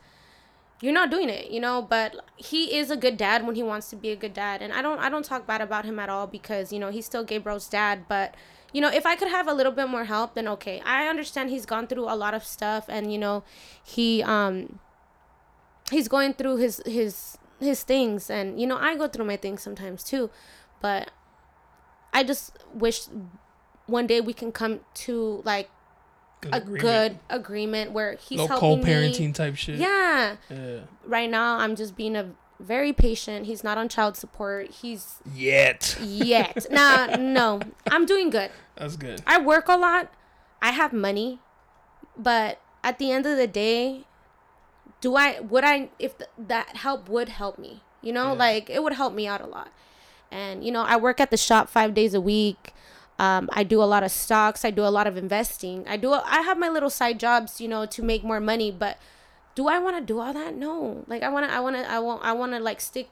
[0.81, 1.83] you're not doing it you know?
[1.83, 4.63] But he is a good dad when he wants to be a good dad.
[4.63, 7.07] And i don't i don't talk bad about him at all because you know he's
[7.07, 8.07] still gabriel's dad.
[8.09, 8.35] But
[8.73, 10.81] you know if i could have a little bit more help then okay.
[10.85, 13.45] I understand he's gone through a lot of stuff and you know
[13.83, 14.79] he um
[15.91, 18.31] he's going through his his his things.
[18.31, 20.31] And you know i go through my things sometimes too.
[20.81, 21.11] But
[22.15, 23.03] i just wish
[23.87, 25.69] one day we can come to like
[26.53, 26.81] a Agreement.
[26.83, 29.33] good agreement where he's Little helping co-parenting me.
[29.33, 29.77] type shit.
[29.79, 30.81] yeah Yeah.
[31.07, 32.31] right now i'm just being a
[32.61, 35.97] very patient he's not on child support he's Yet.
[36.01, 37.61] yet nah no
[37.91, 39.23] i'm doing good That's good.
[39.27, 40.11] I work a lot.
[40.61, 41.39] I have money,
[42.17, 44.03] but at the end of the day,
[45.01, 47.83] do I would I if th- that help would help me?
[48.03, 48.39] You know, Yeah.
[48.47, 49.69] like it would help me out a lot.
[50.35, 52.75] And you know, I work at the shop five days a week.
[53.21, 54.65] Um, I do a lot of stocks.
[54.65, 55.87] I do a lot of investing.
[55.87, 56.13] I do.
[56.13, 58.73] I have my little side jobs, you know, to make more money.
[58.73, 58.99] But
[59.55, 60.57] do I want to do all that?
[60.57, 61.05] No.
[61.07, 61.55] Like I want to.
[61.55, 61.89] I want to.
[61.89, 62.25] I want.
[62.25, 63.11] I want to like stick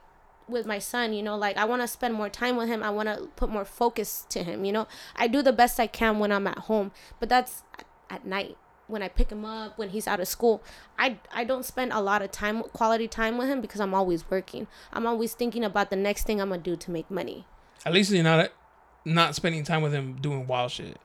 [0.48, 1.12] with my son.
[1.12, 2.82] You know, like I want to spend more time with him.
[2.82, 4.64] I want to put more focus to him.
[4.64, 6.90] You know, I do the best I can when I'm at home,
[7.20, 10.62] but that's at, at night when I pick him up when he's out of school.
[10.98, 14.30] I I don't spend a lot of time quality time with him because I'm always
[14.30, 14.66] working.
[14.92, 17.46] I'm always thinking about the next thing I'm gonna do to make money.
[17.84, 18.50] At least you're not
[19.04, 20.98] not spending time with him doing wild shit.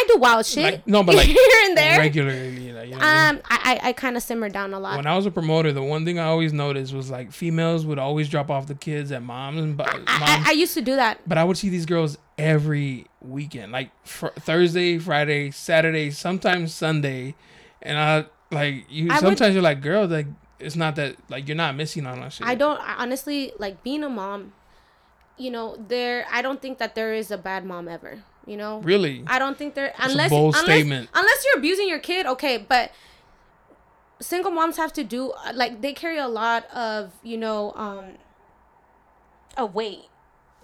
[0.00, 0.64] I do wild shit.
[0.64, 1.98] Like, no, but like here and there.
[1.98, 2.60] regularly.
[2.66, 3.36] You know, you know what I mean?
[3.40, 4.96] Um, I I, I kind of simmer down a lot.
[4.96, 7.98] When I was a promoter, the one thing I always noticed was like females would
[7.98, 9.90] always drop off the kids at moms and moms.
[10.06, 11.20] I, I, I used to do that.
[11.26, 17.34] but I would see these girls every weekend, like fr- Thursday, Friday, Saturday, sometimes Sunday,
[17.82, 19.10] and I like you.
[19.10, 20.26] I would- sometimes you're like, girl, like
[20.58, 22.46] it's not that like you're not missing on that shit.
[22.46, 24.52] I don't I honestly like being a mom.
[25.36, 26.26] You know, there.
[26.30, 28.22] I don't think that there is a bad mom ever.
[28.50, 29.22] You know, really.
[29.28, 31.08] I don't think there a unless bold unless, statement.
[31.14, 32.90] unless you're abusing your kid, okay, but
[34.20, 38.16] single moms have to do like they carry a lot of, you know, um
[39.56, 40.06] a weight.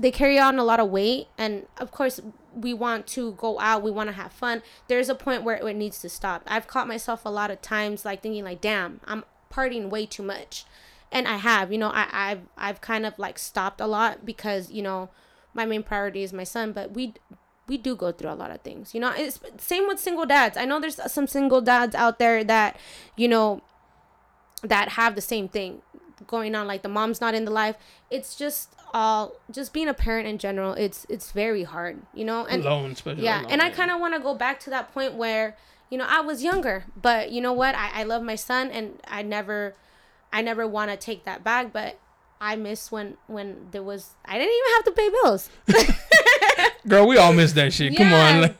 [0.00, 2.20] They carry on a lot of weight and of course
[2.52, 4.62] we want to go out, we want to have fun.
[4.88, 6.42] There's a point where it needs to stop.
[6.48, 10.24] I've caught myself a lot of times like thinking like, "Damn, I'm partying way too
[10.24, 10.64] much."
[11.12, 14.72] And I have, you know, I I've I've kind of like stopped a lot because,
[14.72, 15.10] you know,
[15.54, 17.14] my main priority is my son, but we
[17.68, 18.94] we do go through a lot of things.
[18.94, 20.56] You know, it's same with single dads.
[20.56, 22.76] I know there's some single dads out there that,
[23.16, 23.62] you know,
[24.62, 25.82] that have the same thing
[26.26, 27.76] going on like the mom's not in the life.
[28.10, 30.72] It's just all just being a parent in general.
[30.74, 32.46] It's it's very hard, you know?
[32.46, 33.24] And alone, especially.
[33.24, 35.56] yeah, alone, and I kind of want to go back to that point where,
[35.90, 37.74] you know, I was younger, but you know what?
[37.74, 39.74] I I love my son and I never
[40.32, 41.98] I never want to take that back, but
[42.40, 45.50] I miss when when there was I didn't even have to pay bills.
[46.88, 47.96] Girl, we all miss that shit.
[47.96, 48.40] Come on.
[48.42, 48.56] Like,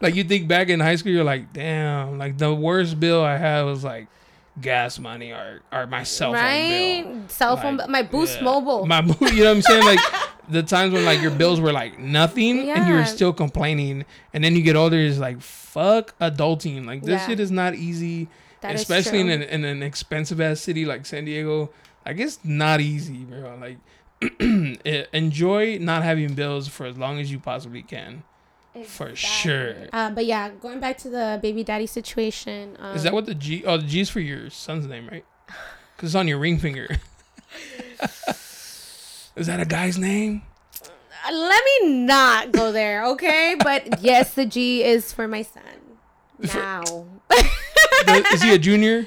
[0.00, 3.36] like you think back in high school, you're like, damn, like the worst bill I
[3.36, 4.08] had was like
[4.60, 7.04] gas money or or my cell phone right?
[7.04, 7.22] bill.
[7.28, 8.44] Cell phone, Like, my Boost yeah.
[8.44, 8.86] Mobile.
[8.86, 9.08] My you
[9.44, 9.84] know what I'm saying?
[9.84, 10.00] Like
[10.48, 13.04] the times when like your bills were like nothing and you were Yeah.
[13.04, 16.86] still complaining, and then you get older, it's like fuck adulting.
[16.86, 17.26] Like this Yeah.
[17.28, 18.28] shit is not easy,
[18.62, 21.70] That especially in an, in an expensive ass city like San Diego.
[22.06, 23.56] Like it's not easy, bro.
[23.60, 23.76] Like
[25.12, 28.22] enjoy not having bills for as long as you possibly can.
[28.86, 29.74] For sure.
[29.92, 32.76] Uh, but yeah, going back to the baby daddy situation.
[32.78, 33.64] Um, Is that what the G?
[33.64, 35.24] Oh, the G's for your son's name, right?
[35.96, 36.88] Because it's on your ring finger.
[39.36, 40.42] Is that a guy's name?
[40.82, 43.54] Uh, Let me not go there, okay?
[43.58, 45.62] but yes, the G is for my son.
[46.54, 46.82] Now.
[47.28, 49.06] The- Is he a junior?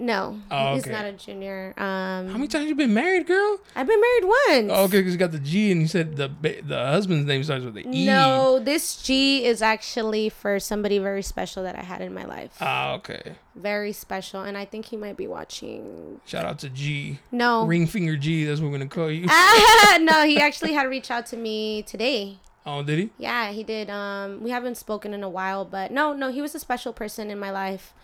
[0.00, 0.92] No, Oh, he's okay.
[0.92, 1.74] not a junior.
[1.76, 3.58] Um, How many times you been married, girl?
[3.76, 4.72] I've been married once.
[4.74, 6.28] Oh, okay, because you got the G and you said the
[6.66, 8.06] the husband's name starts with the E.
[8.06, 12.56] No, this G is actually for somebody very special that I had in my life.
[12.60, 13.36] Ah, okay.
[13.54, 16.20] very special, and I think he might be watching.
[16.26, 17.18] Shout out to G.
[17.30, 18.44] No, Ring finger G.
[18.44, 19.26] That's what we're gonna call you.
[19.28, 22.38] Ah, no, he actually had reached out to me today.
[22.66, 23.10] Oh, did he?
[23.18, 23.88] Yeah, he did.
[23.90, 27.30] Um, we haven't spoken in a while, but no, no, he was a special person
[27.30, 27.94] in my life.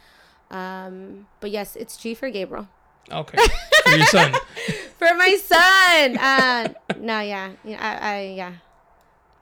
[0.51, 2.69] Um, but yes, it's G for Gabriel.
[3.11, 3.39] Okay.
[3.85, 4.35] For your son.
[4.99, 6.17] For my son.
[6.19, 6.69] Uh,
[6.99, 8.53] no, yeah, yeah, I, I, yeah,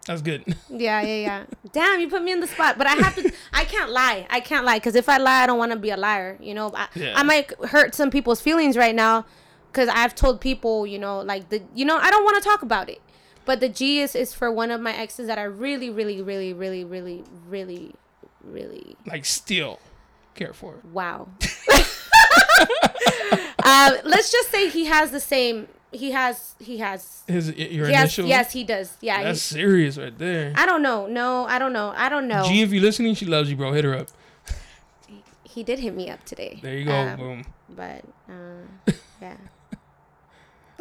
[0.06, 0.44] That's good.
[0.68, 1.44] yeah, yeah, yeah.
[1.72, 3.32] Damn, you put me in the spot, but I have to.
[3.52, 4.26] I can't lie.
[4.31, 6.36] I can't lie because if I lie, I don't want to be a liar.
[6.40, 7.12] You know, I, Yeah.
[7.16, 9.24] I might hurt some people's feelings right now
[9.70, 12.62] because I've told people, you know, like the, you know, I don't want to talk
[12.62, 13.01] about it.
[13.47, 16.52] But the G is is for one of my exes that I really, really, really,
[16.52, 17.94] really, really, really,
[18.43, 19.78] really Like still
[20.35, 20.81] care for.
[20.93, 21.28] wow.
[23.65, 25.69] uh, let's just say he has the same.
[25.93, 26.55] He has.
[26.59, 27.23] He has.
[27.27, 28.97] His your He has yes, he does.
[29.01, 29.23] Yeah.
[29.23, 30.52] That's he- serious right there.
[30.56, 31.06] I don't know.
[31.06, 31.93] No, I don't know.
[31.97, 32.44] I don't know.
[32.48, 33.73] G, if you're listening, she loves you, bro.
[33.73, 34.09] Hit her up.
[35.44, 36.59] he did hit me up today.
[36.62, 36.94] There you go.
[36.94, 37.44] Um, Boom.
[37.69, 38.93] But uh,
[39.23, 39.36] yeah.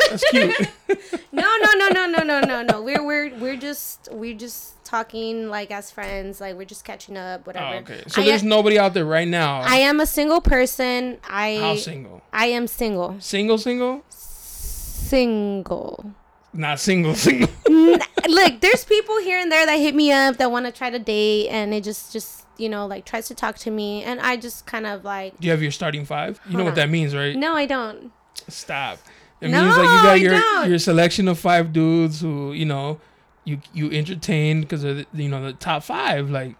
[0.10, 0.70] That's cute.
[1.32, 2.82] No, no, no, no, no, no, no, no.
[2.84, 6.40] We're we're we're just we're just talking like as friends.
[6.40, 7.42] Like we're just catching up.
[7.42, 7.76] Oh, whatever.
[7.76, 8.04] oh, okay.
[8.08, 9.62] So I there's am, nobody out there right now.
[9.62, 11.18] I am a single person.
[11.28, 12.22] I How single?
[12.32, 13.16] I am single.
[13.20, 14.04] Single, single?
[14.10, 16.14] Single.
[16.54, 17.50] Not single, single.
[17.68, 21.00] Look, there's people here and there that hit me up that want to try to
[21.00, 24.38] date, and it just just you know like tries to talk to me, and I
[24.38, 26.40] just kind of like, Do you have your starting five?
[26.46, 27.36] You know Hold what that means, right?
[27.36, 28.12] no, I don't.
[28.48, 29.00] Stop.
[29.44, 30.70] It No, means like you got your don't.
[30.70, 33.00] your selection of five dudes who you know
[33.46, 36.30] you you entertain because of the, you know the top five.
[36.30, 36.56] Like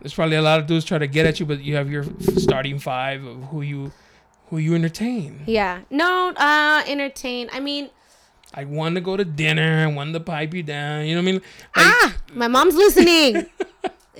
[0.00, 2.04] there's probably a lot of dudes try to get at you, but you have your
[2.36, 3.92] starting five of who you
[4.50, 5.42] who you entertain.
[5.46, 5.80] Yeah.
[5.90, 7.48] No, uh entertain.
[7.52, 7.90] I mean,
[8.56, 11.06] Like one to go to dinner and one to pipe you down.
[11.06, 11.42] You know what I mean?
[11.76, 13.46] Like, ah, my mom's listening.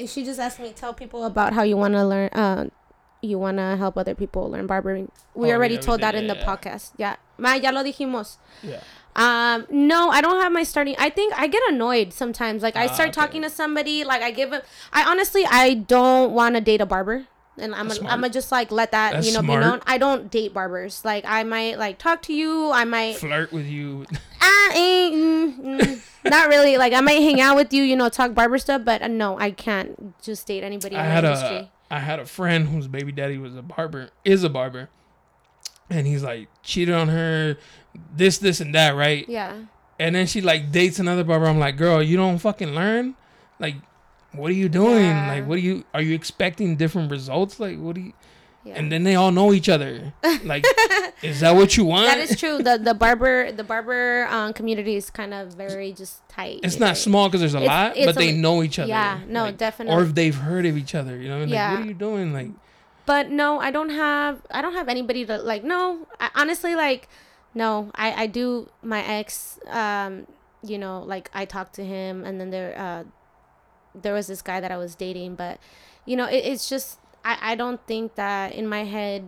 [0.06, 2.28] She just asked me tell people about how you want to learn.
[2.28, 2.68] Uh,
[3.20, 5.10] you want to help other people learn barbering.
[5.34, 6.44] We Oh, already yeah, told that in the yeah.
[6.46, 6.92] podcast.
[6.96, 8.36] Yeah, ma, ya lo dijimos.
[8.62, 8.80] yeah.
[9.16, 10.94] Um, no, I don't have my starting.
[10.96, 12.62] I think I get annoyed sometimes.
[12.62, 13.14] Like I Ah, start okay.
[13.20, 14.64] talking to somebody, like I give it.
[14.92, 17.26] I honestly, I don't want to date a barber,
[17.58, 19.60] and I'm That's gonna, I'm gonna just like let that That's you know smart.
[19.60, 19.80] be known.
[19.88, 21.04] I don't date barbers.
[21.04, 22.70] Like I might like talk to you.
[22.70, 24.06] I might Flirt with you.
[24.40, 26.00] ah, ain't mm, mm,
[26.30, 26.76] not really.
[26.76, 28.82] Like I might hang out with you, you know, talk barber stuff.
[28.84, 31.70] But uh, no, I can't just date anybody I in had a.
[31.90, 34.90] I had a friend whose baby daddy was a barber, is a barber,
[35.90, 37.56] and he's like cheated on her,
[38.14, 39.24] this, this, and that, right?
[39.28, 39.56] Yeah.
[39.98, 41.46] And then she like dates another barber.
[41.46, 43.14] I'm like, girl, you don't fucking learn.
[43.58, 43.76] Like,
[44.32, 45.06] what are you doing?
[45.06, 45.26] Yeah.
[45.28, 45.84] Like, what are you?
[45.94, 47.58] Are you expecting different results?
[47.58, 48.12] Like, what do you?
[48.64, 48.74] Yeah.
[48.74, 50.12] And then they all know each other.
[50.44, 50.64] Like,
[51.22, 52.06] is that what you want?
[52.06, 52.58] that is true.
[52.62, 56.60] The the barber the barber um, community is kind of very just tight.
[56.62, 58.88] It's not Like, small because there's a It's- lot, it's but they know each other.
[58.90, 59.96] Yeah, no, Like, definitely.
[60.00, 61.72] Or if they've heard of each other, you know, like, Yeah.
[61.72, 62.32] what are you doing?
[62.34, 62.50] Like,
[63.08, 67.08] but no i don't have i don't have anybody to like no I, honestly like
[67.54, 70.26] no i i do my ex um
[70.62, 73.04] you know like i talked to him and then there uh
[73.94, 75.58] there was this guy that i was dating but
[76.04, 79.26] you know it, it's just i i don't think that in my head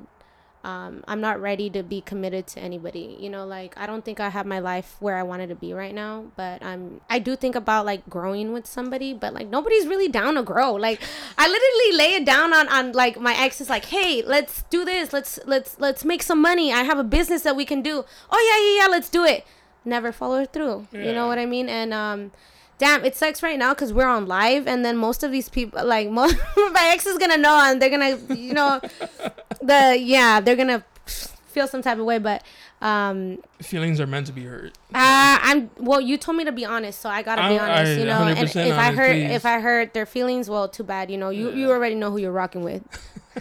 [0.63, 3.17] um i'm not ready to be committed to anybody.
[3.19, 5.73] You know like i don't think i have my life where i wanted to be
[5.73, 9.87] right now but i'm i do think about like growing with somebody but like nobody's
[9.87, 10.73] really down to grow.
[10.75, 11.01] Like
[11.39, 14.85] i literally lay it down on on like my ex is like hey let's do
[14.85, 15.13] this.
[15.13, 16.73] Let's let's let's make some money.
[16.73, 18.05] I have a business that we can do.
[18.31, 19.47] Oh yeah yeah yeah let's do it.
[19.85, 20.89] Never follow through.
[20.93, 21.69] You know what i mean?
[21.69, 22.33] And um
[22.81, 25.85] damn it sucks right now because we're on live and then most of these people
[25.87, 28.81] like most my ex is gonna know and they're gonna you know
[29.63, 32.43] the yeah they're gonna feel some type of way but
[32.81, 34.73] um feelings are meant to be hurt.
[34.95, 37.93] uh, i'm well you told me to be honest so i gotta be I'm- honest
[37.93, 39.31] I- you know and 100% if i honest, hurt please.
[39.31, 42.19] if i hurt their feelings well too bad you know you you already know who
[42.19, 42.83] you're rocking with
[43.35, 43.39] for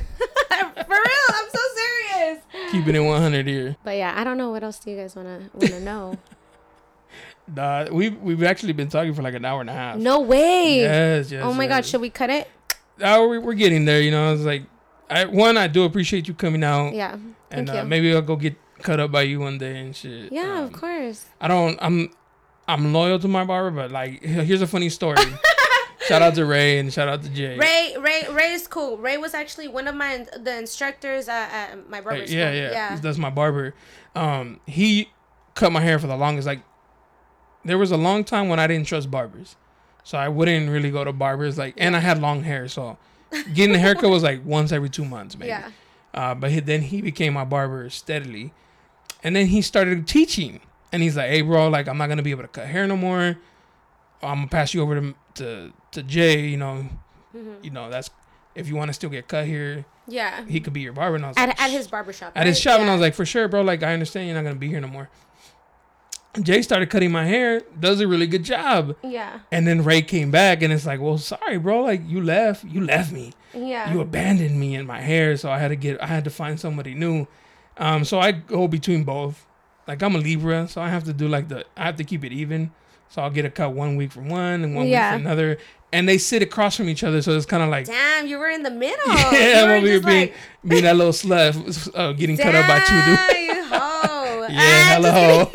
[0.89, 2.39] real i'm so serious
[2.71, 3.77] Keeping it 100 here.
[3.85, 6.17] but yeah i don't know what else do you guys want to want to know
[7.55, 9.97] Nah, we we've actually been talking for like an hour and a half.
[9.97, 11.41] no way Yes, yes.
[11.43, 12.47] oh my god should we cut it
[13.01, 14.01] Uh, we're, we're getting there.
[14.01, 14.63] You know, it's like,
[15.09, 17.13] I one, I do appreciate you coming out, yeah
[17.51, 20.31] and thank uh, maybe I'll go get cut up by you one day and shit.
[20.31, 21.77] yeah Um, of course I don't.
[21.81, 22.11] I'm
[22.67, 25.17] I'm loyal to my barber, but like, here's a funny story.
[26.07, 27.57] shout out to Ray and shout out to Jay.
[27.57, 28.97] Ray, Ray, Ray is cool.
[28.97, 32.37] Ray was actually one of my the instructors at, at my barber school.
[32.37, 32.95] yeah, yeah, yeah.
[33.01, 33.73] That's my barber.
[34.15, 35.09] Um, he
[35.55, 36.45] cut my hair for the longest.
[36.47, 36.61] Like,
[37.65, 39.55] there was a long time when I didn't trust barbers,
[40.03, 41.57] so I wouldn't really go to barbers.
[41.57, 42.97] Like, and I had long hair, so
[43.53, 45.49] getting a haircut was like once every two months, maybe.
[45.49, 45.69] Yeah.
[46.13, 48.51] Uh, but he, then he became my barber steadily,
[49.23, 50.61] and then he started teaching.
[50.91, 52.97] And he's like, "Hey, bro, like I'm not gonna be able to cut hair no
[52.97, 53.37] more.
[54.23, 56.47] I'm gonna pass you over to to, to Jay.
[56.47, 56.85] You know,
[57.37, 57.63] Mhm.
[57.63, 58.09] you know that's
[58.55, 60.43] if you want to still get cut here, Yeah.
[60.47, 62.31] he could be your barber." And I was At, like, at his barbershop.
[62.35, 62.61] at his right?
[62.73, 63.61] shop, and I was like, "For sure, bro.
[63.61, 65.09] Like I understand you're not gonna be here no more."
[66.43, 69.39] Jay started cutting my hair, does a really good job, Yeah.
[69.51, 71.81] and then Ray came back, and it's like, "Well, sorry, bro.
[71.83, 73.91] Like you left, you left me." Yeah.
[73.91, 76.59] you abandoned me and my hair so i had to get i had to find
[76.59, 77.25] somebody new
[77.77, 79.43] um so i go between both
[79.87, 82.23] like i'm a libra so i have to do like the i have to keep
[82.23, 82.69] it even
[83.07, 85.13] so i'll get a cut one week from one and one Yeah.
[85.15, 85.57] week from another
[85.91, 88.49] and they sit across from each other so it's kind of like Damn, you were
[88.49, 89.07] in the middle.
[89.13, 90.35] yeah you i'm over here being like,
[90.67, 93.59] being that little slut uh, getting cut up by two dudes Damn.
[94.49, 95.51] Yeah, Ah, hello.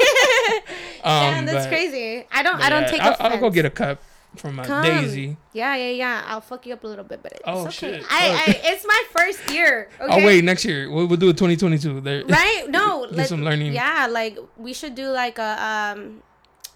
[1.05, 1.39] Kidding.
[1.41, 2.27] um that's but- crazy.
[2.33, 2.61] I don't.
[2.61, 3.17] I don't yeah, take I'll.
[3.21, 4.01] I'll go get a cup
[4.37, 4.83] from uh, Come.
[4.85, 6.25] daisy Yeah, yeah, yeah.
[6.27, 7.71] I'll fuck you up a little bit, but it's Oh, okay.
[7.71, 8.05] shit.
[8.11, 9.89] I, I, it's my first year.
[10.01, 10.13] Okay?
[10.23, 12.65] oh wait next year we'll, we'll do it 2022 there right?
[12.69, 13.73] No, Get let- some learning.
[13.75, 16.23] Yeah, like we should do like a um,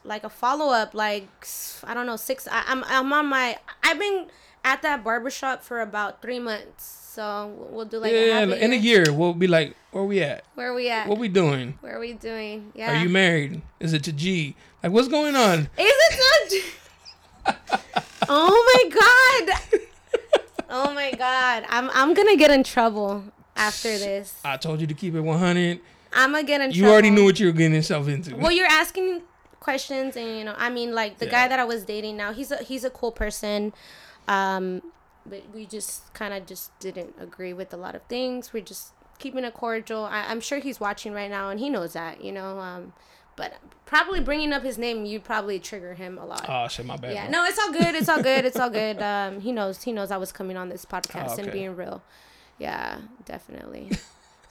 [0.05, 0.95] like a follow up.
[0.95, 1.27] Like
[1.83, 2.47] I don't know, six.
[2.47, 3.59] I, I'm I'm on my.
[3.83, 4.27] I've been
[4.65, 8.73] at that barbershop for about three months, so we'll do like a yeah a in
[8.73, 9.13] a year.
[9.13, 11.09] we'll be like where we at Where are we at?
[11.09, 12.73] what we doing Where are we doing?
[12.75, 12.93] Yeah.
[12.93, 13.63] Are you married?
[13.81, 14.55] Is it to G?
[14.83, 15.69] Like, what's going on?
[15.79, 16.63] Is it
[17.47, 17.59] not?
[18.29, 19.81] oh my god.
[20.71, 21.65] Oh my god.
[21.71, 23.25] I'm I'm gonna get in trouble
[23.57, 24.35] after this.
[24.45, 25.81] I told you to keep it 100.
[26.13, 26.93] I'm gonna get in You trouble.
[26.93, 28.37] already knew what you were getting yourself into.
[28.37, 29.23] Well, you're asking
[29.61, 31.31] questions, and you know, I mean, like the Yeah.
[31.33, 33.73] guy that I was dating now, he's a he's a cool person,
[34.29, 34.83] um,
[35.29, 38.53] but we just kind of just didn't agree with a lot of things.
[38.53, 40.05] We're just keeping it cordial.
[40.05, 42.59] I, I'm sure he's watching right now, and he knows that, you know.
[42.59, 42.93] Um,
[43.37, 43.55] but
[43.87, 46.45] probably bringing up his name, you'd probably trigger him a lot.
[46.49, 47.15] oh shit, my bad.
[47.15, 47.33] yeah, bro.
[47.33, 47.95] no, it's all good.
[47.95, 48.45] It's all good.
[48.45, 49.01] It's all good.
[49.01, 49.83] Um, he knows.
[49.83, 51.51] He knows I was coming on this podcast and okay.
[51.51, 52.03] being real.
[52.59, 53.91] Yeah, definitely.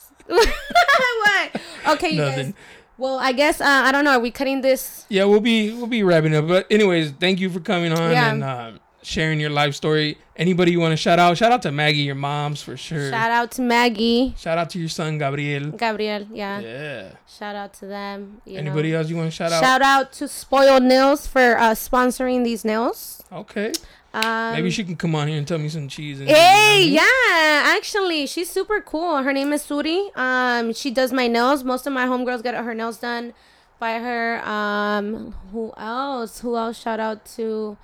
[0.27, 1.61] what?
[1.87, 2.45] Okay, you Nothing.
[2.51, 2.53] guys.
[2.97, 4.11] Well, I guess uh, I don't know.
[4.11, 5.05] Are we cutting this?
[5.09, 6.47] Yeah, we'll be we'll be wrapping up.
[6.47, 8.31] But anyways, thank you for coming on Yeah.
[8.31, 10.17] and um, sharing your life story.
[10.35, 11.37] Anybody you want to shout out?
[11.37, 13.09] Shout out to Maggie, your mom's for sure.
[13.09, 15.71] Shout out to Maggie, Shout out to your son Gabriel.
[15.71, 16.27] Gabriel.
[16.31, 16.59] Yeah.
[16.59, 17.11] Yeah.
[17.27, 18.41] Shout out to them.
[18.45, 18.99] You Anybody know.
[18.99, 19.63] else you want to shout out?
[19.63, 23.23] Shout out to Spoiled Nails for uh, sponsoring these nails.
[23.31, 23.71] Okay.
[24.13, 26.19] Um, Maybe she can come on here and tell me some cheese.
[26.19, 29.17] And Hey, yeah, actually, she's super cool.
[29.23, 30.15] Her name is Suri.
[30.17, 31.63] Um, she does my nails.
[31.63, 33.33] Most of my homegirls get her nails done
[33.79, 34.41] by her.
[34.47, 36.39] Um, who else?
[36.39, 36.79] Who else?
[36.79, 37.77] Shout out to,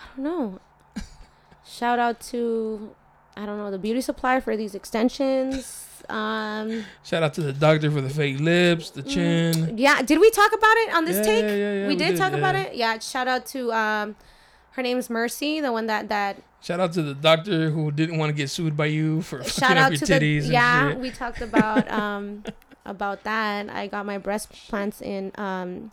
[0.00, 0.60] I don't know.
[1.66, 2.94] Shout out to,
[3.36, 6.02] I don't know, the beauty supply for these extensions.
[6.08, 9.76] Um, Shout out to the doctor for the fake lips, the chin.
[9.76, 11.44] yeah, did we talk about it on this Yeah, take?
[11.44, 12.74] yeah, yeah, we, we did, did, talk about it.
[12.74, 14.16] Yeah, shout out to um,
[14.72, 18.30] her name's Mercy, the one that that Shout out to the doctor who didn't want
[18.30, 20.94] to get sued by you for shout fucking up out your to titties the yeah
[20.94, 22.42] we talked about um
[22.84, 25.92] about that i got my breast plants in um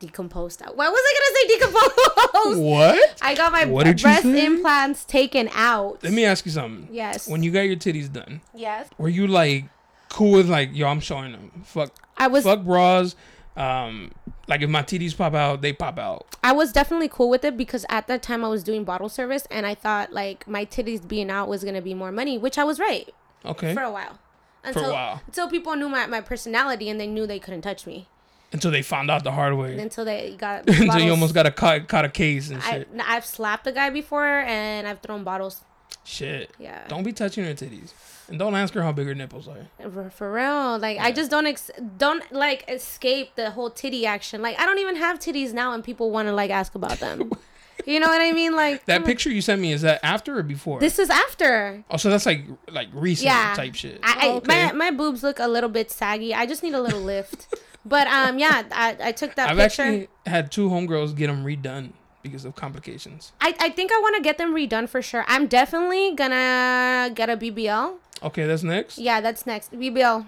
[0.00, 3.18] decomposed out why was i gonna say decomposed What?
[3.22, 6.88] i got my What breast implants taken out Let me ask you something.
[6.92, 9.66] yes When you got your titties done, yes were you like
[10.08, 11.62] cool with like, yo, I'm showing them.
[11.64, 13.14] Fuck, i was fuck bras.
[13.56, 14.10] Um,
[14.48, 16.26] like if my titties pop out, they pop out.
[16.42, 19.46] i was definitely cool with it because at that time i was doing bottle service
[19.50, 22.64] and i thought like my titties being out was gonna be more money which i
[22.64, 23.12] was right
[23.44, 23.74] Okay.
[23.74, 24.18] for a while
[24.62, 25.22] For a until, while.
[25.26, 28.08] until people knew my, my personality and they knew they couldn't touch me
[28.52, 29.78] Until they found out the hard way.
[29.78, 32.88] until they got Until you almost got a caught, caught a case and I, shit.
[33.06, 35.60] I've slapped a guy before and I've thrown bottles.
[36.04, 36.50] shit.
[36.58, 36.86] Yeah.
[36.88, 37.92] Don't be touching her titties.
[38.28, 39.66] And don't ask her how big her nipples are.
[39.90, 40.78] For, for real.
[40.78, 44.40] Like, I just don't, ex- don't like escape the whole titty action.
[44.42, 47.30] Like, I don't even have titties now and people want to like ask about them.
[47.86, 48.54] you know what I mean?
[48.56, 50.78] Like, That picture you sent me is that after or before?
[50.80, 51.82] This is after.
[51.90, 53.54] oh, so that's like like recent Yeah.
[53.56, 53.98] type shit.
[54.02, 54.66] I, I Oh, okay.
[54.66, 56.32] my, my boobs look a little bit saggy.
[56.34, 57.46] I just need a little lift.
[57.84, 59.82] But, um, yeah, I, I took that I've picture.
[59.82, 61.92] actually had two homegirls get them redone
[62.22, 63.32] because of complications.
[63.40, 65.24] I, I think I want to get them redone for sure.
[65.26, 67.94] I'm definitely gonna get a BBL.
[68.22, 68.98] Okay, that's next.
[68.98, 69.72] Yeah, that's next.
[69.72, 70.26] BBL.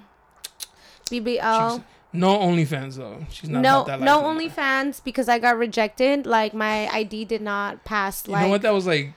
[1.10, 1.70] BBL.
[1.76, 1.80] She's-
[2.14, 3.24] no OnlyFans though.
[3.30, 4.22] She's not no about that life no.
[4.22, 6.26] OnlyFans because I got rejected.
[6.26, 8.26] Like my ID did not pass.
[8.26, 8.62] You Like know what?
[8.62, 9.14] That was like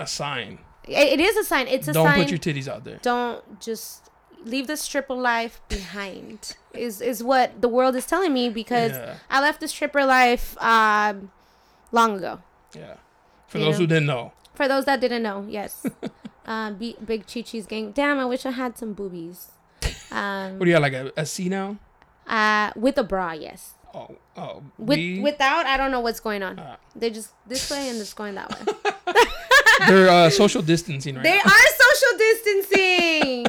[0.00, 0.58] a sign.
[0.88, 1.68] it, it is a sign.
[1.68, 2.22] It's a Don't sign.
[2.22, 2.98] put your titties out there.
[3.02, 4.03] don't just
[4.44, 6.56] leave the stripper life behind.
[6.74, 9.14] is is what the world is telling me because Yeah.
[9.30, 11.30] I left the stripper life um,
[11.92, 12.40] long ago.
[12.74, 12.96] Yeah.
[13.48, 13.78] For You those know?
[13.80, 14.32] who didn't know.
[14.54, 15.84] For those that didn't know, yes.
[16.46, 17.92] uh, Big Chi Chi's gang.
[17.92, 19.48] Damn, I wish I had some boobies.
[20.10, 20.82] Um, What do you got?
[20.82, 21.76] Like a, a C now?
[22.26, 23.74] uh, with a bra, yes.
[23.94, 24.62] Oh, oh.
[24.78, 26.58] With without, I don't know what's going on.
[26.58, 26.76] Ah.
[26.96, 28.62] They're just this way and it's going that way.
[29.88, 31.44] They're uh, social distancing right They now.
[31.44, 33.43] are social distancing.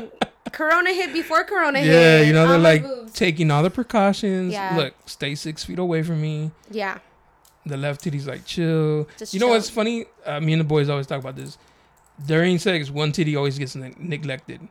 [0.56, 1.92] Corona hit before Corona hit.
[1.94, 3.12] Yeah, you know they're like boobs.
[3.14, 4.52] taking all the precautions.
[4.54, 4.76] Yeah.
[4.76, 6.52] Look, stay six feet away from me.
[6.72, 6.98] yeah.
[7.68, 9.08] The left titty's like chill.
[9.18, 9.56] Just you know chill.
[9.56, 10.06] what's funny?
[10.26, 11.58] Uh, me and the boys always talk about this.
[12.24, 14.62] During sex, one titty always gets ne- neglected.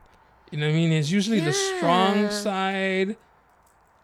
[0.53, 0.93] You know what I mean?
[0.93, 3.17] It's usually the strong side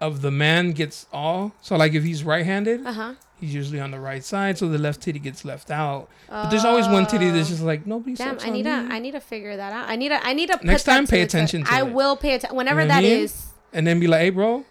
[0.00, 1.52] of the man gets all.
[1.62, 3.14] So like if he's right-handed, Uh huh.
[3.40, 6.08] He's usually on the right side, so the left titty gets left out.
[6.28, 7.50] But there's always one titty that's oh.
[7.50, 8.14] just like nobody.
[8.14, 9.88] Damn, I need to I need to figure that out.
[9.88, 11.92] I need to I need to Next time, pay attention to I it.
[11.92, 13.24] will pay attention whenever You know that I mean?
[13.24, 13.46] is.
[13.72, 14.64] and then be like, "Hey, bro,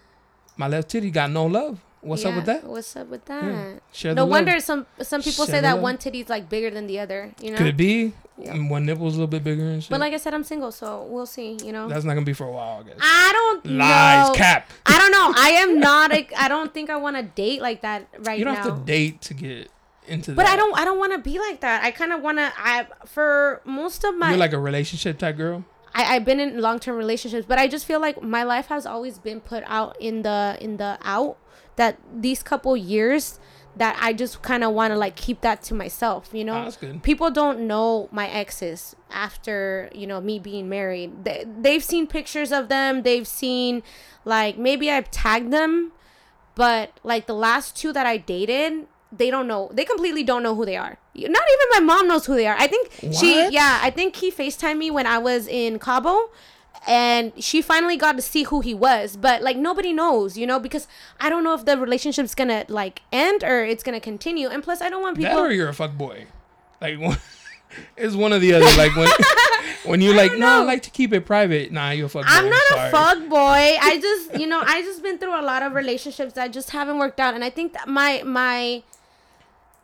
[0.57, 1.79] my left titty got no love.
[2.01, 3.81] What's up with that?" What's up with that?
[3.93, 4.13] Yeah.
[4.13, 4.29] No love.
[4.29, 5.81] wonder some some people Share say that love.
[5.81, 7.33] one titty's like bigger than the other.
[7.41, 7.57] You know.
[7.57, 8.13] Could it be?
[8.37, 8.53] Yeah.
[8.53, 9.89] And one nipple's a little bit bigger and shit.
[9.89, 11.57] But like I said, I'm single, so we'll see.
[11.63, 11.89] You know.
[11.89, 12.97] That's not gonna be for a while, I guess.
[13.01, 14.33] I don't Lies, know.
[14.35, 14.69] cap.
[14.85, 15.33] I don't know.
[15.35, 16.13] I am not.
[16.13, 18.33] A, I don't think I want to date like that right now.
[18.33, 18.63] You don't now.
[18.63, 19.69] have to date to get
[20.07, 20.53] into But that.
[20.53, 20.79] I don't.
[20.79, 21.83] I don't want to be like that.
[21.83, 22.51] I kind of want to.
[22.57, 24.29] I for most of my.
[24.29, 25.65] You're like a relationship type girl.
[25.93, 28.85] I, I've been in long term relationships, but I just feel like my life has
[28.85, 31.37] always been put out in the in the out.
[31.79, 33.39] That these couple years,
[33.75, 36.29] that I just kind of want to like keep that to myself.
[36.33, 37.01] You know, ah, that's good.
[37.01, 41.23] people don't know my exes after you know me being married.
[41.23, 43.03] They, they've seen pictures of them.
[43.03, 43.81] They've seen
[44.25, 45.93] like maybe I've tagged them,
[46.55, 49.71] but like the last two that I dated, they don't know.
[49.73, 50.97] They completely don't know who they are.
[51.15, 52.55] Not even my mom knows who they are.
[52.59, 53.53] I think she What?
[53.53, 56.29] yeah, I think he FaceTimed me when I was in Cabo
[56.87, 60.59] and she finally got to see who he was but like nobody knows you know
[60.59, 60.87] because
[61.19, 64.81] i don't know if the relationship's gonna like end or it's gonna continue and plus
[64.81, 66.27] i don't want people That or you're a fuck boy.
[66.81, 67.17] Like one,
[67.97, 68.65] it's one or the other.
[68.77, 69.09] Like when
[69.83, 71.71] when you're like, no, I like to keep it private.
[71.71, 72.31] Nah, you're a fuck boy.
[72.31, 72.87] I'm not sorry.
[72.87, 73.37] a fuck boy.
[73.81, 76.97] I just, you know, I just been through a lot of relationships that just haven't
[76.97, 78.83] worked out, and I think that my my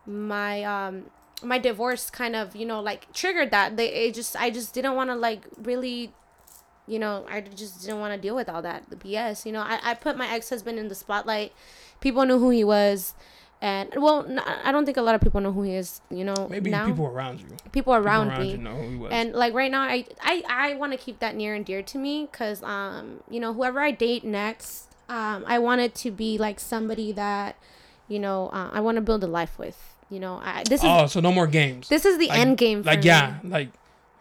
[0.05, 1.05] my um
[1.43, 3.75] my divorce kind of, you know, like triggered that.
[3.77, 6.13] They it just I just didn't want to like really
[6.87, 9.45] you know, I just didn't want to deal with all that the BS.
[9.45, 11.51] You know, I, I put my ex husband in the spotlight.
[12.01, 13.13] People knew who he was,
[13.61, 16.01] and well, n- I don't think a lot of people know who he is.
[16.11, 17.47] You know, Maybe now people around you.
[17.71, 18.51] people around, people around me.
[18.51, 19.11] you know who he was.
[19.11, 21.97] And like right now, I I, I want to keep that near and dear to
[21.97, 26.37] me because um you know whoever I date next, um I want it to be
[26.37, 27.55] like somebody that,
[28.07, 29.77] you know, uh, I want to build a life with.
[30.11, 31.89] You know, I, this is oh, so no more games.
[31.89, 32.83] this is the like- end game.
[32.83, 33.05] For like me.
[33.07, 33.69] yeah, like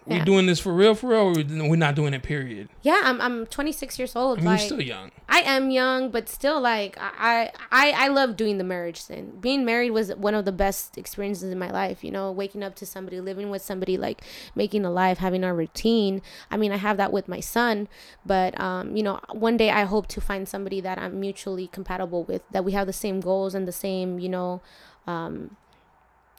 [0.07, 0.25] we Yeah.
[0.25, 2.23] doing this for real, for real, or we- we're not doing it.
[2.23, 2.69] Period.
[2.83, 4.39] Yeah, I'm I'm 26 years old.
[4.39, 5.11] I mean, like you're still young.
[5.29, 9.39] I am young, but still like I I I love doing the marriage thing.
[9.41, 12.05] Being married was one of the best experiences in my life.
[12.05, 14.21] You know, waking up to somebody, living with somebody, like
[14.55, 16.21] making a life, having our routine.
[16.51, 17.89] I mean, I have that with my son,
[18.27, 22.25] but um, you know, one day I hope to find somebody that I'm mutually compatible
[22.25, 24.61] with, that we have the same goals and the same, you know,
[25.07, 25.57] um,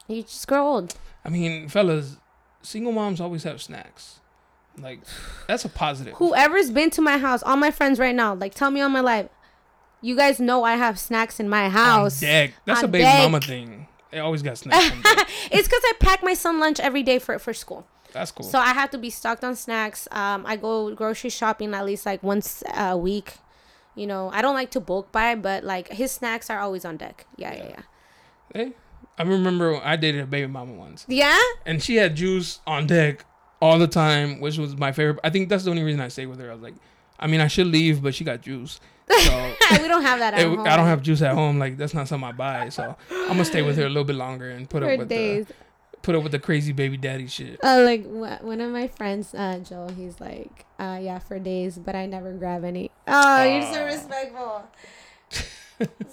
[0.07, 0.95] you just grow old.
[1.25, 2.17] I mean, fellas,
[2.65, 4.19] single moms always have snacks.
[4.77, 4.99] Like
[5.47, 6.15] that's a positive.
[6.15, 8.99] Whoever's been to my house, all my friends right now, like tell me on my
[8.99, 9.27] life.
[10.01, 12.21] You guys know I have snacks in my house.
[12.21, 12.53] On deck.
[12.65, 13.23] That's a baby deck.
[13.23, 13.87] mama thing.
[14.11, 14.85] They always got snacks.
[15.51, 18.45] it's because I pack my son lunch every day for for school, That's cool.
[18.45, 20.07] so I have to be stocked on snacks.
[20.11, 23.35] Um, I go grocery shopping at least like once a week.
[23.95, 26.97] You know, I don't like to bulk buy, but like his snacks are always on
[26.97, 27.25] deck.
[27.37, 27.81] Yeah, yeah, yeah.
[28.53, 28.73] Hey,
[29.17, 33.25] I remember I dated a baby mama once, Yeah, and she had juice on deck
[33.61, 35.19] all the time, which was my favorite.
[35.23, 36.49] I think that's the only reason I stayed with her.
[36.49, 36.75] I was like,
[37.19, 38.79] I mean, I should leave, but she got juice.
[39.09, 40.59] So we don't have that at it- home.
[40.67, 41.59] I don't have juice at home.
[41.59, 42.69] Like that's not something I buy.
[42.69, 45.09] So I'm gonna stay with her a little bit longer and put for up with
[45.09, 45.45] days.
[45.47, 45.53] the
[46.01, 47.59] put up with the crazy baby daddy shit.
[47.63, 51.77] Uh, like wh- one of my friends, uh, Joel, he's like, uh, yeah, for days,
[51.79, 52.91] but I never grab any.
[53.07, 54.63] Oh, you're so respectful.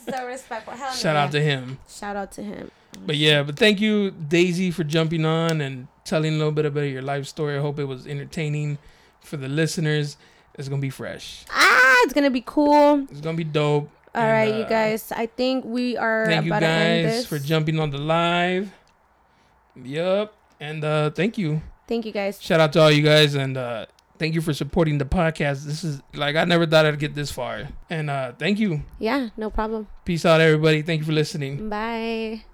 [0.07, 0.75] so respectful.
[0.75, 1.79] Hell Shout out to him.
[1.89, 2.71] Shout out to him.
[3.07, 6.83] But yeah, but thank you, Daisy, for jumping on and telling a little bit about
[6.83, 7.57] your life story.
[7.57, 8.79] I hope it was entertaining
[9.21, 10.17] for the listeners.
[10.55, 11.45] It's gonna be fresh.
[11.51, 13.07] Ah, it's gonna be cool.
[13.11, 13.89] It's gonna be dope.
[14.15, 15.11] All And, right, you uh, guys.
[15.11, 18.71] I think we are Thank you about to end guys for jumping on the live.
[19.83, 20.35] Yup.
[20.61, 21.63] And uh thank you.
[21.89, 22.41] Thank you guys.
[22.41, 23.87] Shout out to all you guys and uh
[24.19, 25.65] thank you for supporting the podcast.
[25.65, 27.69] This is like I never thought I'd get this far.
[27.89, 28.83] And uh thank you.
[28.99, 29.89] Yeah, no problem.
[30.05, 30.83] Peace out everybody.
[30.83, 31.69] Thank you for listening.
[31.71, 32.45] Bye.